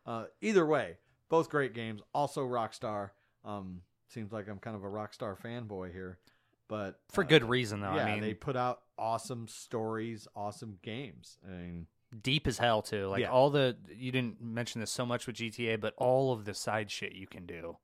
Uh, 0.06 0.26
either 0.40 0.64
way, 0.64 0.98
both 1.28 1.48
great 1.50 1.74
games. 1.74 2.00
Also, 2.14 2.46
Rockstar. 2.46 3.10
Um, 3.44 3.80
seems 4.06 4.32
like 4.32 4.48
I'm 4.48 4.58
kind 4.60 4.76
of 4.76 4.84
a 4.84 4.88
Rockstar 4.88 5.36
fanboy 5.36 5.90
here, 5.92 6.18
but 6.68 7.00
For 7.10 7.24
uh, 7.24 7.26
good 7.26 7.42
reason, 7.48 7.80
though. 7.80 7.94
yeah, 7.96 8.04
I 8.04 8.12
mean, 8.12 8.20
they 8.20 8.34
put 8.34 8.54
out 8.56 8.82
awesome 8.96 9.48
stories, 9.48 10.28
awesome 10.36 10.78
games. 10.82 11.38
I 11.44 11.50
mean, 11.56 11.86
deep 12.22 12.46
as 12.46 12.58
hell 12.58 12.82
too. 12.82 13.06
Like 13.08 13.20
Yeah. 13.20 13.30
all 13.30 13.50
the 13.50 13.76
you 13.94 14.10
didn't 14.12 14.40
mention 14.40 14.80
this 14.80 14.90
so 14.90 15.04
much 15.06 15.26
with 15.26 15.36
GTA, 15.36 15.80
but 15.80 15.94
all 15.96 16.32
of 16.32 16.44
the 16.44 16.54
side 16.54 16.90
shit 16.90 17.12
you 17.12 17.26
can 17.26 17.46
do. 17.46 17.76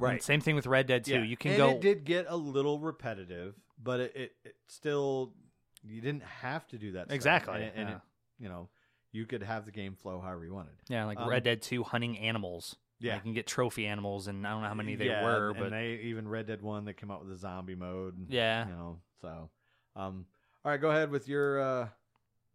And 0.00 0.22
same 0.22 0.40
thing 0.40 0.54
with 0.54 0.66
Red 0.66 0.86
Dead 0.86 1.04
2. 1.04 1.10
Yeah, 1.12 1.22
You 1.22 1.36
can 1.36 1.50
and 1.52 1.58
go 1.58 1.70
It 1.70 1.80
did 1.80 2.04
get 2.04 2.26
a 2.28 2.36
little 2.36 2.78
repetitive, 2.78 3.54
but 3.82 3.98
it, 4.00 4.12
it, 4.14 4.32
it 4.44 4.54
still 4.68 5.34
you 5.82 6.00
didn't 6.00 6.22
have 6.22 6.66
to 6.68 6.78
do 6.78 6.92
that. 6.92 7.06
stuff. 7.06 7.14
Exactly, 7.14 7.62
and, 7.62 7.72
and 7.74 7.88
yeah. 7.88 7.94
it, 7.96 8.00
you 8.38 8.48
know 8.48 8.68
you 9.12 9.26
could 9.26 9.42
have 9.42 9.64
the 9.64 9.72
game 9.72 9.96
flow 10.00 10.20
however 10.20 10.44
you 10.44 10.54
wanted. 10.54 10.74
Yeah, 10.88 11.04
like 11.06 11.18
Um, 11.18 11.28
Red 11.28 11.42
Dead 11.42 11.60
2 11.62 11.82
hunting 11.82 12.16
animals. 12.18 12.76
Yeah. 13.00 13.16
You 13.16 13.20
can 13.22 13.32
get 13.32 13.46
trophy 13.46 13.86
animals 13.86 14.28
and 14.28 14.46
I 14.46 14.50
don't 14.50 14.62
know 14.62 14.68
how 14.68 14.74
many 14.74 14.94
they 14.94 15.06
Yeah, 15.06 15.24
were, 15.24 15.50
and 15.50 15.58
but 15.58 15.70
they 15.70 15.94
even 16.04 16.28
Red 16.28 16.46
Dead 16.46 16.60
One 16.62 16.84
they 16.84 16.92
came 16.92 17.10
out 17.10 17.24
with 17.24 17.32
a 17.34 17.38
zombie 17.38 17.74
mode. 17.74 18.16
and, 18.16 18.30
Yeah. 18.30 18.66
you 18.68 18.72
know. 18.72 19.00
So, 19.20 19.50
um, 19.96 20.26
all 20.64 20.70
right, 20.70 20.80
go 20.80 20.90
ahead 20.90 21.10
with 21.10 21.26
your 21.26 21.60
uh, 21.60 21.88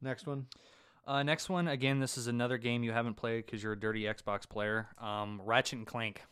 next 0.02 0.28
one. 0.28 0.46
Uh, 1.08 1.24
next 1.24 1.50
one 1.50 1.68
again, 1.68 2.00
this 2.00 2.18
is 2.18 2.28
another 2.28 2.58
game 2.58 2.84
you 2.84 2.92
haven't 2.92 3.16
played 3.16 3.48
cuz 3.48 3.62
you're 3.62 3.74
a 3.74 3.80
dirty 3.80 4.04
Xbox 4.04 4.48
player. 4.48 4.90
Um, 4.98 5.42
Ratchet 5.44 5.80
and 5.80 5.88
Clank. 5.88 6.24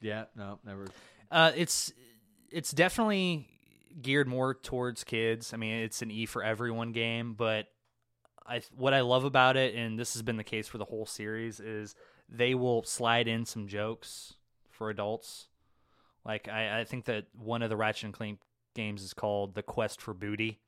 Yeah, 0.00 0.24
no, 0.34 0.58
never. 0.64 0.86
Uh, 1.30 1.52
it's 1.54 1.92
it's 2.50 2.72
definitely 2.72 3.48
geared 4.00 4.28
more 4.28 4.54
towards 4.54 5.04
kids. 5.04 5.52
I 5.52 5.56
mean, 5.56 5.74
it's 5.74 6.02
an 6.02 6.10
E 6.10 6.26
for 6.26 6.42
everyone 6.42 6.92
game, 6.92 7.34
but 7.34 7.68
I 8.46 8.62
what 8.76 8.94
I 8.94 9.00
love 9.00 9.24
about 9.24 9.56
it, 9.56 9.74
and 9.74 9.98
this 9.98 10.14
has 10.14 10.22
been 10.22 10.36
the 10.36 10.44
case 10.44 10.68
for 10.68 10.78
the 10.78 10.84
whole 10.84 11.06
series, 11.06 11.60
is 11.60 11.94
they 12.28 12.54
will 12.54 12.82
slide 12.84 13.28
in 13.28 13.44
some 13.44 13.68
jokes 13.68 14.34
for 14.70 14.90
adults. 14.90 15.48
Like 16.24 16.48
I, 16.48 16.80
I 16.80 16.84
think 16.84 17.06
that 17.06 17.26
one 17.32 17.62
of 17.62 17.70
the 17.70 17.76
Ratchet 17.76 18.04
and 18.04 18.14
Clank 18.14 18.40
games 18.74 19.02
is 19.02 19.14
called 19.14 19.54
The 19.54 19.62
Quest 19.62 20.00
for 20.00 20.14
Booty 20.14 20.60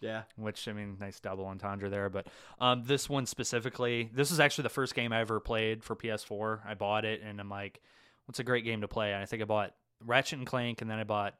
Yeah, 0.00 0.22
which 0.36 0.68
I 0.68 0.72
mean, 0.72 0.96
nice 1.00 1.20
double 1.20 1.46
entendre 1.46 1.88
there. 1.88 2.10
But 2.10 2.26
um, 2.60 2.82
this 2.84 3.08
one 3.08 3.26
specifically, 3.26 4.10
this 4.12 4.30
is 4.30 4.40
actually 4.40 4.62
the 4.62 4.70
first 4.70 4.94
game 4.94 5.12
I 5.12 5.20
ever 5.20 5.40
played 5.40 5.82
for 5.82 5.96
PS4. 5.96 6.60
I 6.66 6.74
bought 6.74 7.04
it, 7.04 7.22
and 7.22 7.40
I'm 7.40 7.48
like, 7.48 7.80
"What's 8.26 8.38
a 8.38 8.44
great 8.44 8.64
game 8.64 8.82
to 8.82 8.88
play?" 8.88 9.12
And 9.12 9.22
I 9.22 9.26
think 9.26 9.42
I 9.42 9.46
bought 9.46 9.74
Ratchet 10.04 10.38
and 10.38 10.46
Clank, 10.46 10.82
and 10.82 10.90
then 10.90 10.98
I 10.98 11.04
bought 11.04 11.34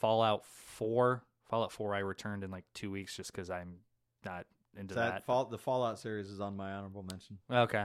Fallout 0.00 0.44
4. 0.44 1.22
Fallout 1.48 1.72
4 1.72 1.94
I 1.94 1.98
returned 1.98 2.44
in 2.44 2.50
like 2.50 2.64
two 2.74 2.90
weeks 2.90 3.14
just 3.16 3.30
because 3.32 3.50
I'm 3.50 3.76
not 4.24 4.46
into 4.76 4.94
that, 4.94 5.12
that. 5.12 5.26
Fall, 5.26 5.44
the 5.46 5.58
Fallout 5.58 5.98
series 5.98 6.30
is 6.30 6.40
on 6.40 6.56
my 6.56 6.72
honorable 6.72 7.02
mention. 7.02 7.38
Okay, 7.50 7.84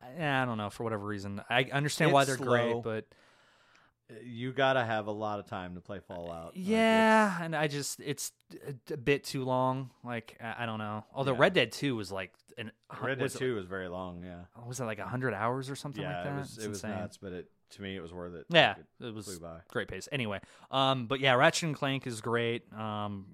I, 0.00 0.42
I 0.42 0.44
don't 0.44 0.58
know 0.58 0.70
for 0.70 0.84
whatever 0.84 1.04
reason. 1.04 1.42
I 1.50 1.64
understand 1.64 2.12
why 2.12 2.24
they're 2.24 2.36
slow. 2.36 2.46
great, 2.46 2.82
but 2.82 3.06
You 4.24 4.52
gotta 4.52 4.84
have 4.84 5.06
a 5.06 5.12
lot 5.12 5.38
of 5.38 5.46
time 5.46 5.74
to 5.74 5.80
play 5.80 6.00
Fallout. 6.00 6.56
Like, 6.56 6.66
yeah, 6.66 7.42
and 7.42 7.54
I 7.54 7.68
just 7.68 8.00
it's 8.00 8.32
a, 8.90 8.96
bit 8.96 9.24
too 9.24 9.44
long. 9.44 9.90
Like 10.02 10.38
I, 10.42 10.62
I 10.62 10.66
don't 10.66 10.78
know. 10.78 11.04
Although 11.12 11.32
Yeah. 11.34 11.38
Red 11.40 11.52
Dead 11.52 11.72
2 11.72 11.94
was 11.94 12.10
like 12.10 12.32
an 12.56 12.72
Red 13.02 13.16
Dead 13.18 13.22
was 13.22 13.34
it- 13.34 13.38
Two 13.38 13.58
is 13.58 13.66
very 13.66 13.88
long. 13.88 14.24
Yeah, 14.24 14.44
was 14.66 14.80
it 14.80 14.84
like 14.84 14.98
hundred 14.98 15.34
hours 15.34 15.68
or 15.68 15.76
something 15.76 16.02
yeah, 16.02 16.16
like 16.16 16.24
that? 16.24 16.32
it 16.32 16.38
was 16.38 16.56
It's 16.56 16.64
it 16.64 16.68
was 16.70 16.82
nuts, 16.84 17.18
but 17.18 17.32
it 17.32 17.50
to 17.72 17.82
me 17.82 17.96
it 17.96 18.00
was 18.00 18.14
worth 18.14 18.34
it. 18.34 18.46
Yeah, 18.48 18.76
Like, 18.98 19.08
it 19.10 19.14
was 19.14 19.26
flew 19.26 19.40
by. 19.40 19.58
great 19.68 19.88
pace. 19.88 20.08
Anyway, 20.10 20.40
um, 20.70 21.06
but 21.06 21.20
yeah, 21.20 21.34
Ratchet 21.34 21.64
and 21.64 21.76
Clank 21.76 22.06
is 22.06 22.22
great. 22.22 22.62
Um, 22.72 23.26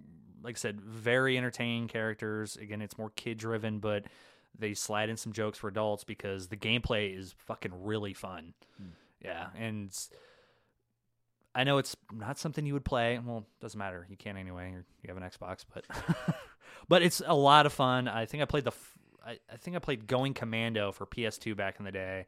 like 0.43 0.57
I 0.57 0.59
said, 0.59 0.81
very 0.81 1.39
entertaining 1.39 1.87
characters. 1.87 2.57
Again, 2.57 2.83
it's 2.83 2.99
more 2.99 3.11
kid 3.11 3.39
driven, 3.39 3.79
but 3.79 4.07
they 4.59 4.75
slide 4.75 5.09
in 5.09 5.17
some 5.17 5.33
jokes 5.33 5.57
for 5.57 5.69
adults 5.69 6.03
because 6.03 6.49
the 6.49 6.57
gameplay 6.57 7.17
is 7.17 7.33
fucking 7.39 7.85
really 7.85 8.13
fun. 8.13 8.55
Hmm. 8.77 8.89
Yeah, 9.23 9.47
and 9.57 9.97
I 11.55 11.65
know 11.65 11.79
it's 11.79 11.97
not 12.13 12.39
something 12.39 12.67
you 12.67 12.75
would 12.75 12.85
play. 12.85 13.21
Well, 13.25 13.47
doesn't 13.61 13.79
matter. 13.79 14.07
You 14.11 14.17
can't 14.17 14.37
anyway. 14.37 14.75
You 15.03 15.09
have 15.09 15.17
an 15.17 15.23
Xbox, 15.23 15.65
but 15.73 15.87
but 16.89 17.03
it's 17.03 17.23
a 17.25 17.35
lot 17.35 17.67
of 17.67 17.73
fun. 17.73 18.09
I 18.09 18.27
think 18.27 18.43
I 18.43 18.47
played 18.47 18.65
the. 18.65 18.73
I, 19.25 19.39
I 19.53 19.57
think 19.57 19.77
I 19.77 19.79
played 19.79 20.07
Going 20.07 20.35
Commando 20.35 20.93
for 20.93 21.07
PS2 21.07 21.57
back 21.57 21.77
in 21.79 21.85
the 21.85 21.93
day, 21.93 22.27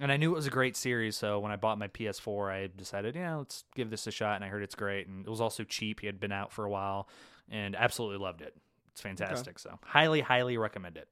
and 0.00 0.10
I 0.10 0.16
knew 0.16 0.32
it 0.32 0.34
was 0.34 0.46
a 0.46 0.50
great 0.50 0.76
series. 0.76 1.16
So 1.16 1.38
when 1.38 1.52
I 1.52 1.56
bought 1.56 1.78
my 1.78 1.88
PS4, 1.88 2.50
I 2.50 2.70
decided, 2.74 3.14
yeah, 3.14 3.36
let's 3.36 3.64
give 3.74 3.90
this 3.90 4.06
a 4.06 4.10
shot. 4.10 4.36
And 4.36 4.44
I 4.44 4.48
heard 4.48 4.62
it's 4.62 4.74
great, 4.74 5.06
and 5.06 5.26
it 5.26 5.30
was 5.30 5.40
also 5.40 5.62
cheap. 5.62 6.00
He 6.00 6.06
had 6.06 6.18
been 6.18 6.32
out 6.32 6.52
for 6.52 6.64
a 6.64 6.70
while, 6.70 7.08
and 7.50 7.76
absolutely 7.76 8.18
loved 8.18 8.40
it. 8.40 8.56
It's 8.92 9.00
fantastic. 9.00 9.58
So 9.58 9.78
highly, 9.84 10.20
highly 10.20 10.56
recommend 10.56 10.96
it. 10.96 11.08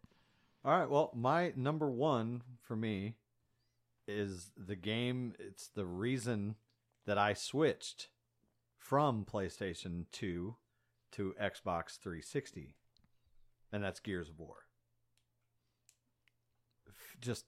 All 0.65 0.79
right. 0.79 0.89
Well, 0.89 1.11
my 1.15 1.53
number 1.57 1.91
one 1.91 2.43
for 2.63 2.77
me 2.77 3.15
is 4.09 4.51
the 4.57 4.77
game. 4.77 5.35
It's 5.39 5.69
the 5.69 5.85
reason 5.85 6.55
that 7.07 7.19
I 7.19 7.33
switched 7.35 8.09
from 8.79 9.25
PlayStation 9.25 10.05
2 10.13 10.57
to 11.13 11.35
Xbox 11.41 11.99
360, 11.99 12.75
and 13.73 13.83
that's 13.83 14.01
Gears 14.01 14.29
of 14.29 14.39
War. 14.39 14.67
Just, 17.21 17.45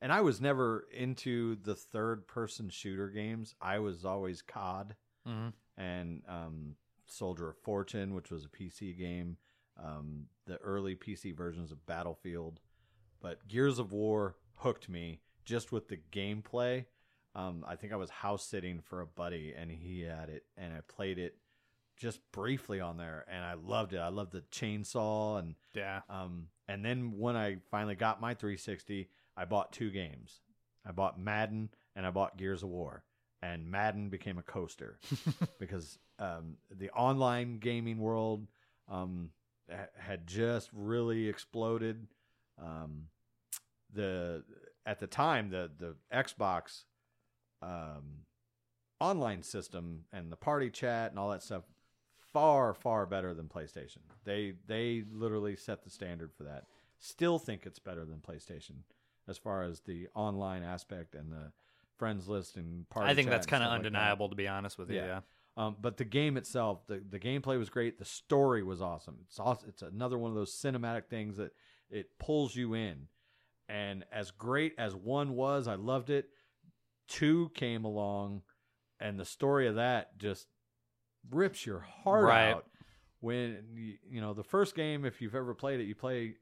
and 0.00 0.12
I 0.12 0.20
was 0.20 0.40
never 0.40 0.86
into 0.96 1.56
the 1.56 1.74
third 1.74 2.26
person 2.26 2.70
shooter 2.70 3.08
games. 3.08 3.54
I 3.60 3.78
was 3.78 4.04
always 4.04 4.42
COD 4.42 4.94
Mm-hmm. 5.26 5.48
and 5.76 6.22
um, 6.26 6.76
Soldier 7.06 7.50
of 7.50 7.58
Fortune, 7.58 8.14
which 8.14 8.30
was 8.30 8.46
a 8.46 8.48
PC 8.48 8.96
game, 8.98 9.36
um, 9.82 10.24
the 10.46 10.56
early 10.58 10.94
PC 10.94 11.36
versions 11.36 11.70
of 11.70 11.84
Battlefield. 11.84 12.60
But 13.20 13.46
Gears 13.46 13.78
of 13.78 13.92
War 13.92 14.36
hooked 14.56 14.88
me 14.88 15.20
just 15.44 15.70
with 15.70 15.88
the 15.88 15.98
gameplay. 16.12 16.86
Um, 17.38 17.64
I 17.68 17.76
think 17.76 17.92
I 17.92 17.96
was 17.96 18.10
house 18.10 18.44
sitting 18.44 18.80
for 18.80 19.00
a 19.00 19.06
buddy 19.06 19.54
and 19.56 19.70
he 19.70 20.00
had 20.02 20.28
it, 20.28 20.44
and 20.56 20.72
I 20.72 20.80
played 20.88 21.18
it 21.18 21.36
just 21.96 22.20
briefly 22.32 22.80
on 22.80 22.96
there, 22.96 23.24
and 23.28 23.44
I 23.44 23.54
loved 23.54 23.92
it. 23.92 23.98
I 23.98 24.08
loved 24.08 24.32
the 24.32 24.42
chainsaw 24.52 25.38
and 25.38 25.54
Yeah. 25.74 26.00
um, 26.08 26.48
and 26.68 26.84
then 26.84 27.12
when 27.18 27.36
I 27.36 27.58
finally 27.70 27.94
got 27.94 28.20
my 28.20 28.34
360, 28.34 29.08
I 29.36 29.44
bought 29.44 29.72
two 29.72 29.90
games. 29.90 30.40
I 30.86 30.92
bought 30.92 31.18
Madden 31.18 31.70
and 31.96 32.04
I 32.06 32.10
bought 32.10 32.36
Gears 32.38 32.62
of 32.62 32.68
War. 32.70 33.04
And 33.40 33.70
Madden 33.70 34.08
became 34.08 34.36
a 34.38 34.42
coaster 34.42 34.98
because 35.60 35.98
um, 36.18 36.56
the 36.70 36.90
online 36.90 37.58
gaming 37.58 37.98
world 37.98 38.48
um, 38.88 39.30
ha- 39.70 39.86
had 39.96 40.26
just 40.26 40.70
really 40.72 41.28
exploded. 41.28 42.06
Um, 42.60 43.04
the 43.94 44.42
at 44.84 44.98
the 44.98 45.06
time 45.06 45.50
the 45.50 45.70
the 45.78 45.94
Xbox 46.12 46.82
um, 47.62 48.24
online 49.00 49.42
system 49.42 50.04
and 50.12 50.30
the 50.30 50.36
party 50.36 50.70
chat 50.70 51.10
and 51.10 51.18
all 51.18 51.30
that 51.30 51.42
stuff 51.42 51.64
far 52.32 52.74
far 52.74 53.06
better 53.06 53.34
than 53.34 53.48
PlayStation. 53.48 53.98
They 54.24 54.54
they 54.66 55.04
literally 55.12 55.56
set 55.56 55.84
the 55.84 55.90
standard 55.90 56.32
for 56.32 56.44
that. 56.44 56.64
Still 56.98 57.38
think 57.38 57.64
it's 57.64 57.78
better 57.78 58.04
than 58.04 58.18
PlayStation 58.18 58.82
as 59.28 59.38
far 59.38 59.62
as 59.62 59.80
the 59.80 60.08
online 60.14 60.62
aspect 60.62 61.14
and 61.14 61.30
the 61.30 61.52
friends 61.96 62.28
list 62.28 62.56
and 62.56 62.88
party. 62.88 63.10
I 63.10 63.14
think 63.14 63.28
that's 63.28 63.46
kind 63.46 63.62
of 63.62 63.68
stuff 63.68 63.78
like 63.78 63.86
undeniable, 63.86 64.28
to 64.28 64.36
be 64.36 64.48
honest 64.48 64.78
with 64.78 64.90
you. 64.90 64.96
Yeah. 64.96 65.06
Yeah. 65.06 65.20
Um, 65.56 65.76
but 65.80 65.96
the 65.96 66.04
game 66.04 66.36
itself, 66.36 66.86
the, 66.86 67.02
the 67.10 67.18
gameplay 67.18 67.58
was 67.58 67.68
great. 67.68 67.98
The 67.98 68.04
story 68.04 68.62
was 68.62 68.80
awesome. 68.80 69.16
It's 69.26 69.40
awesome. 69.40 69.68
It's 69.68 69.82
another 69.82 70.16
one 70.16 70.30
of 70.30 70.36
those 70.36 70.54
cinematic 70.54 71.06
things 71.06 71.36
that 71.36 71.52
it 71.90 72.16
pulls 72.20 72.54
you 72.54 72.74
in. 72.74 73.08
And 73.68 74.04
as 74.12 74.30
great 74.30 74.74
as 74.78 74.94
one 74.94 75.34
was, 75.34 75.66
I 75.66 75.74
loved 75.74 76.10
it. 76.10 76.30
Two 77.08 77.50
came 77.54 77.84
along, 77.84 78.42
and 79.00 79.18
the 79.18 79.24
story 79.24 79.66
of 79.66 79.76
that 79.76 80.18
just 80.18 80.46
rips 81.30 81.66
your 81.66 81.80
heart 81.80 82.24
Right. 82.24 82.52
out. 82.52 82.66
When 83.20 83.64
you, 83.74 83.94
you 84.08 84.20
know 84.20 84.32
the 84.34 84.44
first 84.44 84.74
game, 84.74 85.04
if 85.04 85.20
you've 85.20 85.34
ever 85.34 85.54
played 85.54 85.80
it, 85.80 85.84
you 85.84 85.94
play 85.94 86.34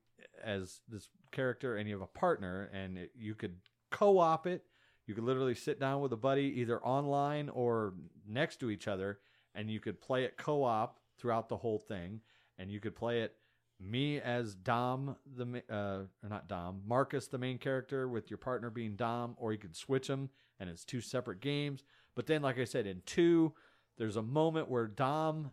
as 0.42 0.80
this 0.88 1.08
character 1.32 1.76
and 1.76 1.88
you 1.88 1.94
have 1.94 2.02
a 2.02 2.18
partner, 2.18 2.68
and 2.72 2.98
it, 2.98 3.12
you 3.16 3.34
could 3.34 3.56
co-op 3.90 4.46
it. 4.46 4.64
You 5.06 5.14
could 5.14 5.24
literally 5.24 5.54
sit 5.54 5.78
down 5.80 6.00
with 6.02 6.12
a 6.12 6.16
buddy, 6.16 6.52
either 6.60 6.84
online 6.84 7.48
or 7.48 7.94
next 8.28 8.56
to 8.60 8.70
each 8.70 8.88
other, 8.88 9.20
and 9.54 9.70
you 9.70 9.80
could 9.80 10.00
play 10.00 10.24
it 10.24 10.36
co-op 10.36 10.98
throughout 11.18 11.48
the 11.48 11.56
whole 11.56 11.78
thing. 11.78 12.20
And 12.58 12.70
you 12.70 12.80
could 12.80 12.96
play 12.96 13.20
it 13.20 13.36
me 13.80 14.20
as 14.20 14.54
Dom, 14.54 15.16
the 15.36 15.62
uh, 15.70 16.04
or 16.22 16.28
not 16.28 16.48
Dom, 16.48 16.82
Marcus, 16.86 17.26
the 17.26 17.38
main 17.38 17.58
character, 17.58 18.08
with 18.08 18.30
your 18.30 18.38
partner 18.38 18.70
being 18.70 18.96
Dom, 18.96 19.34
or 19.38 19.52
you 19.52 19.58
could 19.58 19.76
switch 19.76 20.08
them, 20.08 20.30
and 20.58 20.70
it's 20.70 20.84
two 20.84 21.00
separate 21.00 21.40
games. 21.40 21.84
But 22.14 22.26
then, 22.26 22.42
like 22.42 22.58
I 22.58 22.64
said, 22.64 22.86
in 22.86 23.02
two, 23.04 23.52
there's 23.98 24.16
a 24.16 24.22
moment 24.22 24.70
where 24.70 24.86
Dom, 24.86 25.50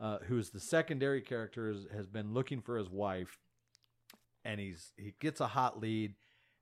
uh, 0.00 0.18
who's 0.26 0.50
the 0.50 0.60
secondary 0.60 1.20
character, 1.20 1.70
is, 1.70 1.86
has 1.94 2.08
been 2.08 2.34
looking 2.34 2.60
for 2.60 2.76
his 2.76 2.90
wife, 2.90 3.38
and 4.44 4.58
he's 4.58 4.92
he 4.96 5.14
gets 5.20 5.40
a 5.40 5.48
hot 5.48 5.80
lead, 5.80 6.14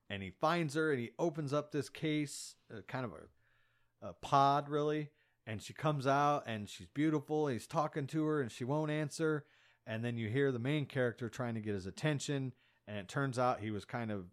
and 0.09 0.21
he 0.21 0.29
finds 0.29 0.75
her, 0.75 0.91
and 0.91 0.99
he 0.99 1.11
opens 1.17 1.53
up 1.53 1.71
this 1.71 1.89
case, 1.89 2.55
uh, 2.71 2.81
kind 2.87 3.05
of 3.05 3.13
a, 3.13 4.09
a 4.09 4.13
pod, 4.13 4.69
really, 4.69 5.09
and 5.47 5.61
she 5.61 5.73
comes 5.73 6.05
out, 6.05 6.43
and 6.45 6.69
she's 6.69 6.87
beautiful. 6.87 7.47
And 7.47 7.55
he's 7.55 7.67
talking 7.67 8.05
to 8.07 8.25
her, 8.25 8.41
and 8.41 8.51
she 8.51 8.63
won't 8.63 8.91
answer, 8.91 9.45
and 9.89 10.05
then 10.05 10.15
you 10.15 10.29
hear 10.29 10.51
the 10.53 10.59
main 10.59 10.85
character 10.85 11.27
trying 11.27 11.55
to 11.55 11.59
get 11.61 11.73
his 11.73 11.85
attention, 11.85 12.53
and 12.87 12.97
it 12.97 13.09
turns 13.09 13.37
out 13.37 13.59
he 13.59 13.71
was 13.71 13.83
kind 13.83 14.11
of 14.11 14.27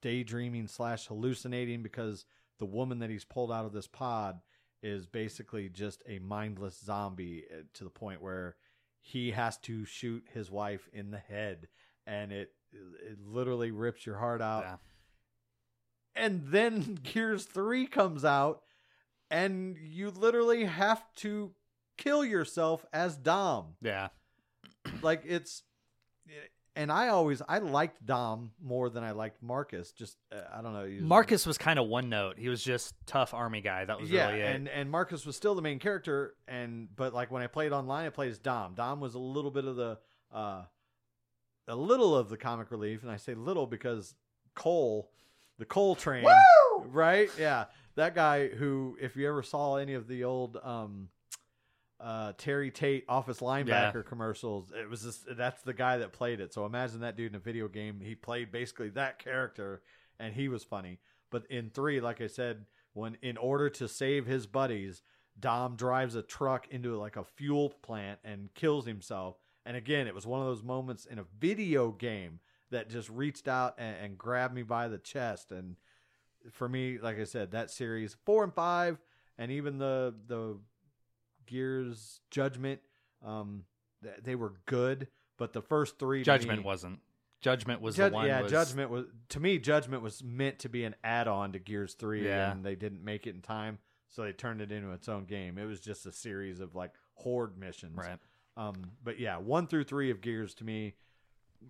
daydreaming 0.00 0.66
slash 0.68 1.06
hallucinating 1.06 1.82
because 1.82 2.24
the 2.58 2.64
woman 2.66 3.00
that 3.00 3.10
he's 3.10 3.24
pulled 3.24 3.50
out 3.52 3.64
of 3.66 3.72
this 3.72 3.86
pod 3.86 4.40
is 4.82 5.06
basically 5.06 5.68
just 5.68 6.02
a 6.08 6.18
mindless 6.18 6.78
zombie 6.84 7.44
uh, 7.50 7.62
to 7.72 7.84
the 7.84 7.90
point 7.90 8.22
where 8.22 8.54
he 9.00 9.30
has 9.32 9.56
to 9.58 9.84
shoot 9.84 10.24
his 10.32 10.50
wife 10.50 10.88
in 10.92 11.10
the 11.10 11.18
head 11.18 11.68
and 12.06 12.32
it 12.32 12.52
it 12.72 13.18
literally 13.26 13.70
rips 13.70 14.04
your 14.04 14.18
heart 14.18 14.42
out 14.42 14.62
Yeah. 14.64 14.76
and 16.14 16.42
then 16.48 16.98
gears 17.02 17.44
3 17.44 17.86
comes 17.86 18.24
out 18.24 18.62
and 19.30 19.76
you 19.80 20.10
literally 20.10 20.64
have 20.64 21.02
to 21.16 21.52
kill 21.96 22.24
yourself 22.24 22.84
as 22.92 23.16
dom 23.16 23.76
Yeah. 23.80 24.08
Like 25.02 25.22
it's 25.26 25.62
and 26.76 26.90
i 26.90 27.08
always 27.08 27.40
i 27.48 27.58
liked 27.58 28.04
dom 28.04 28.50
more 28.62 28.90
than 28.90 29.04
i 29.04 29.12
liked 29.12 29.42
marcus 29.42 29.92
just 29.92 30.16
uh, 30.32 30.36
i 30.52 30.60
don't 30.62 30.72
know 30.72 30.84
was- 30.84 31.02
Marcus 31.02 31.46
was 31.46 31.58
kind 31.58 31.78
of 31.78 31.86
one 31.86 32.08
note. 32.08 32.38
He 32.38 32.48
was 32.48 32.62
just 32.62 32.94
tough 33.06 33.34
army 33.34 33.60
guy. 33.60 33.84
That 33.84 34.00
was 34.00 34.10
yeah, 34.10 34.28
really 34.28 34.40
it. 34.40 34.56
and 34.56 34.68
and 34.68 34.90
Marcus 34.90 35.24
was 35.24 35.36
still 35.36 35.54
the 35.54 35.62
main 35.62 35.78
character, 35.78 36.34
and 36.48 36.88
but 36.96 37.14
like 37.14 37.30
when 37.30 37.42
I 37.42 37.46
played 37.46 37.72
online, 37.72 38.06
I 38.06 38.10
played 38.10 38.30
as 38.30 38.38
Dom. 38.38 38.74
Dom 38.74 39.00
was 39.00 39.14
a 39.14 39.18
little 39.18 39.50
bit 39.50 39.64
of 39.64 39.76
the 39.76 39.98
uh, 40.32 40.62
a 41.68 41.76
little 41.76 42.16
of 42.16 42.28
the 42.28 42.36
comic 42.36 42.70
relief, 42.70 43.02
and 43.02 43.10
I 43.10 43.16
say 43.16 43.34
little 43.34 43.66
because 43.66 44.14
Cole, 44.54 45.10
the 45.58 45.64
Cole 45.64 45.94
train, 45.94 46.26
right? 46.86 47.30
Yeah, 47.38 47.66
that 47.96 48.14
guy 48.14 48.48
who, 48.48 48.96
if 49.00 49.16
you 49.16 49.28
ever 49.28 49.42
saw 49.42 49.76
any 49.76 49.94
of 49.94 50.08
the 50.08 50.24
old 50.24 50.58
um, 50.62 51.08
uh, 52.00 52.32
Terry 52.36 52.70
Tate 52.70 53.04
Office 53.08 53.40
linebacker 53.40 54.04
commercials, 54.04 54.72
it 54.72 54.88
was 54.88 55.02
just 55.02 55.24
that's 55.36 55.62
the 55.62 55.74
guy 55.74 55.98
that 55.98 56.12
played 56.12 56.40
it. 56.40 56.52
So 56.52 56.66
imagine 56.66 57.00
that 57.00 57.16
dude 57.16 57.32
in 57.32 57.36
a 57.36 57.40
video 57.40 57.68
game. 57.68 58.00
He 58.00 58.14
played 58.14 58.52
basically 58.52 58.90
that 58.90 59.18
character, 59.18 59.82
and 60.18 60.34
he 60.34 60.48
was 60.48 60.64
funny. 60.64 60.98
But 61.30 61.46
in 61.50 61.70
three, 61.70 62.00
like 62.00 62.20
I 62.20 62.26
said, 62.26 62.66
when 62.92 63.16
in 63.22 63.36
order 63.36 63.70
to 63.70 63.88
save 63.88 64.26
his 64.26 64.46
buddies, 64.46 65.02
Dom 65.38 65.76
drives 65.76 66.14
a 66.14 66.22
truck 66.22 66.68
into 66.70 66.96
like 66.96 67.16
a 67.16 67.24
fuel 67.24 67.70
plant 67.82 68.20
and 68.24 68.52
kills 68.54 68.86
himself. 68.86 69.36
And 69.66 69.76
again, 69.76 70.06
it 70.06 70.14
was 70.14 70.26
one 70.26 70.40
of 70.40 70.46
those 70.46 70.62
moments 70.62 71.06
in 71.06 71.18
a 71.18 71.24
video 71.38 71.90
game 71.90 72.40
that 72.70 72.90
just 72.90 73.08
reached 73.08 73.48
out 73.48 73.74
and, 73.78 73.96
and 73.96 74.18
grabbed 74.18 74.54
me 74.54 74.62
by 74.62 74.88
the 74.88 74.98
chest. 74.98 75.50
And 75.52 75.76
for 76.50 76.68
me, 76.68 76.98
like 76.98 77.18
I 77.18 77.24
said, 77.24 77.52
that 77.52 77.70
series 77.70 78.16
four 78.24 78.44
and 78.44 78.52
five, 78.52 78.98
and 79.38 79.50
even 79.50 79.78
the 79.78 80.14
the 80.26 80.58
Gears 81.46 82.20
Judgment, 82.30 82.80
um, 83.24 83.64
th- 84.02 84.16
they 84.22 84.34
were 84.34 84.54
good. 84.66 85.08
But 85.36 85.52
the 85.52 85.62
first 85.62 85.98
three, 85.98 86.22
Judgment 86.22 86.60
me- 86.60 86.64
wasn't. 86.64 87.00
Judgment 87.40 87.80
was 87.80 87.96
Jud- 87.96 88.12
the 88.12 88.14
one. 88.14 88.26
yeah, 88.26 88.40
was- 88.42 88.50
Judgment 88.52 88.90
was 88.90 89.06
to 89.30 89.40
me. 89.40 89.58
Judgment 89.58 90.02
was 90.02 90.22
meant 90.22 90.60
to 90.60 90.68
be 90.68 90.84
an 90.84 90.94
add-on 91.04 91.52
to 91.52 91.58
Gears 91.58 91.94
Three, 91.94 92.24
Yeah. 92.24 92.52
and 92.52 92.64
they 92.64 92.74
didn't 92.76 93.02
make 93.04 93.26
it 93.26 93.34
in 93.34 93.42
time, 93.42 93.78
so 94.08 94.22
they 94.22 94.32
turned 94.32 94.60
it 94.60 94.70
into 94.72 94.92
its 94.92 95.08
own 95.08 95.24
game. 95.26 95.58
It 95.58 95.64
was 95.66 95.80
just 95.80 96.06
a 96.06 96.12
series 96.12 96.60
of 96.60 96.74
like 96.74 96.92
horde 97.14 97.58
missions. 97.58 97.96
Right. 97.96 98.18
Um, 98.56 98.92
but 99.02 99.18
yeah, 99.18 99.36
one 99.38 99.66
through 99.66 99.84
three 99.84 100.10
of 100.10 100.20
Gears 100.20 100.54
to 100.54 100.64
me, 100.64 100.94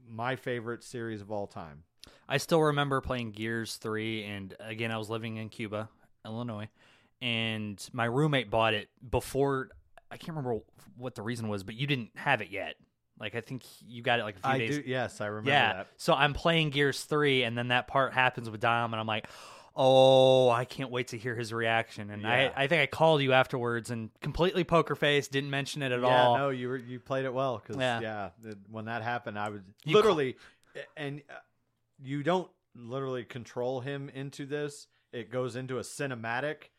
my 0.06 0.36
favorite 0.36 0.84
series 0.84 1.20
of 1.22 1.30
all 1.32 1.46
time. 1.46 1.84
I 2.28 2.36
still 2.36 2.60
remember 2.62 3.00
playing 3.00 3.32
Gears 3.32 3.76
3 3.76 4.24
and 4.24 4.54
again 4.60 4.90
I 4.92 4.98
was 4.98 5.08
living 5.08 5.36
in 5.38 5.48
Cuba, 5.48 5.88
Illinois, 6.26 6.68
and 7.24 7.88
my 7.92 8.04
roommate 8.04 8.50
bought 8.50 8.74
it 8.74 8.88
before 9.10 9.70
I 10.10 10.16
can't 10.18 10.36
remember 10.36 10.60
what 10.96 11.14
the 11.14 11.22
reason 11.22 11.48
was, 11.48 11.64
but 11.64 11.74
you 11.74 11.86
didn't 11.86 12.10
have 12.16 12.40
it 12.42 12.50
yet. 12.50 12.74
Like 13.18 13.34
I 13.34 13.40
think 13.40 13.62
you 13.86 14.02
got 14.02 14.20
it 14.20 14.24
like 14.24 14.36
a 14.36 14.40
few 14.40 14.50
I 14.50 14.58
days. 14.58 14.76
do. 14.78 14.82
Yes, 14.86 15.20
I 15.20 15.26
remember 15.26 15.50
yeah. 15.50 15.72
that. 15.72 15.88
So 15.96 16.12
I'm 16.12 16.34
playing 16.34 16.70
Gears 16.70 17.02
3 17.04 17.44
and 17.44 17.56
then 17.56 17.68
that 17.68 17.88
part 17.88 18.12
happens 18.12 18.50
with 18.50 18.60
Dom 18.60 18.92
and 18.92 19.00
I'm 19.00 19.06
like, 19.06 19.26
"Oh, 19.74 20.50
I 20.50 20.64
can't 20.64 20.90
wait 20.90 21.08
to 21.08 21.18
hear 21.18 21.34
his 21.34 21.52
reaction." 21.52 22.10
And 22.10 22.22
Yeah. 22.22 22.52
I 22.56 22.64
I 22.64 22.66
think 22.66 22.82
I 22.82 22.86
called 22.86 23.22
you 23.22 23.32
afterwards 23.32 23.90
and 23.90 24.10
completely 24.20 24.64
poker 24.64 24.94
face, 24.94 25.28
didn't 25.28 25.50
mention 25.50 25.80
it 25.82 25.92
at 25.92 26.04
all. 26.04 26.10
yeah, 26.10 26.26
all. 26.26 26.36
no, 26.38 26.48
you 26.50 26.68
were 26.68 26.76
you 26.76 27.00
played 27.00 27.24
it 27.24 27.32
well 27.32 27.58
because 27.64 27.80
Yeah. 27.80 28.00
yeah, 28.42 28.52
when 28.70 28.84
that 28.86 29.02
happened, 29.02 29.38
I 29.38 29.48
was 29.48 29.62
You 29.84 29.92
ca- 29.94 29.98
literally, 29.98 30.36
and 30.96 31.22
uh, 31.30 31.34
you 32.02 32.22
don't 32.22 32.50
literally 32.76 33.24
control 33.24 33.80
him 33.80 34.08
into 34.10 34.44
this. 34.44 34.88
It 35.12 35.30
goes 35.30 35.54
into 35.54 35.78
a 35.78 35.82
cinematic, 35.82 36.70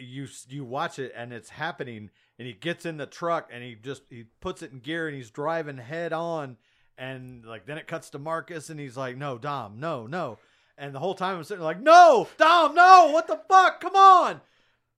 you 0.00 0.26
you 0.48 0.64
watch 0.64 0.98
it 0.98 1.12
and 1.16 1.32
it's 1.32 1.50
happening, 1.50 2.10
and 2.38 2.46
he 2.48 2.54
gets 2.54 2.84
in 2.86 2.96
the 2.96 3.06
truck 3.06 3.50
and 3.52 3.62
he 3.62 3.74
just 3.74 4.02
he 4.10 4.24
puts 4.40 4.62
it 4.62 4.72
in 4.72 4.80
gear 4.80 5.06
and 5.08 5.16
he's 5.16 5.30
driving 5.30 5.78
head 5.78 6.12
on, 6.12 6.56
and 6.98 7.44
like 7.44 7.66
then 7.66 7.78
it 7.78 7.86
cuts 7.86 8.10
to 8.10 8.18
Marcus 8.18 8.70
and 8.70 8.78
he's 8.80 8.96
like, 8.96 9.16
"No, 9.16 9.38
Dom, 9.38 9.78
no, 9.80 10.06
no," 10.06 10.38
and 10.78 10.94
the 10.94 10.98
whole 11.00 11.14
time 11.14 11.36
I'm 11.38 11.44
sitting 11.44 11.64
like, 11.64 11.80
"No, 11.80 12.28
Dom, 12.38 12.74
no, 12.74 13.10
what 13.12 13.26
the 13.26 13.40
fuck? 13.48 13.80
Come 13.80 13.96
on!" 13.96 14.40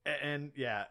A- 0.06 0.24
And, 0.24 0.52
yeah. 0.56 0.84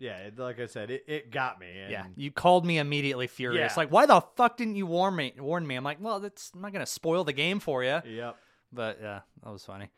Yeah, 0.00 0.30
like 0.36 0.60
I 0.60 0.66
said, 0.66 0.92
it, 0.92 1.02
it 1.08 1.30
got 1.32 1.58
me. 1.58 1.66
And 1.76 1.90
Yeah, 1.90 2.04
you 2.14 2.30
called 2.30 2.64
me 2.64 2.78
immediately 2.78 3.26
furious. 3.26 3.72
Yeah. 3.72 3.74
Like, 3.76 3.90
why 3.90 4.06
the 4.06 4.20
fuck 4.36 4.56
didn't 4.56 4.76
you 4.76 4.86
warn 4.86 5.16
me? 5.16 5.32
Warn 5.36 5.66
me? 5.66 5.74
I'm 5.74 5.82
like, 5.82 5.98
well, 6.00 6.20
that's 6.20 6.52
I'm 6.54 6.60
not 6.60 6.72
gonna 6.72 6.86
spoil 6.86 7.24
the 7.24 7.32
game 7.32 7.58
for 7.58 7.82
you. 7.82 8.00
Yep. 8.06 8.36
But 8.72 8.98
yeah, 9.02 9.20
that 9.42 9.50
was 9.52 9.64
funny. 9.64 9.88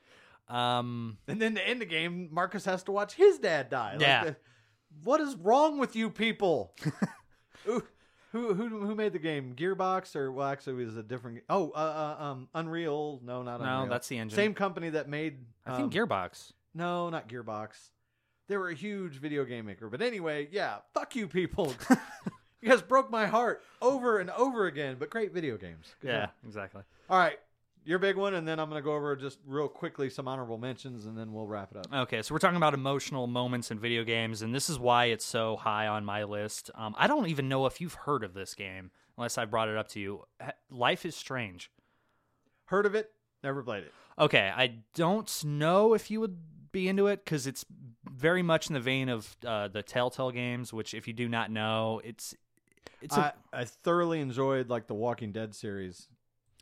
Um, 0.48 1.18
And 1.28 1.40
then 1.40 1.54
to 1.54 1.66
end 1.66 1.80
the 1.80 1.86
game, 1.86 2.28
Marcus 2.32 2.64
has 2.64 2.82
to 2.84 2.92
watch 2.92 3.14
his 3.14 3.38
dad 3.38 3.70
die. 3.70 3.92
Like, 3.92 4.00
Yeah. 4.00 4.24
the- 4.24 4.36
what 5.04 5.20
is 5.20 5.36
wrong 5.36 5.78
with 5.78 5.94
you 5.94 6.10
people? 6.10 6.74
who, 7.64 7.82
who 8.32 8.54
who 8.54 8.94
made 8.94 9.12
the 9.12 9.18
game? 9.18 9.54
Gearbox 9.56 10.14
or 10.16 10.32
well, 10.32 10.48
actually, 10.48 10.82
it 10.82 10.86
was 10.86 10.96
a 10.96 11.02
different. 11.02 11.42
Oh, 11.48 11.70
uh, 11.70 12.16
uh, 12.18 12.22
um, 12.24 12.48
Unreal. 12.54 13.20
No, 13.24 13.42
not 13.42 13.60
no, 13.60 13.66
Unreal. 13.66 13.86
that's 13.90 14.08
the 14.08 14.18
engine. 14.18 14.36
same 14.36 14.54
company 14.54 14.90
that 14.90 15.08
made. 15.08 15.38
I 15.66 15.76
think 15.76 15.84
um, 15.84 15.90
Gearbox. 16.08 16.52
No, 16.74 17.08
not 17.10 17.28
Gearbox. 17.28 17.90
They 18.48 18.56
were 18.56 18.68
a 18.68 18.74
huge 18.74 19.20
video 19.20 19.44
game 19.44 19.66
maker. 19.66 19.88
But 19.88 20.02
anyway, 20.02 20.48
yeah, 20.50 20.78
fuck 20.94 21.14
you 21.14 21.28
people. 21.28 21.72
you 22.60 22.68
guys 22.68 22.82
broke 22.82 23.10
my 23.10 23.26
heart 23.26 23.62
over 23.80 24.18
and 24.18 24.30
over 24.30 24.66
again. 24.66 24.96
But 24.98 25.10
great 25.10 25.32
video 25.32 25.56
games. 25.56 25.94
Good 26.00 26.08
Yeah, 26.08 26.20
job. 26.26 26.30
exactly. 26.46 26.82
All 27.08 27.18
right. 27.18 27.38
Your 27.84 27.98
big 27.98 28.16
one, 28.16 28.34
and 28.34 28.46
then 28.46 28.60
I'm 28.60 28.68
going 28.68 28.80
to 28.80 28.84
go 28.84 28.94
over 28.94 29.16
just 29.16 29.38
real 29.46 29.66
quickly 29.66 30.10
some 30.10 30.28
honorable 30.28 30.58
mentions, 30.58 31.06
and 31.06 31.16
then 31.16 31.32
we'll 31.32 31.46
wrap 31.46 31.70
it 31.70 31.78
up. 31.78 31.86
Okay, 32.02 32.20
so 32.20 32.34
we're 32.34 32.38
talking 32.38 32.56
about 32.56 32.74
emotional 32.74 33.26
moments 33.26 33.70
in 33.70 33.78
video 33.78 34.04
games, 34.04 34.42
and 34.42 34.54
this 34.54 34.68
is 34.68 34.78
why 34.78 35.06
it's 35.06 35.24
so 35.24 35.56
high 35.56 35.86
on 35.86 36.04
my 36.04 36.24
list. 36.24 36.70
Um, 36.74 36.94
I 36.98 37.06
don't 37.06 37.28
even 37.28 37.48
know 37.48 37.66
if 37.66 37.80
you've 37.80 37.94
heard 37.94 38.22
of 38.22 38.34
this 38.34 38.54
game, 38.54 38.90
unless 39.16 39.38
I 39.38 39.46
brought 39.46 39.68
it 39.68 39.76
up 39.76 39.88
to 39.88 40.00
you. 40.00 40.24
Life 40.70 41.06
is 41.06 41.16
Strange. 41.16 41.70
Heard 42.66 42.84
of 42.84 42.94
it? 42.94 43.12
Never 43.42 43.62
played 43.62 43.84
it. 43.84 43.92
Okay, 44.18 44.52
I 44.54 44.80
don't 44.94 45.44
know 45.44 45.94
if 45.94 46.10
you 46.10 46.20
would 46.20 46.36
be 46.72 46.86
into 46.86 47.06
it 47.06 47.24
because 47.24 47.46
it's 47.46 47.64
very 48.04 48.42
much 48.42 48.68
in 48.68 48.74
the 48.74 48.80
vein 48.80 49.08
of 49.08 49.36
uh, 49.46 49.68
the 49.68 49.82
Telltale 49.82 50.30
games, 50.30 50.72
which, 50.72 50.92
if 50.92 51.08
you 51.08 51.14
do 51.14 51.28
not 51.28 51.50
know, 51.50 52.00
it's 52.04 52.34
it's 53.00 53.16
a, 53.16 53.34
I, 53.52 53.60
I 53.60 53.64
thoroughly 53.64 54.20
enjoyed 54.20 54.68
like 54.68 54.86
the 54.86 54.94
Walking 54.94 55.32
Dead 55.32 55.54
series 55.54 56.08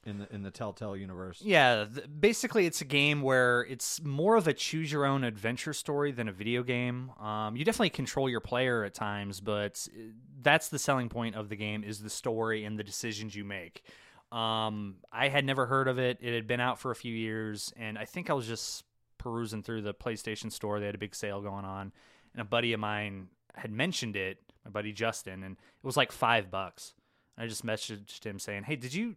in 0.04 0.18
the 0.18 0.34
in 0.34 0.42
the 0.42 0.50
Telltale 0.50 0.96
universe. 0.96 1.40
Yeah, 1.42 1.86
basically, 2.20 2.66
it's 2.66 2.80
a 2.80 2.84
game 2.84 3.22
where 3.22 3.62
it's 3.62 4.02
more 4.02 4.36
of 4.36 4.48
a 4.48 4.52
choose 4.52 4.90
your 4.90 5.04
own 5.04 5.24
adventure 5.24 5.72
story 5.72 6.12
than 6.12 6.28
a 6.28 6.32
video 6.32 6.62
game. 6.62 7.10
Um, 7.20 7.56
you 7.56 7.64
definitely 7.64 7.90
control 7.90 8.28
your 8.28 8.40
player 8.40 8.84
at 8.84 8.94
times, 8.94 9.40
but 9.40 9.86
uh, 9.92 10.00
that's 10.40 10.68
the 10.68 10.78
selling 10.78 11.08
point 11.08 11.34
of 11.34 11.48
the 11.48 11.56
game 11.56 11.84
is 11.84 12.00
the 12.00 12.10
story 12.10 12.64
and 12.64 12.78
the 12.78 12.84
decisions 12.84 13.34
you 13.34 13.44
make. 13.44 13.82
Um, 14.30 14.96
I 15.10 15.28
had 15.28 15.44
never 15.44 15.66
heard 15.66 15.88
of 15.88 15.98
it. 15.98 16.18
It 16.20 16.34
had 16.34 16.46
been 16.46 16.60
out 16.60 16.78
for 16.78 16.90
a 16.90 16.96
few 16.96 17.14
years, 17.14 17.72
and 17.76 17.98
I 17.98 18.04
think 18.04 18.30
I 18.30 18.34
was 18.34 18.46
just 18.46 18.84
perusing 19.16 19.62
through 19.62 19.82
the 19.82 19.94
PlayStation 19.94 20.52
store. 20.52 20.80
They 20.80 20.86
had 20.86 20.94
a 20.94 20.98
big 20.98 21.14
sale 21.14 21.40
going 21.40 21.64
on, 21.64 21.92
and 22.32 22.40
a 22.40 22.44
buddy 22.44 22.72
of 22.72 22.80
mine 22.80 23.28
had 23.54 23.72
mentioned 23.72 24.16
it. 24.16 24.38
My 24.64 24.70
buddy 24.70 24.92
Justin, 24.92 25.44
and 25.44 25.56
it 25.56 25.86
was 25.86 25.96
like 25.96 26.12
five 26.12 26.50
bucks. 26.50 26.94
I 27.38 27.46
just 27.46 27.64
messaged 27.64 28.24
him 28.24 28.38
saying, 28.38 28.64
"Hey, 28.64 28.76
did 28.76 28.92
you? 28.92 29.16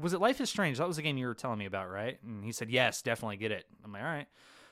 Was 0.00 0.12
it 0.12 0.20
Life 0.20 0.40
is 0.40 0.48
Strange? 0.50 0.78
That 0.78 0.86
was 0.88 0.96
the 0.96 1.02
game 1.02 1.16
you 1.18 1.26
were 1.26 1.34
telling 1.34 1.58
me 1.58 1.66
about, 1.66 1.90
right?" 1.90 2.18
And 2.22 2.44
he 2.44 2.52
said, 2.52 2.70
"Yes, 2.70 3.02
definitely 3.02 3.36
get 3.36 3.52
it." 3.52 3.66
I'm 3.84 3.92
like, 3.92 4.02
"All 4.02 4.08
right." 4.08 4.26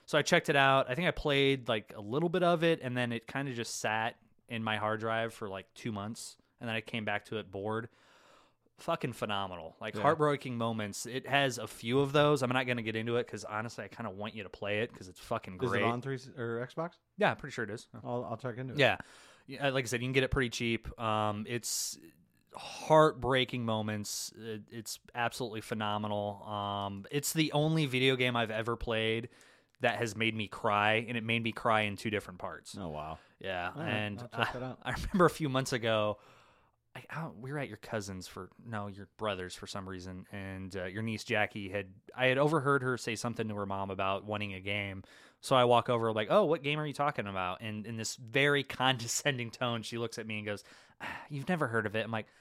So 0.06 0.18
I 0.18 0.22
checked 0.22 0.48
it 0.48 0.56
out. 0.56 0.90
I 0.90 0.94
think 0.94 1.06
I 1.08 1.12
played 1.12 1.68
like 1.68 1.92
a 1.96 2.00
little 2.00 2.28
bit 2.28 2.42
of 2.42 2.64
it, 2.64 2.80
and 2.82 2.96
then 2.96 3.12
it 3.12 3.26
kind 3.26 3.48
of 3.48 3.54
just 3.54 3.78
sat 3.80 4.16
in 4.48 4.64
my 4.64 4.76
hard 4.76 5.00
drive 5.00 5.32
for 5.32 5.48
like 5.48 5.66
two 5.74 5.92
months, 5.92 6.36
and 6.60 6.68
then 6.68 6.74
I 6.74 6.80
came 6.80 7.04
back 7.04 7.26
to 7.26 7.36
it 7.38 7.50
bored. 7.50 7.88
Fucking 8.78 9.12
phenomenal, 9.12 9.76
like 9.78 9.94
Yeah. 9.94 10.00
heartbreaking 10.00 10.56
moments. 10.56 11.04
It 11.04 11.26
has 11.28 11.58
a 11.58 11.66
few 11.66 12.00
of 12.00 12.12
those. 12.12 12.42
I'm 12.42 12.48
not 12.48 12.64
going 12.64 12.78
to 12.78 12.82
get 12.82 12.96
into 12.96 13.16
it 13.16 13.26
because 13.26 13.44
honestly, 13.44 13.84
I 13.84 13.88
kind 13.88 14.08
of 14.08 14.16
want 14.16 14.34
you 14.34 14.42
to 14.42 14.48
play 14.48 14.80
it 14.80 14.90
because 14.90 15.06
it's 15.06 15.20
fucking 15.20 15.58
Is 15.62 15.68
great. 15.68 15.82
it 15.82 15.84
on 15.84 16.00
three 16.00 16.18
or 16.38 16.66
Xbox? 16.66 16.92
Yeah, 17.18 17.30
I'm 17.32 17.36
pretty 17.36 17.52
sure 17.52 17.64
it 17.64 17.70
is. 17.70 17.86
I'll 18.02 18.24
I'll 18.24 18.38
check 18.38 18.56
into 18.56 18.72
it. 18.72 18.78
Yeah. 18.78 18.96
yeah, 19.46 19.68
like 19.68 19.84
I 19.84 19.86
said, 19.86 20.00
you 20.00 20.06
can 20.06 20.14
get 20.14 20.22
it 20.24 20.30
pretty 20.30 20.48
cheap. 20.48 20.98
Um, 20.98 21.44
it's 21.46 21.98
heartbreaking 22.60 23.64
moments. 23.64 24.32
It, 24.38 24.62
it's 24.70 24.98
absolutely 25.14 25.60
phenomenal. 25.62 26.42
Um, 26.44 27.06
it's 27.10 27.32
the 27.32 27.52
only 27.52 27.86
video 27.86 28.16
game 28.16 28.36
I've 28.36 28.50
ever 28.50 28.76
played 28.76 29.28
that 29.80 29.96
has 29.96 30.14
made 30.14 30.36
me 30.36 30.46
cry, 30.46 31.06
and 31.08 31.16
it 31.16 31.24
made 31.24 31.42
me 31.42 31.52
cry 31.52 31.82
in 31.82 31.96
two 31.96 32.10
different 32.10 32.38
parts. 32.38 32.76
Oh 32.78 32.88
wow. 32.88 33.18
Yeah, 33.40 33.70
right, 33.74 33.88
and 33.88 34.22
I. 34.32 34.74
I 34.82 34.92
remember 34.92 35.24
a 35.24 35.30
few 35.30 35.48
months 35.48 35.72
ago, 35.72 36.18
I, 36.94 37.04
I, 37.10 37.28
we 37.40 37.52
were 37.52 37.58
at 37.58 37.68
your 37.68 37.78
cousin's 37.78 38.26
for 38.26 38.50
no, 38.66 38.88
your 38.88 39.08
brother's 39.16 39.54
for 39.54 39.66
some 39.66 39.88
reason, 39.88 40.26
and 40.32 40.74
uh, 40.76 40.84
your 40.84 41.02
niece 41.02 41.24
Jackie 41.24 41.68
had 41.68 41.86
I 42.16 42.26
had 42.26 42.38
overheard 42.38 42.82
her 42.82 42.98
say 42.98 43.16
something 43.16 43.48
to 43.48 43.54
her 43.54 43.66
mom 43.66 43.90
about 43.90 44.24
wanting 44.24 44.54
a 44.54 44.60
game. 44.60 45.02
So 45.40 45.56
I 45.56 45.64
walk 45.64 45.88
over 45.88 46.12
like, 46.12 46.28
"Oh, 46.30 46.44
what 46.44 46.62
game 46.62 46.78
are 46.78 46.86
you 46.86 46.92
talking 46.92 47.26
about?" 47.26 47.62
And 47.62 47.86
in 47.86 47.96
this 47.96 48.16
very 48.16 48.62
condescending 48.64 49.50
tone, 49.50 49.82
she 49.82 49.98
looks 49.98 50.18
at 50.18 50.26
me 50.26 50.38
and 50.38 50.46
goes, 50.46 50.64
"Ah, 51.00 51.06
"You've 51.30 51.48
never 51.48 51.66
heard 51.68 51.86
of 51.86 51.94
it?" 51.96 52.04
I'm 52.04 52.10
like, 52.10 52.26
"D- 52.26 52.32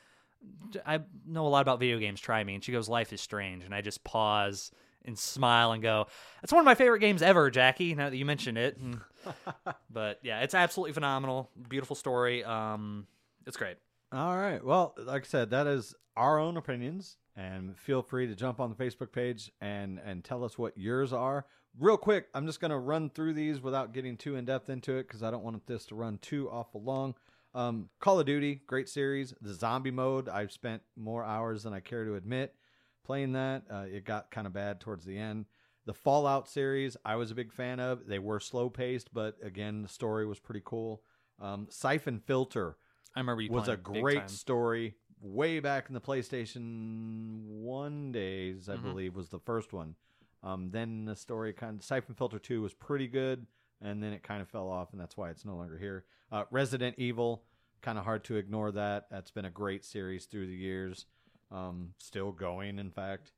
"I 0.86 1.00
know 1.26 1.48
a 1.48 1.50
lot 1.50 1.62
about 1.62 1.80
video 1.80 1.98
games. 2.00 2.20
Try 2.22 2.44
me." 2.44 2.56
And 2.56 2.64
she 2.64 2.72
goes, 2.72 2.88
"Life 2.90 3.12
is 3.14 3.22
Strange." 3.22 3.64
And 3.64 3.74
I 3.74 3.82
just 3.82 4.04
pause 4.04 4.72
and 5.06 5.18
smile 5.18 5.72
and 5.72 5.82
go, 5.82 6.08
"That's 6.42 6.52
one 6.54 6.60
of 6.60 6.66
my 6.66 6.76
favorite 6.76 7.00
games 7.00 7.22
ever, 7.22 7.50
Jackie." 7.50 7.96
Now 7.96 8.10
that 8.10 8.18
you 8.18 8.26
mention 8.26 8.58
it, 8.58 8.78
And- 8.78 9.02
but 9.90 10.20
yeah, 10.24 10.42
it's 10.42 10.54
absolutely 10.54 10.94
phenomenal. 10.94 11.50
Beautiful 11.70 11.96
story. 11.96 12.44
Um, 12.44 13.08
it's 13.46 13.58
great. 13.58 13.78
All 14.12 14.36
right. 14.38 14.64
Well, 14.64 14.96
like 14.98 15.24
I 15.24 15.28
said, 15.28 15.50
that 15.52 15.68
is 15.68 15.94
our 16.18 16.40
own 16.40 16.58
opinions, 16.58 17.18
and 17.36 17.78
feel 17.78 18.02
free 18.02 18.28
to 18.28 18.36
jump 18.36 18.60
on 18.60 18.70
the 18.70 18.76
Facebook 18.76 19.12
page 19.12 19.52
and 19.62 20.00
and 20.04 20.24
tell 20.24 20.44
us 20.44 20.58
what 20.58 20.78
yours 20.78 21.14
are. 21.14 21.46
Real 21.80 21.98
quick, 21.98 22.28
I'm 22.34 22.46
just 22.48 22.60
gonna 22.60 22.80
run 22.80 23.10
through 23.12 23.34
these 23.34 23.62
without 23.62 23.94
getting 23.94 24.18
too 24.18 24.36
in 24.36 24.46
depth 24.46 24.70
into 24.70 24.98
it 24.98 25.08
because 25.08 25.22
I 25.24 25.30
don't 25.32 25.44
want 25.44 25.66
this 25.68 25.86
to 25.88 25.96
run 25.96 26.18
too 26.18 26.50
awful 26.50 26.82
long. 26.82 27.16
Um, 27.54 27.90
Call 28.00 28.20
of 28.20 28.26
Duty, 28.26 28.62
great 28.68 28.90
series. 28.90 29.34
The 29.42 29.54
zombie 29.54 29.92
mode, 29.92 30.30
I've 30.30 30.52
spent 30.52 30.84
more 30.96 31.24
hours 31.24 31.64
than 31.64 31.74
I 31.74 31.80
care 31.80 32.06
to 32.06 32.16
admit 32.16 32.56
playing 33.04 33.32
that. 33.34 33.64
Uh, 33.72 33.86
it 33.92 34.06
got 34.06 34.30
kind 34.32 34.46
of 34.46 34.54
bad 34.54 34.80
towards 34.80 35.04
the 35.06 35.18
end. 35.18 35.46
The 35.86 35.94
Fallout 35.94 36.48
series, 36.48 36.96
I 37.04 37.16
was 37.16 37.32
a 37.32 37.36
big 37.36 37.52
fan 37.52 37.80
of. 37.80 38.06
They 38.06 38.20
were 38.20 38.40
slow 38.40 38.70
paced, 38.70 39.12
but 39.14 39.38
again, 39.42 39.82
the 39.82 39.88
story 39.88 40.28
was 40.28 40.40
pretty 40.40 40.62
cool. 40.64 41.02
Um, 41.40 41.68
Siphon 41.70 42.20
Filter 42.20 42.78
I 43.16 43.22
remember 43.22 43.44
was 43.50 43.68
a 43.68 43.78
great 43.78 44.30
story 44.30 44.96
way 45.20 45.60
back 45.60 45.88
in 45.88 45.94
the 45.96 46.02
PlayStation 46.02 47.46
One 47.48 48.12
days, 48.12 48.70
I 48.70 48.76
Mhm. 48.76 48.84
believe, 48.84 49.16
was 49.16 49.30
the 49.30 49.40
first 49.40 49.74
one. 49.74 49.96
Um, 50.44 50.70
then 50.70 51.06
the 51.06 51.16
story 51.16 51.54
kind 51.54 51.80
of 51.80 51.84
Siphon 51.84 52.14
Filter 52.16 52.40
Two 52.40 52.62
was 52.62 52.74
pretty 52.74 53.08
good, 53.08 53.48
and 53.82 54.02
then 54.02 54.14
it 54.14 54.24
kind 54.24 54.42
of 54.42 54.50
fell 54.50 54.70
off, 54.70 54.92
and 54.92 55.02
that's 55.02 55.18
why 55.18 55.30
it's 55.30 55.46
no 55.46 55.56
longer 55.56 55.78
here. 55.78 56.06
Uh, 56.32 56.44
Resident 56.52 56.96
Evil, 56.98 57.44
kind 57.82 57.98
of 57.98 58.06
hard 58.06 58.24
to 58.26 58.36
ignore 58.36 58.72
that. 58.72 59.08
That's 59.10 59.32
been 59.32 59.46
a 59.46 59.52
great 59.52 59.86
series 59.86 60.26
through 60.26 60.48
the 60.48 60.56
years, 60.56 61.06
um, 61.52 61.94
still 61.98 62.32
going. 62.32 62.80
In 62.80 62.92
fact, 62.92 63.32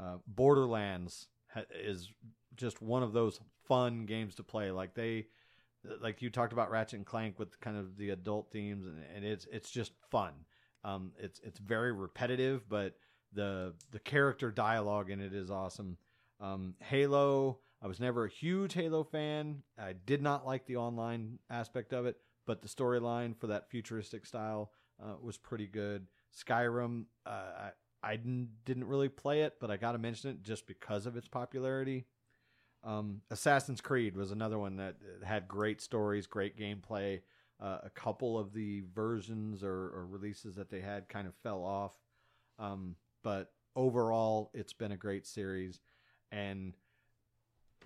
uh, 0.00 0.16
Borderlands 0.26 1.28
ha- 1.52 1.62
is 1.74 2.12
just 2.56 2.80
one 2.80 3.02
of 3.02 3.12
those 3.12 3.40
fun 3.66 4.06
games 4.06 4.34
to 4.36 4.42
play. 4.42 4.70
Like 4.70 4.94
they 4.94 5.26
like 6.00 6.22
you 6.22 6.30
talked 6.30 6.52
about 6.52 6.70
Ratchet 6.70 6.98
and 6.98 7.06
Clank 7.06 7.38
with 7.38 7.58
kind 7.60 7.76
of 7.76 7.96
the 7.96 8.10
adult 8.10 8.50
themes, 8.50 8.86
and, 8.86 9.02
and 9.14 9.24
it's 9.24 9.46
it's 9.50 9.70
just 9.70 9.92
fun. 10.10 10.32
Um, 10.84 11.12
it's 11.18 11.40
it's 11.44 11.58
very 11.58 11.92
repetitive, 11.92 12.68
but 12.68 12.96
the 13.32 13.74
the 13.90 13.98
character 13.98 14.50
dialogue 14.50 15.10
in 15.10 15.20
it 15.20 15.34
is 15.34 15.50
awesome. 15.50 15.96
Um, 16.40 16.74
Halo, 16.80 17.58
I 17.80 17.86
was 17.86 18.00
never 18.00 18.24
a 18.24 18.30
huge 18.30 18.74
Halo 18.74 19.04
fan. 19.04 19.62
I 19.78 19.92
did 19.92 20.20
not 20.22 20.46
like 20.46 20.66
the 20.66 20.76
online 20.76 21.38
aspect 21.48 21.92
of 21.92 22.06
it, 22.06 22.16
but 22.46 22.60
the 22.60 22.68
storyline 22.68 23.36
for 23.38 23.46
that 23.48 23.70
futuristic 23.70 24.26
style 24.26 24.72
uh, 25.02 25.14
was 25.22 25.36
pretty 25.36 25.66
good. 25.66 26.06
Skyrim, 26.36 27.04
uh, 27.24 27.30
I 27.30 27.70
I 28.00 28.16
didn't 28.16 28.86
really 28.86 29.08
play 29.08 29.42
it, 29.42 29.54
but 29.60 29.70
I 29.70 29.76
got 29.76 29.92
to 29.92 29.98
mention 29.98 30.30
it 30.30 30.42
just 30.42 30.66
because 30.66 31.06
of 31.06 31.16
its 31.16 31.28
popularity. 31.28 32.06
Um, 32.84 33.22
Assassin's 33.30 33.80
Creed 33.80 34.16
was 34.16 34.30
another 34.30 34.58
one 34.58 34.76
that 34.76 34.96
uh, 35.02 35.26
had 35.26 35.48
great 35.48 35.80
stories, 35.80 36.26
great 36.26 36.56
gameplay. 36.56 37.22
Uh, 37.60 37.78
a 37.82 37.90
couple 37.90 38.38
of 38.38 38.52
the 38.52 38.84
versions 38.94 39.64
or, 39.64 39.72
or 39.88 40.06
releases 40.08 40.54
that 40.54 40.70
they 40.70 40.80
had 40.80 41.08
kind 41.08 41.26
of 41.26 41.34
fell 41.42 41.64
off, 41.64 41.92
um, 42.60 42.94
but 43.24 43.50
overall, 43.74 44.52
it's 44.54 44.72
been 44.72 44.92
a 44.92 44.96
great 44.96 45.26
series. 45.26 45.80
And 46.30 46.76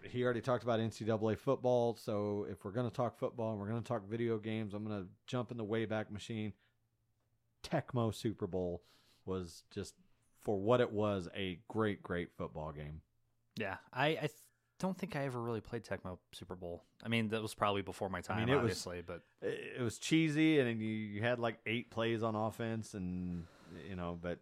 he 0.05 0.25
already 0.25 0.41
talked 0.41 0.63
about 0.65 0.81
NCAA 0.81 1.39
football, 1.39 1.97
so 1.97 2.47
if 2.51 2.65
we're 2.65 2.71
going 2.73 2.89
to 2.89 2.95
talk 2.95 3.19
football 3.19 3.53
and 3.53 3.61
we're 3.61 3.69
going 3.69 3.83
to 3.83 3.87
talk 3.89 4.09
video 4.09 4.39
games, 4.39 4.75
I'm 4.75 4.85
going 4.87 5.03
to 5.03 5.09
jump 5.27 5.51
in 5.51 5.57
the 5.57 5.65
Wayback 5.65 6.11
Machine. 6.11 6.53
Tecmo 7.63 8.15
Super 8.15 8.47
Bowl 8.47 8.83
was 9.25 9.63
just 9.73 9.95
for 10.41 10.59
what 10.59 10.81
it 10.81 10.91
was 10.93 11.29
a 11.37 11.61
great, 11.69 12.03
great 12.03 12.31
football 12.37 12.73
game. 12.73 13.01
Yeah, 13.57 13.77
I, 13.93 14.07
I 14.09 14.15
th- 14.15 14.31
don't 14.81 14.99
think 14.99 15.15
I 15.15 15.25
ever 15.27 15.41
really 15.41 15.61
played 15.61 15.85
Tecmo 15.85 16.19
Super 16.33 16.57
Bowl. 16.57 16.83
I 17.05 17.09
mean, 17.09 17.29
that 17.29 17.41
was 17.41 17.55
probably 17.55 17.83
before 17.83 18.09
my 18.09 18.21
time, 18.21 18.41
mean, 18.41 18.49
it 18.49 18.55
was- 18.55 18.63
obviously, 18.63 19.03
but 19.07 19.23
it 19.41 19.75
it 19.79 19.83
was 19.83 19.99
cheesy 19.99 20.59
and 20.59 20.81
you, 20.81 20.89
you 20.89 21.23
had 21.23 21.39
like 21.39 21.59
eight 21.67 21.91
plays 21.91 22.23
on 22.23 22.35
offense 22.35 22.95
and 22.95 23.45
you 23.89 23.97
know 23.97 24.19
but 24.21 24.39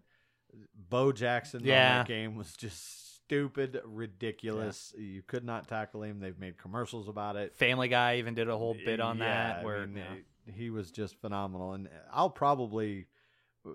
bo 0.88 1.12
jackson 1.12 1.60
Yeah. 1.62 1.90
on 1.92 1.98
that 1.98 2.08
game 2.08 2.34
was 2.36 2.52
just 2.56 3.09
stupid 3.30 3.80
ridiculous 3.84 4.92
you 4.98 5.22
could 5.22 5.44
not 5.44 5.68
tackle 5.68 6.02
him. 6.02 6.18
They've 6.18 6.38
made 6.38 6.58
commercials 6.58 7.08
about 7.08 7.36
it. 7.36 7.54
Family 7.54 7.88
Guy 7.88 8.16
even 8.16 8.34
did 8.34 8.48
a 8.48 8.56
whole 8.56 8.74
bit 8.84 9.00
on 9.00 9.18
Yeah, 9.18 9.24
that. 9.24 9.60
I 9.60 9.64
Where 9.64 9.86
mean, 9.86 9.96
you 9.96 10.02
know, 10.02 10.52
he 10.52 10.70
was 10.70 10.90
just 10.90 11.20
phenomenal. 11.20 11.74
And 11.74 11.88
i'll 12.12 12.30
probably 12.30 13.06
uh, 13.64 13.70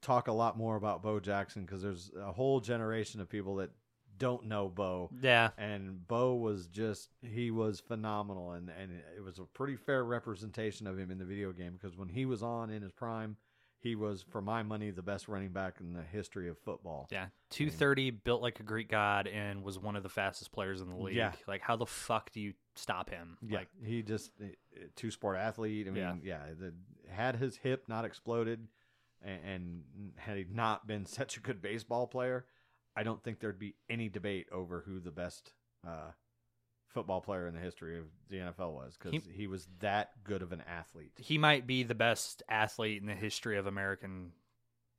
talk 0.00 0.28
a 0.28 0.32
lot 0.32 0.58
more 0.58 0.76
about 0.76 1.02
bo 1.02 1.20
jackson 1.20 1.64
because 1.64 1.82
there's 1.82 2.10
a 2.20 2.32
whole 2.32 2.60
generation 2.60 3.20
of 3.20 3.28
people 3.28 3.56
that 3.56 3.70
don't 4.18 4.46
know 4.46 4.68
bo. 4.68 5.10
Yeah, 5.20 5.50
and 5.58 6.06
Bo 6.08 6.34
was 6.36 6.68
just 6.68 7.10
he 7.22 7.50
was 7.50 7.80
phenomenal. 7.80 8.52
And 8.52 8.70
and 8.70 8.90
it 9.16 9.22
was 9.22 9.38
a 9.38 9.44
pretty 9.44 9.76
fair 9.76 10.04
representation 10.04 10.86
of 10.86 10.98
him 10.98 11.10
in 11.10 11.18
the 11.18 11.24
video 11.24 11.52
game 11.52 11.74
because 11.74 11.96
when 11.96 12.08
he 12.08 12.24
was 12.24 12.42
on 12.42 12.70
in 12.70 12.82
his 12.82 12.92
prime 12.92 13.36
he 13.86 13.94
was 13.94 14.24
for 14.30 14.40
my 14.42 14.62
money 14.62 14.90
the 14.90 15.02
best 15.02 15.28
running 15.28 15.50
back 15.50 15.76
in 15.80 15.92
the 15.92 16.02
history 16.02 16.48
of 16.48 16.58
football 16.58 17.06
yeah, 17.12 17.26
two 17.50 17.70
thirty, 17.70 18.10
built 18.10 18.42
like 18.42 18.58
a 18.60 18.64
Greek 18.64 18.88
god, 18.90 19.26
and 19.28 19.62
was 19.62 19.78
one 19.78 19.94
of 19.94 20.02
the 20.02 20.08
fastest 20.08 20.50
players 20.52 20.80
in 20.80 20.88
the 20.88 20.96
league. 20.96 21.14
Yeah. 21.16 21.32
Like, 21.46 21.60
how 21.62 21.76
the 21.76 21.86
fuck 21.86 22.32
do 22.32 22.40
you 22.40 22.54
stop 22.74 23.08
him? 23.10 23.38
yeah 23.46 23.58
Like, 23.58 23.68
he 23.84 24.02
just 24.02 24.32
two 24.96 25.10
sport 25.10 25.36
athlete 25.38 25.86
i 25.86 25.90
mean 25.90 26.02
Yeah. 26.02 26.14
yeah, 26.22 26.54
the, 26.58 26.74
had 27.10 27.36
his 27.36 27.56
hip 27.56 27.84
not 27.88 28.04
exploded 28.04 28.66
and, 29.22 29.40
and 29.44 29.82
had 30.16 30.36
he 30.36 30.46
not 30.50 30.86
been 30.86 31.06
such 31.20 31.36
a 31.36 31.40
good 31.40 31.62
baseball 31.62 32.06
player 32.06 32.44
i 32.96 33.02
don't 33.02 33.22
think 33.22 33.40
there'd 33.40 33.58
be 33.58 33.74
any 33.88 34.08
debate 34.08 34.46
over 34.52 34.82
who 34.86 35.00
the 35.00 35.10
best 35.10 35.52
uh 35.86 36.10
football 36.96 37.20
player 37.20 37.46
in 37.46 37.54
the 37.54 37.60
history 37.60 37.98
of 37.98 38.06
the 38.30 38.36
nfl 38.38 38.72
was 38.72 38.96
because 38.96 39.12
He- 39.26 39.32
he 39.32 39.46
was 39.46 39.68
that 39.80 40.12
good 40.24 40.40
of 40.42 40.50
an 40.52 40.62
athlete 40.62 41.12
he 41.18 41.36
might 41.38 41.66
be 41.66 41.82
the 41.82 41.94
best 41.94 42.42
athlete 42.48 43.00
in 43.02 43.06
the 43.06 43.14
history 43.14 43.56
of 43.58 43.66
American 43.66 44.32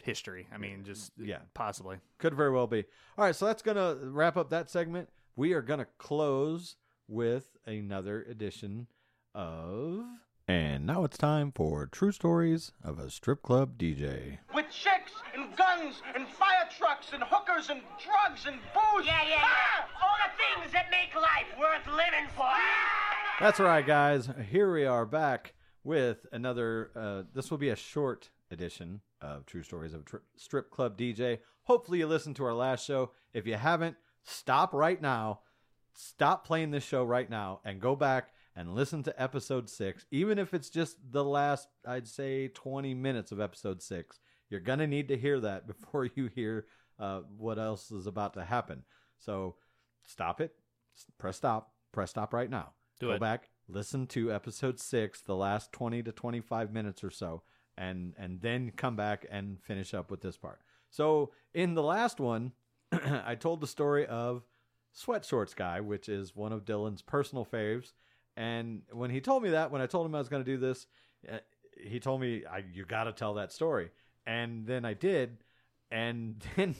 history. 0.03 0.47
I 0.53 0.57
mean, 0.57 0.83
just 0.85 1.11
Yeah. 1.17 1.39
possibly. 1.53 1.97
Could 2.19 2.33
very 2.35 2.51
well 2.51 2.67
be. 2.67 2.85
All 3.17 3.25
right, 3.25 3.35
so 3.35 3.45
that's 3.47 3.61
going 3.63 3.75
to 3.77 4.07
wrap 4.09 4.37
up 4.37 4.49
that 4.51 4.69
segment. 4.69 5.09
We 5.35 5.51
are 5.53 5.61
going 5.61 5.79
to 5.79 5.87
close 5.97 6.77
with 7.09 7.57
another 7.65 8.21
edition 8.23 8.87
of. 9.35 10.05
And 10.47 10.85
now 10.85 11.03
it's 11.03 11.17
time 11.17 11.51
for 11.51 11.87
True 11.87 12.13
Stories 12.13 12.71
of 12.83 12.99
a 12.99 13.09
Strip 13.09 13.41
Club 13.41 13.77
DJ. 13.77 14.37
with 14.53 14.69
chicks 14.69 15.11
and 15.35 15.53
guns 15.57 16.01
and 16.15 16.25
fire 16.27 16.46
trucks 16.97 17.13
and 17.13 17.23
hookers 17.23 17.69
and 17.69 17.81
drugs 18.03 18.45
and 18.47 18.57
booze. 18.73 19.05
Yeah, 19.05 19.21
yeah, 19.23 19.35
yeah. 19.35 20.01
All 20.01 20.15
the 20.23 20.61
things 20.61 20.73
that 20.73 20.87
make 20.89 21.15
life 21.15 21.47
worth 21.59 21.85
living 21.87 22.27
for. 22.35 22.45
That's 23.39 23.59
right, 23.59 23.85
guys. 23.85 24.29
Here 24.49 24.71
we 24.71 24.85
are 24.85 25.05
back 25.05 25.53
with 25.83 26.25
another. 26.31 26.91
Uh, 26.95 27.23
this 27.33 27.51
will 27.51 27.57
be 27.57 27.69
a 27.69 27.75
short 27.75 28.29
edition 28.51 29.01
of 29.21 29.45
True 29.45 29.63
Stories 29.63 29.93
of 29.93 30.01
a 30.01 30.03
Tri- 30.03 30.19
Strip 30.35 30.71
Club 30.71 30.97
DJ. 30.97 31.39
Hopefully, 31.63 31.99
you 31.99 32.07
listened 32.07 32.35
to 32.37 32.45
our 32.45 32.53
last 32.53 32.85
show. 32.85 33.11
If 33.33 33.45
you 33.45 33.55
haven't, 33.55 33.97
stop 34.23 34.73
right 34.73 35.01
now. 35.01 35.41
stop 35.93 36.45
playing 36.45 36.71
this 36.71 36.83
show 36.83 37.03
right 37.03 37.29
now 37.29 37.59
and 37.65 37.81
go 37.81 37.95
back 37.95 38.29
and 38.55 38.73
listen 38.75 39.03
to 39.03 39.21
episode 39.21 39.69
six, 39.69 40.05
even 40.11 40.37
if 40.39 40.53
it's 40.53 40.69
just 40.69 40.97
the 41.11 41.23
last, 41.23 41.67
I'd 41.87 42.07
say, 42.07 42.47
20 42.47 42.93
minutes 42.93 43.31
of 43.31 43.39
episode 43.39 43.81
six. 43.81 44.19
You're 44.49 44.59
going 44.61 44.79
to 44.79 44.87
need 44.87 45.07
to 45.09 45.17
hear 45.17 45.39
that 45.41 45.67
before 45.81 46.05
you 46.05 46.29
hear 46.33 46.65
uh, 46.99 47.21
what 47.37 47.59
else 47.59 47.91
is 47.91 48.07
about 48.07 48.33
to 48.33 48.43
happen. 48.43 48.83
So 49.19 49.55
stop 50.05 50.41
it, 50.41 50.55
press 51.17 51.37
stop, 51.37 51.73
press 51.91 52.11
stop 52.11 52.33
right 52.33 52.49
now. 52.49 52.71
Do 52.99 53.07
go 53.07 53.13
it. 53.13 53.21
back, 53.21 53.49
listen 53.67 54.07
to 54.07 54.31
episode 54.31 54.79
six, 54.79 55.21
the 55.21 55.35
last 55.35 55.71
20 55.71 56.03
to 56.03 56.11
25 56.11 56.73
minutes 56.73 57.03
or 57.03 57.11
so, 57.11 57.43
and, 57.77 58.13
and 58.17 58.41
then 58.41 58.71
come 58.75 58.95
back 58.95 59.25
and 59.29 59.61
finish 59.61 59.93
up 59.93 60.09
with 60.09 60.21
this 60.21 60.37
part. 60.37 60.61
So 60.89 61.31
in 61.53 61.73
the 61.73 61.83
last 61.83 62.19
one, 62.19 62.53
I 62.91 63.35
told 63.35 63.61
the 63.61 63.67
story 63.67 64.05
of 64.07 64.43
Sweat 64.93 65.25
Shorts 65.25 65.53
Guy, 65.53 65.79
which 65.81 66.09
is 66.09 66.35
one 66.35 66.51
of 66.51 66.65
Dylan's 66.65 67.01
personal 67.01 67.45
faves. 67.45 67.93
And 68.35 68.81
when 68.91 69.09
he 69.09 69.21
told 69.21 69.43
me 69.43 69.49
that, 69.49 69.71
when 69.71 69.81
I 69.81 69.85
told 69.85 70.05
him 70.05 70.15
I 70.15 70.19
was 70.19 70.29
going 70.29 70.43
to 70.43 70.51
do 70.51 70.57
this, 70.57 70.87
uh, 71.31 71.37
he 71.79 71.99
told 71.99 72.21
me, 72.21 72.43
I, 72.45 72.63
"You 72.71 72.85
got 72.85 73.05
to 73.05 73.11
tell 73.11 73.35
that 73.35 73.51
story." 73.51 73.91
And 74.25 74.65
then 74.65 74.85
I 74.85 74.93
did, 74.93 75.37
and 75.91 76.43
then 76.55 76.75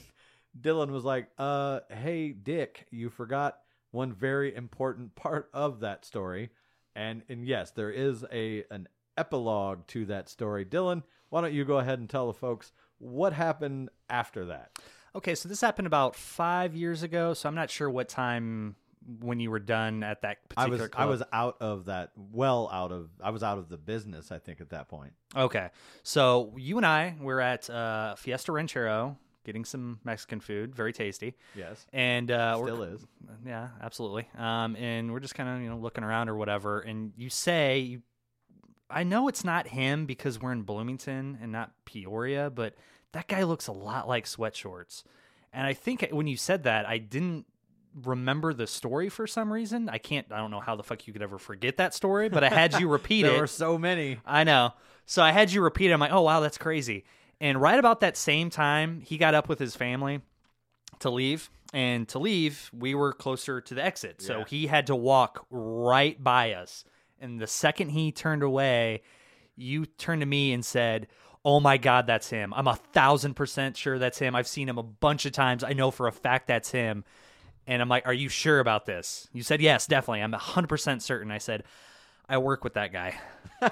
Dylan 0.58 0.90
was 0.90 1.04
like, 1.04 1.28
"Uh, 1.38 1.80
hey 1.90 2.32
Dick, 2.32 2.86
you 2.90 3.10
forgot 3.10 3.58
one 3.90 4.12
very 4.12 4.54
important 4.54 5.14
part 5.14 5.50
of 5.52 5.80
that 5.80 6.04
story." 6.04 6.50
And 6.94 7.22
and 7.28 7.46
yes, 7.46 7.70
there 7.70 7.90
is 7.90 8.24
a 8.32 8.64
an 8.70 8.88
epilogue 9.16 9.86
to 9.88 10.06
that 10.06 10.28
story. 10.28 10.64
Dylan, 10.64 11.02
why 11.28 11.40
don't 11.40 11.52
you 11.52 11.64
go 11.64 11.78
ahead 11.78 11.98
and 11.98 12.08
tell 12.08 12.26
the 12.26 12.32
folks 12.32 12.72
what 12.98 13.32
happened 13.32 13.90
after 14.08 14.46
that? 14.46 14.78
Okay, 15.14 15.34
so 15.34 15.48
this 15.48 15.60
happened 15.60 15.86
about 15.86 16.14
five 16.14 16.76
years 16.76 17.02
ago. 17.02 17.34
So 17.34 17.48
I'm 17.48 17.54
not 17.54 17.70
sure 17.70 17.90
what 17.90 18.08
time 18.08 18.76
when 19.20 19.40
you 19.40 19.50
were 19.50 19.58
done 19.58 20.02
at 20.02 20.22
that 20.22 20.38
I 20.56 20.66
was 20.66 20.80
club. 20.80 20.90
I 20.94 21.06
was 21.06 21.22
out 21.32 21.56
of 21.60 21.86
that 21.86 22.12
well 22.16 22.68
out 22.72 22.92
of 22.92 23.08
I 23.22 23.30
was 23.30 23.42
out 23.42 23.58
of 23.58 23.68
the 23.68 23.78
business 23.78 24.30
I 24.30 24.38
think 24.38 24.60
at 24.60 24.70
that 24.70 24.88
point. 24.88 25.12
Okay. 25.36 25.70
So 26.02 26.54
you 26.56 26.76
and 26.76 26.86
I 26.86 27.16
were 27.20 27.40
at 27.40 27.68
uh, 27.70 28.14
Fiesta 28.16 28.52
Ranchero 28.52 29.16
getting 29.44 29.64
some 29.64 29.98
Mexican 30.04 30.40
food, 30.40 30.74
very 30.74 30.92
tasty. 30.92 31.34
Yes. 31.54 31.86
And 31.92 32.30
uh, 32.30 32.56
Still 32.62 32.82
is. 32.82 33.06
Yeah, 33.46 33.68
absolutely. 33.80 34.28
Um, 34.36 34.76
and 34.76 35.10
we're 35.10 35.20
just 35.20 35.34
kind 35.34 35.48
of 35.48 35.62
you 35.62 35.70
know 35.70 35.78
looking 35.78 36.04
around 36.04 36.28
or 36.28 36.36
whatever. 36.36 36.80
And 36.80 37.12
you 37.16 37.30
say, 37.30 37.98
I 38.90 39.04
know 39.04 39.26
it's 39.28 39.44
not 39.44 39.68
him 39.68 40.04
because 40.04 40.40
we're 40.40 40.52
in 40.52 40.62
Bloomington 40.62 41.38
and 41.40 41.50
not 41.50 41.72
Peoria, 41.86 42.50
but 42.50 42.74
that 43.12 43.26
guy 43.26 43.44
looks 43.44 43.66
a 43.68 43.72
lot 43.72 44.06
like 44.06 44.26
Sweat 44.26 44.54
Shorts. 44.54 45.02
And 45.52 45.66
I 45.66 45.72
think 45.72 46.06
when 46.10 46.26
you 46.26 46.36
said 46.36 46.64
that, 46.64 46.86
I 46.86 46.98
didn't 46.98 47.46
remember 48.02 48.52
the 48.54 48.66
story 48.66 49.08
for 49.08 49.26
some 49.26 49.52
reason. 49.52 49.88
I 49.88 49.98
can't. 49.98 50.26
I 50.30 50.38
don't 50.38 50.50
know 50.50 50.60
how 50.60 50.76
the 50.76 50.82
fuck 50.82 51.06
you 51.06 51.12
could 51.12 51.22
ever 51.22 51.38
forget 51.38 51.76
that 51.78 51.94
story, 51.94 52.28
but 52.28 52.44
I 52.44 52.48
had 52.48 52.78
you 52.80 52.88
repeat 52.90 53.22
There 53.22 53.30
it. 53.30 53.34
There 53.34 53.42
were 53.42 53.46
so 53.46 53.78
many. 53.78 54.18
I 54.26 54.44
know. 54.44 54.72
So 55.06 55.22
I 55.22 55.32
had 55.32 55.52
you 55.52 55.62
repeat 55.62 55.90
it. 55.90 55.92
I'm 55.94 56.00
like, 56.00 56.12
oh 56.12 56.22
wow, 56.22 56.40
that's 56.40 56.58
crazy. 56.58 57.04
And 57.40 57.60
right 57.60 57.78
about 57.78 58.00
that 58.00 58.16
same 58.16 58.50
time, 58.50 59.00
he 59.00 59.16
got 59.16 59.34
up 59.34 59.48
with 59.48 59.58
his 59.58 59.76
family 59.76 60.20
to 61.00 61.10
leave. 61.10 61.50
And 61.74 62.08
to 62.08 62.18
leave, 62.18 62.70
we 62.72 62.94
were 62.94 63.12
closer 63.12 63.60
to 63.60 63.74
the 63.74 63.84
exit. 63.84 64.22
So 64.22 64.38
Yeah. 64.38 64.44
he 64.48 64.66
had 64.66 64.86
to 64.86 64.96
walk 64.96 65.46
right 65.50 66.22
by 66.22 66.54
us. 66.54 66.82
And 67.20 67.38
the 67.38 67.46
second 67.46 67.90
he 67.90 68.10
turned 68.10 68.42
away, 68.42 69.02
you 69.54 69.84
turned 69.86 70.20
to 70.22 70.26
me 70.26 70.52
and 70.52 70.64
said, 70.64 71.08
Oh 71.44 71.60
my 71.60 71.76
God, 71.76 72.06
that's 72.06 72.28
him. 72.30 72.52
I'm 72.54 72.66
a 72.66 72.74
thousand 72.74 73.34
percent 73.34 73.76
sure 73.76 73.98
that's 73.98 74.18
him. 74.18 74.34
I've 74.34 74.48
seen 74.48 74.68
him 74.68 74.78
a 74.78 74.82
bunch 74.82 75.24
of 75.26 75.32
times. 75.32 75.62
I 75.62 75.72
know 75.74 75.90
for 75.90 76.06
a 76.08 76.12
fact 76.12 76.48
that's 76.48 76.70
him. 76.70 77.04
And 77.68 77.80
I'm 77.80 77.88
like, 77.88 78.06
Are 78.06 78.12
you 78.12 78.28
sure 78.28 78.58
about 78.58 78.86
this? 78.86 79.28
You 79.32 79.44
said, 79.44 79.60
Yes, 79.60 79.86
definitely. 79.86 80.22
I'm 80.22 80.32
100% 80.32 81.02
certain. 81.02 81.30
I 81.30 81.38
said, 81.38 81.62
I 82.28 82.38
work 82.38 82.64
with 82.64 82.74
that 82.74 82.92
guy. 82.92 83.14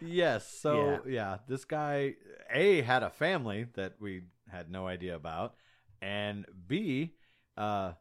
Yes. 0.00 0.48
So 0.48 1.00
yeah. 1.06 1.38
this 1.46 1.64
guy 1.64 2.14
A 2.52 2.82
had 2.82 3.02
a 3.02 3.10
family 3.10 3.66
that 3.74 3.94
we 4.00 4.22
had 4.50 4.70
no 4.70 4.86
idea 4.86 5.14
about. 5.16 5.54
And 6.02 6.46
B 6.66 7.14
uh 7.56 7.92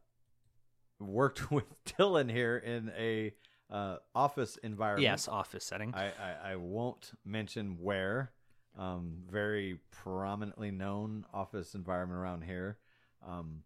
worked 0.99 1.51
with 1.51 1.65
Dylan 1.85 2.31
here 2.31 2.57
in 2.57 2.91
a 2.97 3.33
uh 3.69 3.97
office 4.15 4.57
environment. 4.57 5.03
Yes, 5.03 5.27
office 5.27 5.65
setting. 5.65 5.93
I, 5.93 6.07
I, 6.07 6.51
I 6.51 6.55
won't 6.55 7.11
mention 7.25 7.77
where. 7.79 8.31
Um, 8.77 9.23
very 9.29 9.79
prominently 9.91 10.71
known 10.71 11.25
office 11.33 11.73
environment 11.73 12.19
around 12.19 12.43
here. 12.43 12.77
Um, 13.27 13.63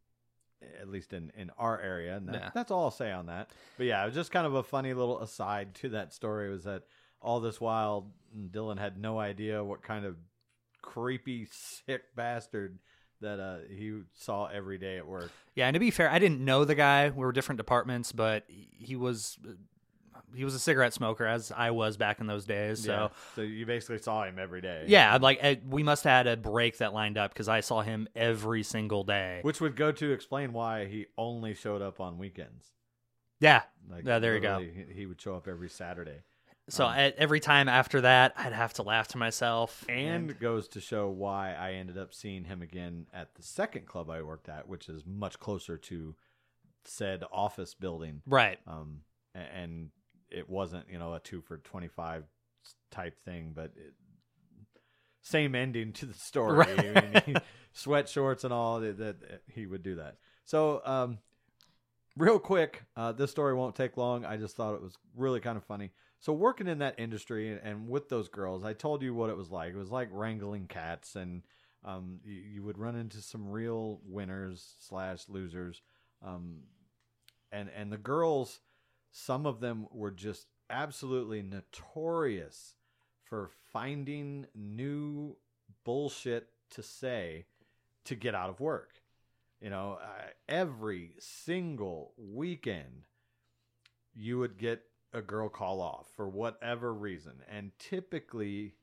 at 0.82 0.88
least 0.90 1.14
in, 1.14 1.32
in 1.38 1.50
our 1.58 1.80
area. 1.80 2.16
And 2.18 2.28
that, 2.30 2.36
Yeah. 2.36 2.50
that's 2.54 2.72
all 2.72 2.86
I'll 2.86 2.92
say 2.92 3.12
on 3.12 3.26
that. 3.28 3.52
But 3.78 3.86
yeah, 3.86 4.02
it 4.04 4.06
was 4.08 4.16
just 4.16 4.32
kind 4.32 4.46
of 4.48 4.56
a 4.56 4.64
funny 4.64 4.94
little 4.94 5.20
aside 5.22 5.76
to 5.76 5.90
that 5.90 6.14
story 6.14 6.50
was 6.50 6.64
that 6.66 6.84
all 7.22 7.40
this 7.40 7.60
while 7.62 8.12
Dylan 8.52 8.78
had 8.80 8.98
no 8.98 9.20
idea 9.20 9.64
what 9.64 9.82
kind 9.84 10.06
of 10.06 10.16
creepy, 10.82 11.48
sick 11.52 12.04
bastard 12.16 12.80
that 13.22 13.40
uh, 13.40 13.58
he 13.70 14.02
saw 14.14 14.48
every 14.48 14.78
day 14.78 14.98
at 14.98 15.08
work. 15.08 15.32
Yeah, 15.56 15.68
and 15.68 15.74
to 15.76 15.80
be 15.80 15.92
fair, 15.92 16.10
I 16.10 16.20
didn't 16.20 16.44
know 16.44 16.66
the 16.66 16.76
guy. 16.76 17.10
We 17.10 17.24
were 17.26 17.32
different 17.32 17.58
departments, 17.58 18.12
but 18.12 18.44
he 18.50 18.96
was 18.98 19.38
he 20.36 20.44
was 20.46 20.54
a 20.56 20.60
cigarette 20.60 20.94
smoker 20.94 21.26
as 21.26 21.52
I 21.56 21.72
was 21.72 21.98
back 21.98 22.20
in 22.20 22.28
those 22.28 22.46
days. 22.46 22.84
So 22.84 22.92
Yeah. 22.92 23.08
so 23.36 23.42
you 23.42 23.66
basically 23.66 24.00
saw 24.00 24.24
him 24.24 24.38
every 24.40 24.62
day. 24.62 24.86
yeah, 24.88 25.18
like 25.22 25.40
eh, 25.42 25.56
we 25.68 25.84
must 25.84 26.04
have 26.06 26.26
had 26.26 26.28
a 26.28 26.38
break 26.38 26.78
that 26.80 26.94
lined 26.94 27.18
up 27.18 27.32
because 27.34 27.48
I 27.48 27.60
saw 27.62 27.82
him 27.82 28.08
every 28.16 28.64
single 28.64 29.04
day. 29.04 29.40
Which 29.44 29.62
would 29.62 29.76
go 29.76 29.92
to 29.92 30.12
explain 30.12 30.54
why 30.54 30.86
he 30.86 31.08
only 31.18 31.54
showed 31.54 31.82
up 31.82 32.00
on 32.00 32.18
weekends. 32.18 32.72
yeah, 33.40 33.64
Like 33.90 34.06
Yeah, 34.06 34.20
there 34.20 34.36
you 34.36 34.42
go. 34.42 34.60
He 34.60 34.94
he 34.94 35.06
would 35.06 35.20
show 35.22 35.36
up 35.36 35.48
every 35.48 35.70
Saturday, 35.70 36.22
so 36.70 36.86
Um, 36.86 36.94
at, 36.98 37.16
every 37.18 37.40
time 37.42 37.68
after 37.68 38.02
that, 38.02 38.34
I'd 38.38 38.54
have 38.54 38.74
to 38.76 38.84
laugh 38.84 39.10
to 39.10 39.18
myself. 39.18 39.84
and 39.90 40.40
goes 40.40 40.68
to 40.70 40.80
show 40.82 41.10
why 41.10 41.54
I 41.54 41.74
ended 41.74 41.98
up 41.98 42.14
seeing 42.14 42.46
him 42.46 42.62
again 42.62 43.08
at 43.14 43.36
the 43.36 43.44
second 43.44 43.86
club 43.86 44.10
I 44.10 44.22
worked 44.22 44.48
at, 44.50 44.68
which 44.68 44.88
is 44.90 45.06
much 45.06 45.40
closer 45.40 45.78
to 45.78 46.16
said 46.86 47.24
office 47.32 47.74
building. 47.74 48.22
right, 48.26 48.60
Um, 48.68 49.02
and 49.36 49.90
it 50.34 50.50
wasn't 50.50 50.86
you 50.90 51.00
know 51.00 51.14
a 51.14 51.20
two 51.20 51.42
for 51.42 51.58
twenty 51.58 51.88
five 51.88 52.24
type 52.92 53.24
thing, 53.24 53.52
but 53.56 53.72
it, 53.76 53.94
same 55.22 55.56
ending 55.56 55.94
to 55.94 56.06
the 56.06 56.14
story. 56.14 56.58
Right. 56.58 56.98
I 56.98 57.24
mean, 57.26 57.38
sweat 57.72 58.10
shorts 58.10 58.44
and 58.44 58.54
all 58.54 58.82
that, 58.82 58.98
that 58.98 59.42
he 59.48 59.66
would 59.66 59.84
do 59.84 59.96
that. 59.96 60.18
So, 60.46 60.82
um, 60.86 61.20
real 62.18 62.40
quick, 62.40 62.84
uh, 62.96 63.14
this 63.14 63.32
story 63.32 63.54
won't 63.54 63.76
take 63.76 63.98
long. 63.98 64.26
I 64.26 64.38
just 64.38 64.56
thought 64.56 64.76
it 64.76 64.82
was 64.82 64.96
really 65.16 65.40
kind 65.40 65.58
of 65.58 65.64
funny. 65.64 65.92
So, 66.20 66.34
working 66.34 66.68
in 66.68 66.80
that 66.80 67.00
industry 67.00 67.52
and, 67.52 67.62
and 67.64 67.90
with 67.90 68.10
those 68.10 68.28
girls, 68.28 68.64
I 68.64 68.74
told 68.74 69.02
you 69.02 69.14
what 69.14 69.30
it 69.30 69.38
was 69.38 69.50
like. 69.50 69.74
It 69.74 69.78
was 69.78 69.92
like 69.92 70.10
wrangling 70.12 70.68
cats, 70.68 71.16
and 71.16 71.44
um, 71.86 72.20
you, 72.24 72.34
you 72.56 72.64
would 72.64 72.78
run 72.78 72.96
into 72.96 73.22
some 73.22 73.50
real 73.50 74.02
winners 74.06 74.76
slash 74.80 75.24
losers. 75.30 75.82
Um, 76.26 76.64
and 77.52 77.70
and 77.76 77.92
the 77.92 77.98
girls, 77.98 78.60
some 79.14 79.46
of 79.46 79.62
them 79.62 79.88
were 79.92 80.12
just 80.12 80.48
absolutely 80.70 81.44
notorious 81.44 82.74
for 83.24 83.52
finding 83.72 84.48
new 84.56 85.38
bullshit 85.86 86.50
to 86.72 86.82
say 86.82 87.46
to 88.06 88.16
get 88.16 88.36
out 88.36 88.50
of 88.50 88.60
work. 88.60 89.02
You 89.62 89.70
know, 89.70 90.00
uh, 90.02 90.32
every 90.50 91.12
single 91.20 92.14
weekend, 92.18 93.06
you 94.14 94.40
would 94.40 94.58
get 94.58 94.82
a 95.14 95.22
girl 95.22 95.48
call 95.48 95.80
off 95.80 96.08
for 96.16 96.28
whatever 96.28 96.92
reason. 96.92 97.34
And 97.48 97.72
typically, 97.78 98.74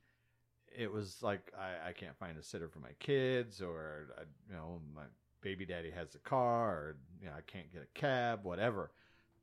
it 0.75 0.91
was 0.91 1.21
like, 1.21 1.51
I, 1.59 1.89
I 1.89 1.91
can't 1.91 2.17
find 2.17 2.37
a 2.37 2.43
sitter 2.43 2.69
for 2.69 2.79
my 2.79 2.93
kids, 2.99 3.61
or, 3.61 4.07
I, 4.17 4.21
you 4.49 4.55
know, 4.55 4.81
my 4.95 5.03
baby 5.41 5.65
daddy 5.65 5.91
has 5.91 6.15
a 6.15 6.19
car, 6.19 6.69
or, 6.69 6.97
you 7.19 7.27
know, 7.27 7.33
I 7.37 7.41
can't 7.41 7.71
get 7.71 7.83
a 7.83 7.99
cab, 7.99 8.45
whatever. 8.45 8.91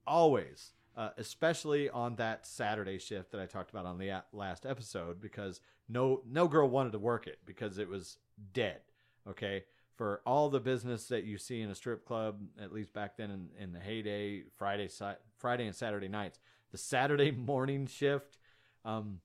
Always. 0.07 0.73
Uh, 0.99 1.11
especially 1.17 1.89
on 1.89 2.17
that 2.17 2.45
Saturday 2.45 2.99
shift 2.99 3.31
that 3.31 3.41
I 3.41 3.47
talked 3.47 3.71
about 3.71 3.87
on 3.87 3.99
the 3.99 4.21
last 4.33 4.67
episode, 4.67 5.21
because 5.21 5.61
no 5.89 6.23
no 6.29 6.49
girl 6.49 6.69
wanted 6.69 6.91
to 6.91 6.99
work 6.99 7.29
it 7.29 7.39
because 7.47 7.79
it 7.79 7.89
was 7.89 8.19
dead. 8.53 8.81
Okay, 9.25 9.63
for 9.95 10.23
all 10.27 10.49
the 10.49 10.59
business 10.59 11.07
that 11.07 11.23
you 11.23 11.39
see 11.39 11.61
in 11.61 11.71
a 11.71 11.75
strip 11.77 12.05
club, 12.05 12.41
at 12.61 12.73
least 12.73 12.93
back 12.93 13.17
then 13.17 13.31
in, 13.31 13.63
in 13.63 13.73
the 13.73 13.79
heyday, 13.79 14.43
Friday, 14.57 14.89
si- 14.89 15.21
Friday 15.37 15.67
and 15.67 15.77
Saturday 15.77 16.09
nights, 16.09 16.41
the 16.73 16.79
Saturday 16.79 17.31
morning 17.47 17.87
shift, 17.87 18.37
um, 18.85 19.21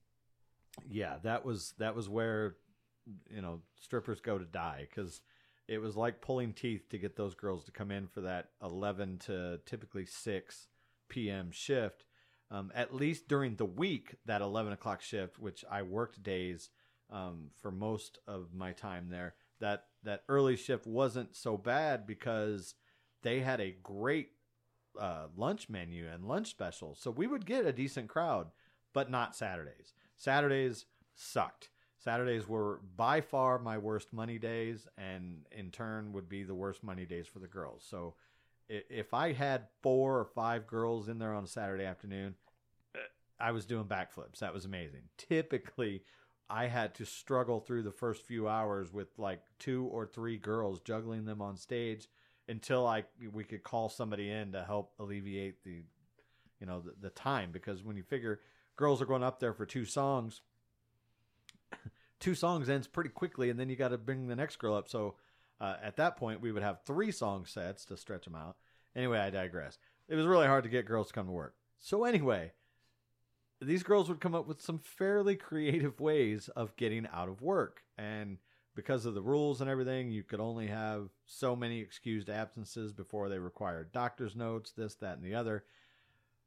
yeah, 0.87 1.15
that 1.23 1.43
was 1.43 1.73
that 1.79 1.95
was 1.95 2.07
where 2.07 2.55
you 3.31 3.41
know 3.41 3.61
strippers 3.81 4.21
go 4.21 4.37
to 4.37 4.45
die 4.45 4.85
because 4.87 5.21
it 5.67 5.79
was 5.79 5.97
like 5.97 6.21
pulling 6.21 6.53
teeth 6.53 6.87
to 6.89 6.99
get 6.99 7.15
those 7.15 7.33
girls 7.33 7.63
to 7.63 7.71
come 7.71 7.89
in 7.89 8.05
for 8.05 8.21
that 8.21 8.49
11 8.61 9.17
to 9.25 9.59
typically 9.65 10.05
6 10.05 10.67
p.m. 11.13 11.51
shift. 11.51 12.05
Um, 12.49 12.71
at 12.75 12.93
least 12.93 13.27
during 13.27 13.55
the 13.55 13.65
week, 13.65 14.15
that 14.25 14.41
11 14.41 14.73
o'clock 14.73 15.01
shift, 15.01 15.39
which 15.39 15.63
I 15.69 15.83
worked 15.83 16.23
days 16.23 16.69
um, 17.11 17.49
for 17.61 17.71
most 17.71 18.17
of 18.27 18.53
my 18.53 18.73
time 18.73 19.09
there, 19.09 19.35
that 19.59 19.85
that 20.03 20.23
early 20.27 20.55
shift 20.55 20.85
wasn't 20.87 21.35
so 21.35 21.55
bad 21.55 22.05
because 22.07 22.73
they 23.21 23.39
had 23.39 23.61
a 23.61 23.75
great 23.83 24.31
uh, 24.99 25.27
lunch 25.35 25.69
menu 25.69 26.07
and 26.07 26.25
lunch 26.25 26.49
specials. 26.49 26.99
So 26.99 27.11
we 27.11 27.27
would 27.27 27.45
get 27.45 27.65
a 27.65 27.71
decent 27.71 28.09
crowd, 28.09 28.47
but 28.91 29.09
not 29.09 29.35
Saturdays. 29.35 29.93
Saturdays 30.17 30.85
sucked. 31.15 31.69
Saturdays 31.97 32.47
were 32.47 32.81
by 32.95 33.21
far 33.21 33.59
my 33.59 33.77
worst 33.77 34.11
money 34.11 34.37
days, 34.37 34.87
and 34.97 35.45
in 35.51 35.71
turn 35.71 36.11
would 36.11 36.27
be 36.27 36.43
the 36.43 36.55
worst 36.55 36.83
money 36.83 37.05
days 37.05 37.27
for 37.27 37.39
the 37.39 37.47
girls. 37.47 37.85
So 37.87 38.15
if 38.69 39.13
I 39.13 39.33
had 39.33 39.67
four 39.81 40.19
or 40.19 40.25
five 40.25 40.67
girls 40.67 41.09
in 41.09 41.19
there 41.19 41.33
on 41.33 41.43
a 41.43 41.47
Saturday 41.47 41.85
afternoon, 41.85 42.35
I 43.39 43.51
was 43.51 43.65
doing 43.65 43.85
backflips. 43.85 44.39
That 44.39 44.53
was 44.53 44.65
amazing. 44.65 45.01
Typically, 45.17 46.03
I 46.49 46.67
had 46.67 46.95
to 46.95 47.05
struggle 47.05 47.59
through 47.59 47.83
the 47.83 47.91
first 47.91 48.25
few 48.25 48.47
hours 48.47 48.93
with 48.93 49.07
like 49.17 49.41
two 49.59 49.85
or 49.91 50.05
three 50.05 50.37
girls 50.37 50.79
juggling 50.81 51.25
them 51.25 51.41
on 51.41 51.57
stage 51.57 52.07
until 52.47 52.85
I 52.85 53.05
we 53.31 53.43
could 53.43 53.63
call 53.63 53.89
somebody 53.89 54.29
in 54.29 54.51
to 54.51 54.63
help 54.63 54.93
alleviate 54.99 55.63
the 55.63 55.83
you 56.59 56.67
know 56.67 56.81
the, 56.81 56.93
the 57.01 57.09
time 57.09 57.51
because 57.51 57.83
when 57.83 57.95
you 57.95 58.03
figure 58.03 58.41
girls 58.75 59.01
are 59.01 59.05
going 59.05 59.23
up 59.23 59.39
there 59.39 59.53
for 59.53 59.65
two 59.65 59.85
songs 59.85 60.41
two 62.19 62.35
songs 62.35 62.69
ends 62.69 62.87
pretty 62.87 63.09
quickly 63.09 63.49
and 63.49 63.59
then 63.59 63.69
you 63.69 63.75
got 63.75 63.89
to 63.89 63.97
bring 63.97 64.27
the 64.27 64.35
next 64.35 64.57
girl 64.57 64.75
up 64.75 64.89
so 64.89 65.15
uh, 65.63 65.77
at 65.81 65.95
that 65.95 66.17
point 66.17 66.41
we 66.41 66.51
would 66.51 66.61
have 66.61 66.81
three 66.85 67.11
song 67.11 67.45
sets 67.45 67.85
to 67.85 67.95
stretch 67.95 68.25
them 68.25 68.35
out. 68.35 68.57
Anyway 68.95 69.17
i 69.17 69.29
digress. 69.29 69.77
It 70.09 70.15
was 70.15 70.25
really 70.25 70.47
hard 70.47 70.65
to 70.65 70.69
get 70.69 70.85
girls 70.85 71.07
to 71.07 71.13
come 71.13 71.27
to 71.27 71.31
work. 71.31 71.55
So 71.79 72.03
anyway 72.03 72.51
these 73.61 73.83
girls 73.83 74.09
would 74.09 74.19
come 74.19 74.35
up 74.35 74.45
with 74.45 74.61
some 74.61 74.77
fairly 74.77 75.37
creative 75.37 76.01
ways 76.01 76.49
of 76.49 76.75
getting 76.75 77.07
out 77.13 77.29
of 77.29 77.41
work. 77.41 77.83
And 77.97 78.39
because 78.75 79.05
of 79.05 79.13
the 79.13 79.21
rules 79.21 79.61
and 79.61 79.69
everything 79.69 80.11
you 80.11 80.23
could 80.23 80.41
only 80.41 80.67
have 80.67 81.07
so 81.25 81.55
many 81.55 81.79
excused 81.79 82.29
absences 82.29 82.91
before 82.91 83.29
they 83.29 83.39
required 83.39 83.91
doctor's 83.93 84.35
notes 84.35 84.71
this 84.71 84.95
that 84.95 85.15
and 85.15 85.23
the 85.23 85.35
other. 85.35 85.63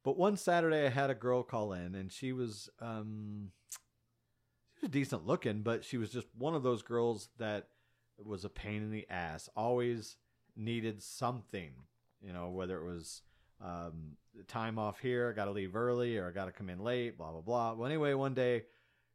But 0.05 0.19
one 0.19 0.37
saturday 0.37 0.87
i 0.87 0.91
had 0.91 1.11
a 1.11 1.15
girl 1.15 1.43
call 1.43 1.73
in 1.73 1.95
and 1.95 2.13
she 2.13 2.33
was 2.33 2.69
um 2.81 3.51
she 4.75 4.87
was 4.87 4.91
decent 4.91 5.27
looking 5.27 5.63
but 5.63 5.85
she 5.85 5.97
was 5.97 6.11
just 6.11 6.27
one 6.37 6.55
of 6.55 6.63
those 6.63 6.83
girls 6.83 7.29
that 7.39 7.69
was 8.25 8.45
a 8.45 8.49
pain 8.49 8.83
in 8.83 8.91
the 8.91 9.07
ass 9.11 9.49
always 9.57 10.17
needed 10.57 11.03
something 11.03 11.71
you 12.21 12.33
know 12.33 12.49
whether 12.49 12.79
it 12.79 12.85
was 12.85 13.23
um, 13.63 14.17
time 14.49 14.79
off 14.79 15.01
here, 15.01 15.31
I 15.31 15.37
got 15.37 15.47
to 15.47 15.51
leave 15.51 15.77
early 15.77 16.19
or 16.19 16.29
I 16.29 16.31
got 16.31 16.47
to 16.47 16.53
come 16.53 16.69
in 16.69 16.79
late, 16.79 17.17
blah, 17.17 17.33
blah, 17.33 17.41
blah. 17.41 17.75
Well, 17.75 17.87
anyway, 17.87 18.15
one 18.15 18.35
day 18.35 18.65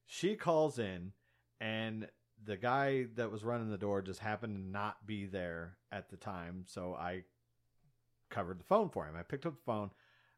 she 0.05 0.35
calls 0.35 0.79
in 0.79 1.13
and 1.59 2.07
the 2.43 2.57
guy 2.57 3.05
that 3.15 3.31
was 3.31 3.43
running 3.43 3.69
the 3.69 3.77
door 3.77 4.01
just 4.01 4.19
happened 4.19 4.55
to 4.55 4.61
not 4.61 5.05
be 5.05 5.25
there 5.25 5.77
at 5.91 6.09
the 6.09 6.17
time. 6.17 6.65
So 6.67 6.95
I 6.95 7.23
covered 8.29 8.59
the 8.59 8.65
phone 8.65 8.89
for 8.89 9.05
him. 9.05 9.15
I 9.15 9.23
picked 9.23 9.45
up 9.45 9.55
the 9.55 9.63
phone 9.63 9.91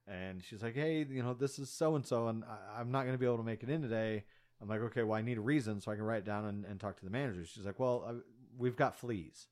and 0.06 0.44
she's 0.44 0.62
like, 0.62 0.76
Hey, 0.76 1.06
you 1.10 1.24
know, 1.24 1.34
this 1.34 1.60
is 1.60 1.70
so 1.70 1.96
and 1.96 2.06
so, 2.06 2.28
and 2.28 2.44
I'm 2.78 2.92
not 2.92 3.04
going 3.04 3.14
to 3.14 3.20
be 3.20 3.26
able 3.26 3.38
to 3.38 3.44
make 3.44 3.64
it 3.64 3.70
in 3.70 3.82
today. 3.82 4.26
I'm 4.62 4.68
like, 4.68 4.82
Okay, 4.82 5.04
well, 5.04 5.18
I 5.18 5.22
need 5.22 5.38
a 5.38 5.42
reason 5.42 5.80
so 5.80 5.92
I 5.92 5.96
can 5.96 6.04
write 6.04 6.20
it 6.20 6.26
down 6.26 6.46
and, 6.46 6.66
and 6.66 6.80
talk 6.80 6.98
to 6.98 7.06
the 7.06 7.12
manager. 7.12 7.46
She's 7.46 7.66
like, 7.66 7.80
Well, 7.80 8.04
I, 8.06 8.12
we've 8.58 8.76
got 8.76 8.96
fleas. 8.96 9.48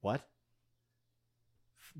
What? 0.00 0.26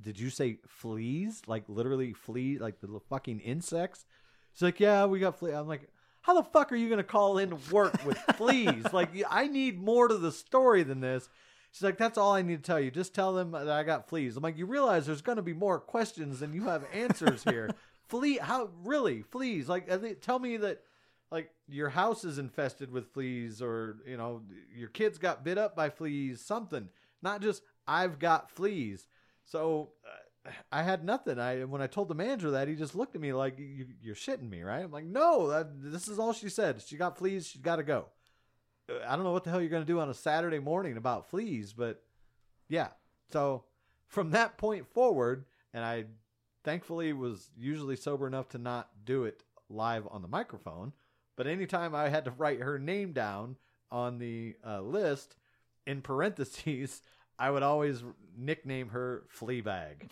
did 0.01 0.19
you 0.19 0.31
say 0.31 0.59
fleas? 0.67 1.43
Like 1.47 1.65
literally 1.69 2.13
flea, 2.13 2.59
like 2.59 2.81
the 2.81 3.01
fucking 3.09 3.41
insects? 3.41 4.05
She's 4.53 4.63
like, 4.63 4.81
yeah, 4.81 5.07
we 5.07 5.21
got 5.21 5.39
fleas. 5.39 5.55
I'm 5.55 5.69
like, 5.69 5.89
how 6.23 6.35
the 6.35 6.43
fuck 6.43 6.73
are 6.73 6.77
you 6.77 6.91
gonna 6.91 7.03
call 7.03 7.39
in 7.39 7.51
to 7.51 7.73
work 7.73 8.05
with 8.05 8.19
fleas? 8.37 8.93
Like, 8.93 9.11
I 9.29 9.47
need 9.47 9.81
more 9.81 10.09
to 10.09 10.17
the 10.17 10.33
story 10.33 10.83
than 10.83 11.01
this. 11.01 11.29
She's 11.73 11.83
like, 11.83 11.99
that's 11.99 12.19
all 12.19 12.35
I 12.35 12.43
need 12.43 12.57
to 12.57 12.67
tell 12.67 12.81
you. 12.81 12.91
Just 12.91 13.15
tell 13.15 13.33
them 13.33 13.53
that 13.53 13.71
I 13.71 13.85
got 13.85 14.09
fleas. 14.09 14.37
I'm 14.37 14.43
like, 14.43 14.59
you 14.59 14.67
realize 14.67 15.07
there's 15.07 15.23
gonna 15.23 15.43
be 15.43 15.55
more 15.55 15.79
questions 15.79 16.41
than 16.41 16.53
you 16.53 16.65
have 16.65 16.85
answers 16.93 17.45
here. 17.45 17.71
Flea? 18.09 18.39
How 18.39 18.71
really 18.83 19.23
fleas? 19.23 19.69
Like, 19.69 19.89
tell 20.21 20.39
me 20.39 20.57
that. 20.59 20.83
Like 21.31 21.51
your 21.69 21.91
house 21.91 22.25
is 22.25 22.39
infested 22.39 22.91
with 22.91 23.13
fleas, 23.13 23.63
or 23.63 23.99
you 24.07 24.17
know 24.17 24.43
your 24.75 24.89
kids 24.89 25.19
got 25.19 25.45
bit 25.45 25.59
up 25.59 25.77
by 25.77 25.89
fleas. 25.89 26.41
Something, 26.41 26.89
not 27.23 27.41
just 27.41 27.63
I've 27.87 28.19
got 28.19 28.51
fleas. 28.51 29.07
So 29.45 29.91
uh, 30.05 30.51
I 30.73 30.83
had 30.83 31.05
nothing. 31.05 31.39
I 31.39 31.65
when 31.65 31.83
I 31.83 31.87
told 31.87 32.09
the 32.09 32.15
manager 32.15 32.51
that, 32.53 32.69
he 32.69 32.75
just 32.75 32.95
looked 32.95 33.15
at 33.15 33.21
me 33.21 33.33
like 33.33 33.59
you, 33.59 33.87
you're 34.03 34.15
shitting 34.15 34.49
me, 34.49 34.63
right? 34.63 34.85
I'm 34.85 34.91
like, 34.91 35.05
no, 35.05 35.49
that, 35.49 35.69
this 35.83 36.09
is 36.09 36.19
all 36.19 36.33
she 36.33 36.49
said. 36.49 36.83
She 36.83 36.97
got 36.97 37.19
fleas. 37.19 37.47
She's 37.47 37.63
got 37.63 37.77
to 37.77 37.83
go. 37.83 38.07
Uh, 38.89 38.95
I 39.07 39.15
don't 39.15 39.25
know 39.25 39.33
what 39.33 39.45
the 39.45 39.51
hell 39.51 39.61
you're 39.61 39.71
gonna 39.71 39.85
do 39.85 40.01
on 40.01 40.11
a 40.11 40.15
Saturday 40.15 40.59
morning 40.59 40.97
about 40.97 41.31
fleas, 41.31 41.73
but 41.73 42.03
yeah. 42.69 42.89
So 43.33 43.65
from 44.09 44.31
that 44.31 44.59
point 44.59 44.87
forward, 44.89 45.45
and 45.73 45.85
I 45.85 46.07
thankfully 46.65 47.13
was 47.13 47.51
usually 47.57 47.97
sober 47.97 48.27
enough 48.27 48.49
to 48.51 48.59
not 48.59 48.89
do 49.05 49.25
it 49.25 49.43
live 49.69 50.07
on 50.11 50.23
the 50.23 50.29
microphone. 50.29 50.93
But 51.41 51.47
anytime 51.47 51.95
I 51.95 52.11
had 52.11 52.27
to 52.27 52.33
write 52.33 52.61
her 52.61 52.79
name 52.79 53.15
down 53.15 53.57
on 53.91 54.19
the 54.19 54.57
uh, 54.63 54.83
list 54.83 55.37
in 55.87 56.03
parentheses, 56.03 57.01
I 57.39 57.51
would 57.51 57.63
always 57.63 58.05
nickname 58.37 58.91
her 58.91 59.25
Fleabag. 59.35 60.11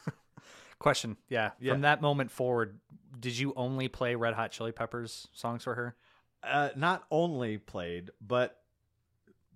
Question. 0.78 1.18
Yeah. 1.28 1.50
Yeah. 1.60 1.72
From 1.72 1.82
that 1.82 2.00
moment 2.00 2.30
forward, 2.30 2.78
did 3.20 3.36
you 3.36 3.52
only 3.56 3.88
play 3.88 4.14
Red 4.14 4.32
Hot 4.32 4.52
Chili 4.52 4.72
Peppers 4.72 5.28
songs 5.34 5.62
for 5.64 5.74
her? 5.74 5.96
uh, 6.42 6.70
not 6.76 7.04
only 7.10 7.58
played, 7.58 8.10
but 8.20 8.58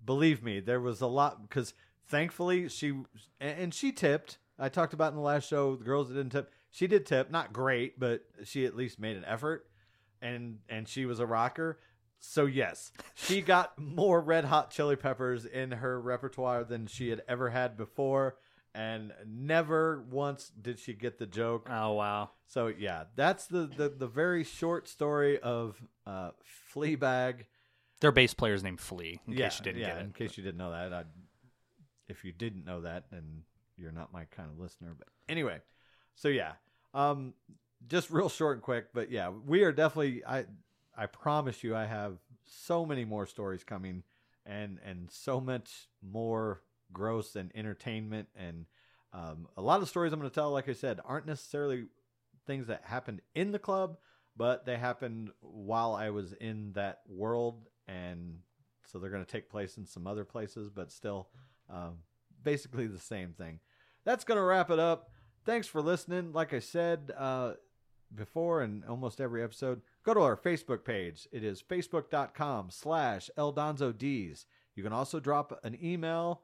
believe 0.05 0.43
me, 0.43 0.59
there 0.59 0.79
was 0.79 1.01
a 1.01 1.07
lot 1.07 1.41
because 1.41 1.73
thankfully 2.07 2.69
she 2.69 2.89
and 3.39 3.59
and 3.59 3.73
she 3.73 3.91
tipped. 3.91 4.37
I 4.59 4.69
talked 4.69 4.93
about 4.93 5.11
in 5.11 5.15
the 5.15 5.23
last 5.23 5.47
show 5.47 5.75
the 5.75 5.85
girls 5.85 6.09
that 6.09 6.15
didn't 6.15 6.33
tip. 6.33 6.51
She 6.69 6.85
did 6.85 7.07
tip, 7.07 7.31
not 7.31 7.51
great, 7.51 7.99
but 7.99 8.25
she 8.43 8.67
at 8.67 8.75
least 8.75 8.99
made 8.99 9.17
an 9.17 9.25
effort, 9.25 9.65
and 10.21 10.59
and 10.69 10.87
she 10.87 11.05
was 11.05 11.19
a 11.19 11.25
rocker. 11.25 11.79
So 12.19 12.45
yes, 12.45 12.91
she 13.15 13.41
got 13.41 13.79
more 13.79 14.19
Red 14.19 14.45
Hot 14.45 14.71
Chili 14.71 14.95
Peppers 14.95 15.45
in 15.45 15.71
her 15.71 15.99
repertoire 15.99 16.63
than 16.63 16.87
she 16.87 17.09
had 17.09 17.21
ever 17.29 17.49
had 17.49 17.77
before, 17.77 18.35
and 18.75 19.13
never 19.25 20.03
once 20.09 20.51
did 20.61 20.79
she 20.79 20.93
get 20.93 21.17
the 21.17 21.25
joke. 21.25 21.67
Oh 21.71 21.93
wow. 21.93 22.31
So 22.47 22.67
yeah, 22.67 23.05
that's 23.15 23.47
the 23.47 23.69
the, 23.75 23.89
the 23.89 24.07
very 24.07 24.43
short 24.43 24.87
story 24.87 25.39
of 25.39 25.81
uh, 26.05 26.31
Fleabag. 26.73 27.45
Their 28.01 28.11
bass 28.11 28.33
player's 28.33 28.63
named 28.63 28.79
Flea. 28.79 29.21
In 29.27 29.33
yeah, 29.33 29.47
case 29.47 29.59
you 29.59 29.63
didn't 29.63 29.81
yeah, 29.81 29.87
get 29.87 29.97
it. 29.97 30.05
in 30.05 30.11
case 30.11 30.37
you 30.37 30.43
didn't 30.43 30.57
know 30.57 30.71
that. 30.71 30.93
I'd, 30.93 31.05
if 32.07 32.25
you 32.25 32.31
didn't 32.31 32.65
know 32.65 32.81
that, 32.81 33.05
then 33.11 33.43
you're 33.77 33.91
not 33.91 34.11
my 34.11 34.25
kind 34.25 34.49
of 34.51 34.59
listener. 34.59 34.95
But 34.97 35.07
anyway, 35.29 35.59
so 36.15 36.27
yeah, 36.27 36.53
um, 36.93 37.33
just 37.87 38.09
real 38.09 38.29
short 38.29 38.57
and 38.57 38.63
quick. 38.63 38.87
But 38.93 39.11
yeah, 39.11 39.29
we 39.29 39.63
are 39.63 39.71
definitely. 39.71 40.23
I 40.25 40.45
I 40.97 41.05
promise 41.05 41.63
you, 41.63 41.75
I 41.75 41.85
have 41.85 42.17
so 42.45 42.85
many 42.85 43.05
more 43.05 43.25
stories 43.25 43.63
coming, 43.63 44.03
and 44.45 44.79
and 44.85 45.09
so 45.11 45.39
much 45.39 45.87
more 46.01 46.61
gross 46.91 47.35
and 47.35 47.51
entertainment 47.53 48.27
and 48.35 48.65
um, 49.13 49.47
a 49.57 49.61
lot 49.61 49.81
of 49.81 49.89
stories 49.89 50.13
I'm 50.13 50.19
going 50.19 50.29
to 50.29 50.33
tell. 50.33 50.51
Like 50.51 50.69
I 50.69 50.73
said, 50.73 50.99
aren't 51.03 51.25
necessarily 51.25 51.85
things 52.45 52.67
that 52.67 52.83
happened 52.85 53.21
in 53.33 53.51
the 53.51 53.59
club, 53.59 53.97
but 54.37 54.65
they 54.65 54.77
happened 54.77 55.31
while 55.41 55.93
I 55.95 56.11
was 56.11 56.33
in 56.33 56.73
that 56.73 56.99
world, 57.07 57.67
and 57.87 58.39
so 58.85 58.99
they're 58.99 59.09
going 59.09 59.25
to 59.25 59.31
take 59.31 59.49
place 59.49 59.77
in 59.77 59.85
some 59.85 60.07
other 60.07 60.25
places, 60.25 60.69
but 60.69 60.91
still, 60.91 61.29
um, 61.69 61.99
basically 62.43 62.87
the 62.87 62.99
same 62.99 63.33
thing. 63.33 63.59
That's 64.05 64.23
going 64.23 64.37
to 64.37 64.43
wrap 64.43 64.69
it 64.69 64.79
up. 64.79 65.09
Thanks 65.45 65.67
for 65.67 65.81
listening. 65.81 66.31
Like 66.31 66.53
I 66.53 66.59
said 66.59 67.11
uh, 67.17 67.53
before 68.13 68.61
in 68.63 68.83
almost 68.87 69.21
every 69.21 69.43
episode, 69.43 69.81
go 70.03 70.13
to 70.13 70.21
our 70.21 70.37
Facebook 70.37 70.83
page. 70.83 71.27
It 71.31 71.43
is 71.43 71.61
facebook.com 71.61 72.69
slash 72.71 73.29
eldonzods. 73.37 74.45
You 74.75 74.83
can 74.83 74.93
also 74.93 75.19
drop 75.19 75.59
an 75.63 75.77
email 75.83 76.41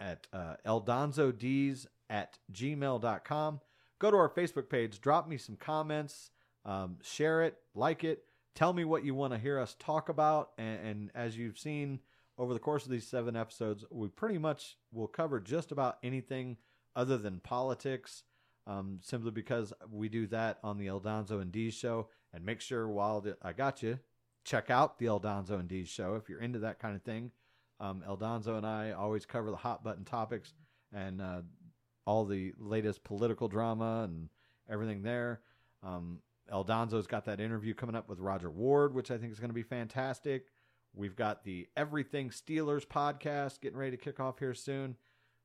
at 0.00 0.26
uh, 0.32 0.54
eldonzods 0.66 1.86
at 2.08 2.38
gmail.com. 2.52 3.60
Go 3.98 4.10
to 4.10 4.16
our 4.16 4.28
Facebook 4.28 4.68
page, 4.68 5.00
drop 5.00 5.28
me 5.28 5.36
some 5.38 5.56
comments, 5.56 6.30
um, 6.64 6.98
share 7.02 7.42
it, 7.42 7.56
like 7.74 8.04
it, 8.04 8.24
tell 8.54 8.72
me 8.72 8.84
what 8.84 9.04
you 9.04 9.14
want 9.14 9.32
to 9.32 9.38
hear 9.38 9.58
us 9.58 9.74
talk 9.78 10.08
about. 10.08 10.50
And, 10.56 10.86
and 10.86 11.10
as 11.14 11.36
you've 11.36 11.58
seen 11.58 12.00
over 12.36 12.54
the 12.54 12.60
course 12.60 12.84
of 12.84 12.92
these 12.92 13.06
seven 13.06 13.34
episodes, 13.34 13.84
we 13.90 14.08
pretty 14.08 14.38
much 14.38 14.76
will 14.92 15.08
cover 15.08 15.40
just 15.40 15.72
about 15.72 15.98
anything 16.02 16.56
other 16.94 17.18
than 17.18 17.40
politics, 17.40 18.22
um, 18.68 19.00
simply 19.02 19.30
because 19.30 19.72
we 19.90 20.08
do 20.08 20.26
that 20.28 20.58
on 20.62 20.78
the 20.78 20.86
Eldonzo 20.86 21.40
and 21.40 21.50
D's 21.50 21.74
show. 21.74 22.08
And 22.32 22.44
make 22.44 22.60
sure 22.60 22.86
while 22.86 23.22
the, 23.22 23.36
I 23.42 23.54
got 23.54 23.82
you, 23.82 23.98
check 24.44 24.70
out 24.70 24.98
the 24.98 25.06
Eldonzo 25.06 25.58
and 25.58 25.66
D's 25.66 25.88
show 25.88 26.14
if 26.14 26.28
you're 26.28 26.42
into 26.42 26.58
that 26.60 26.78
kind 26.78 26.94
of 26.94 27.02
thing. 27.02 27.32
Um, 27.80 28.04
Eldonzo 28.06 28.58
and 28.58 28.66
I 28.66 28.92
always 28.92 29.24
cover 29.24 29.50
the 29.50 29.56
hot 29.56 29.82
button 29.82 30.04
topics 30.04 30.52
and 30.92 31.22
uh, 31.22 31.40
all 32.06 32.26
the 32.26 32.52
latest 32.58 33.02
political 33.02 33.48
drama 33.48 34.02
and 34.04 34.28
everything 34.68 35.02
there. 35.02 35.40
Um, 35.82 36.20
Eldonzo's 36.52 37.06
got 37.06 37.24
that 37.24 37.40
interview 37.40 37.72
coming 37.72 37.96
up 37.96 38.08
with 38.08 38.20
Roger 38.20 38.50
Ward, 38.50 38.94
which 38.94 39.10
I 39.10 39.16
think 39.16 39.32
is 39.32 39.40
going 39.40 39.50
to 39.50 39.54
be 39.54 39.62
fantastic. 39.62 40.46
We've 40.94 41.16
got 41.16 41.44
the 41.44 41.68
Everything 41.76 42.30
Steelers 42.30 42.86
podcast 42.86 43.60
getting 43.60 43.78
ready 43.78 43.96
to 43.96 44.02
kick 44.02 44.20
off 44.20 44.38
here 44.38 44.54
soon. 44.54 44.96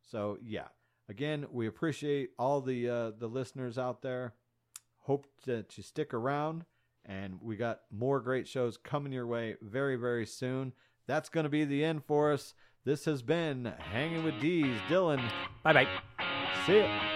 So, 0.02 0.38
yeah. 0.42 0.68
Again, 1.10 1.46
we 1.52 1.68
appreciate 1.68 2.30
all 2.40 2.62
the 2.62 2.90
uh, 2.90 3.12
the 3.18 3.28
listeners 3.28 3.78
out 3.78 4.02
there. 4.02 4.34
Hope 5.00 5.28
that 5.46 5.78
you 5.78 5.84
stick 5.84 6.14
around, 6.14 6.64
and 7.06 7.40
we 7.42 7.58
got 7.58 7.82
more 7.92 8.22
great 8.22 8.48
shows 8.48 8.78
coming 8.78 9.12
your 9.12 9.28
way 9.28 9.56
very 9.62 9.96
very 9.98 10.26
soon. 10.26 10.74
That's 11.08 11.30
going 11.30 11.44
to 11.44 11.50
be 11.50 11.66
the 11.66 11.84
end 11.84 12.06
for 12.06 12.32
us. 12.32 12.54
This 12.86 13.06
has 13.06 13.22
been 13.22 13.74
Hanging 13.78 14.24
with 14.24 14.40
D's. 14.40 14.80
Dylan, 14.90 15.22
Bye 15.64 15.74
bye. 15.74 15.88
see 16.66 16.80
ya. 16.80 17.14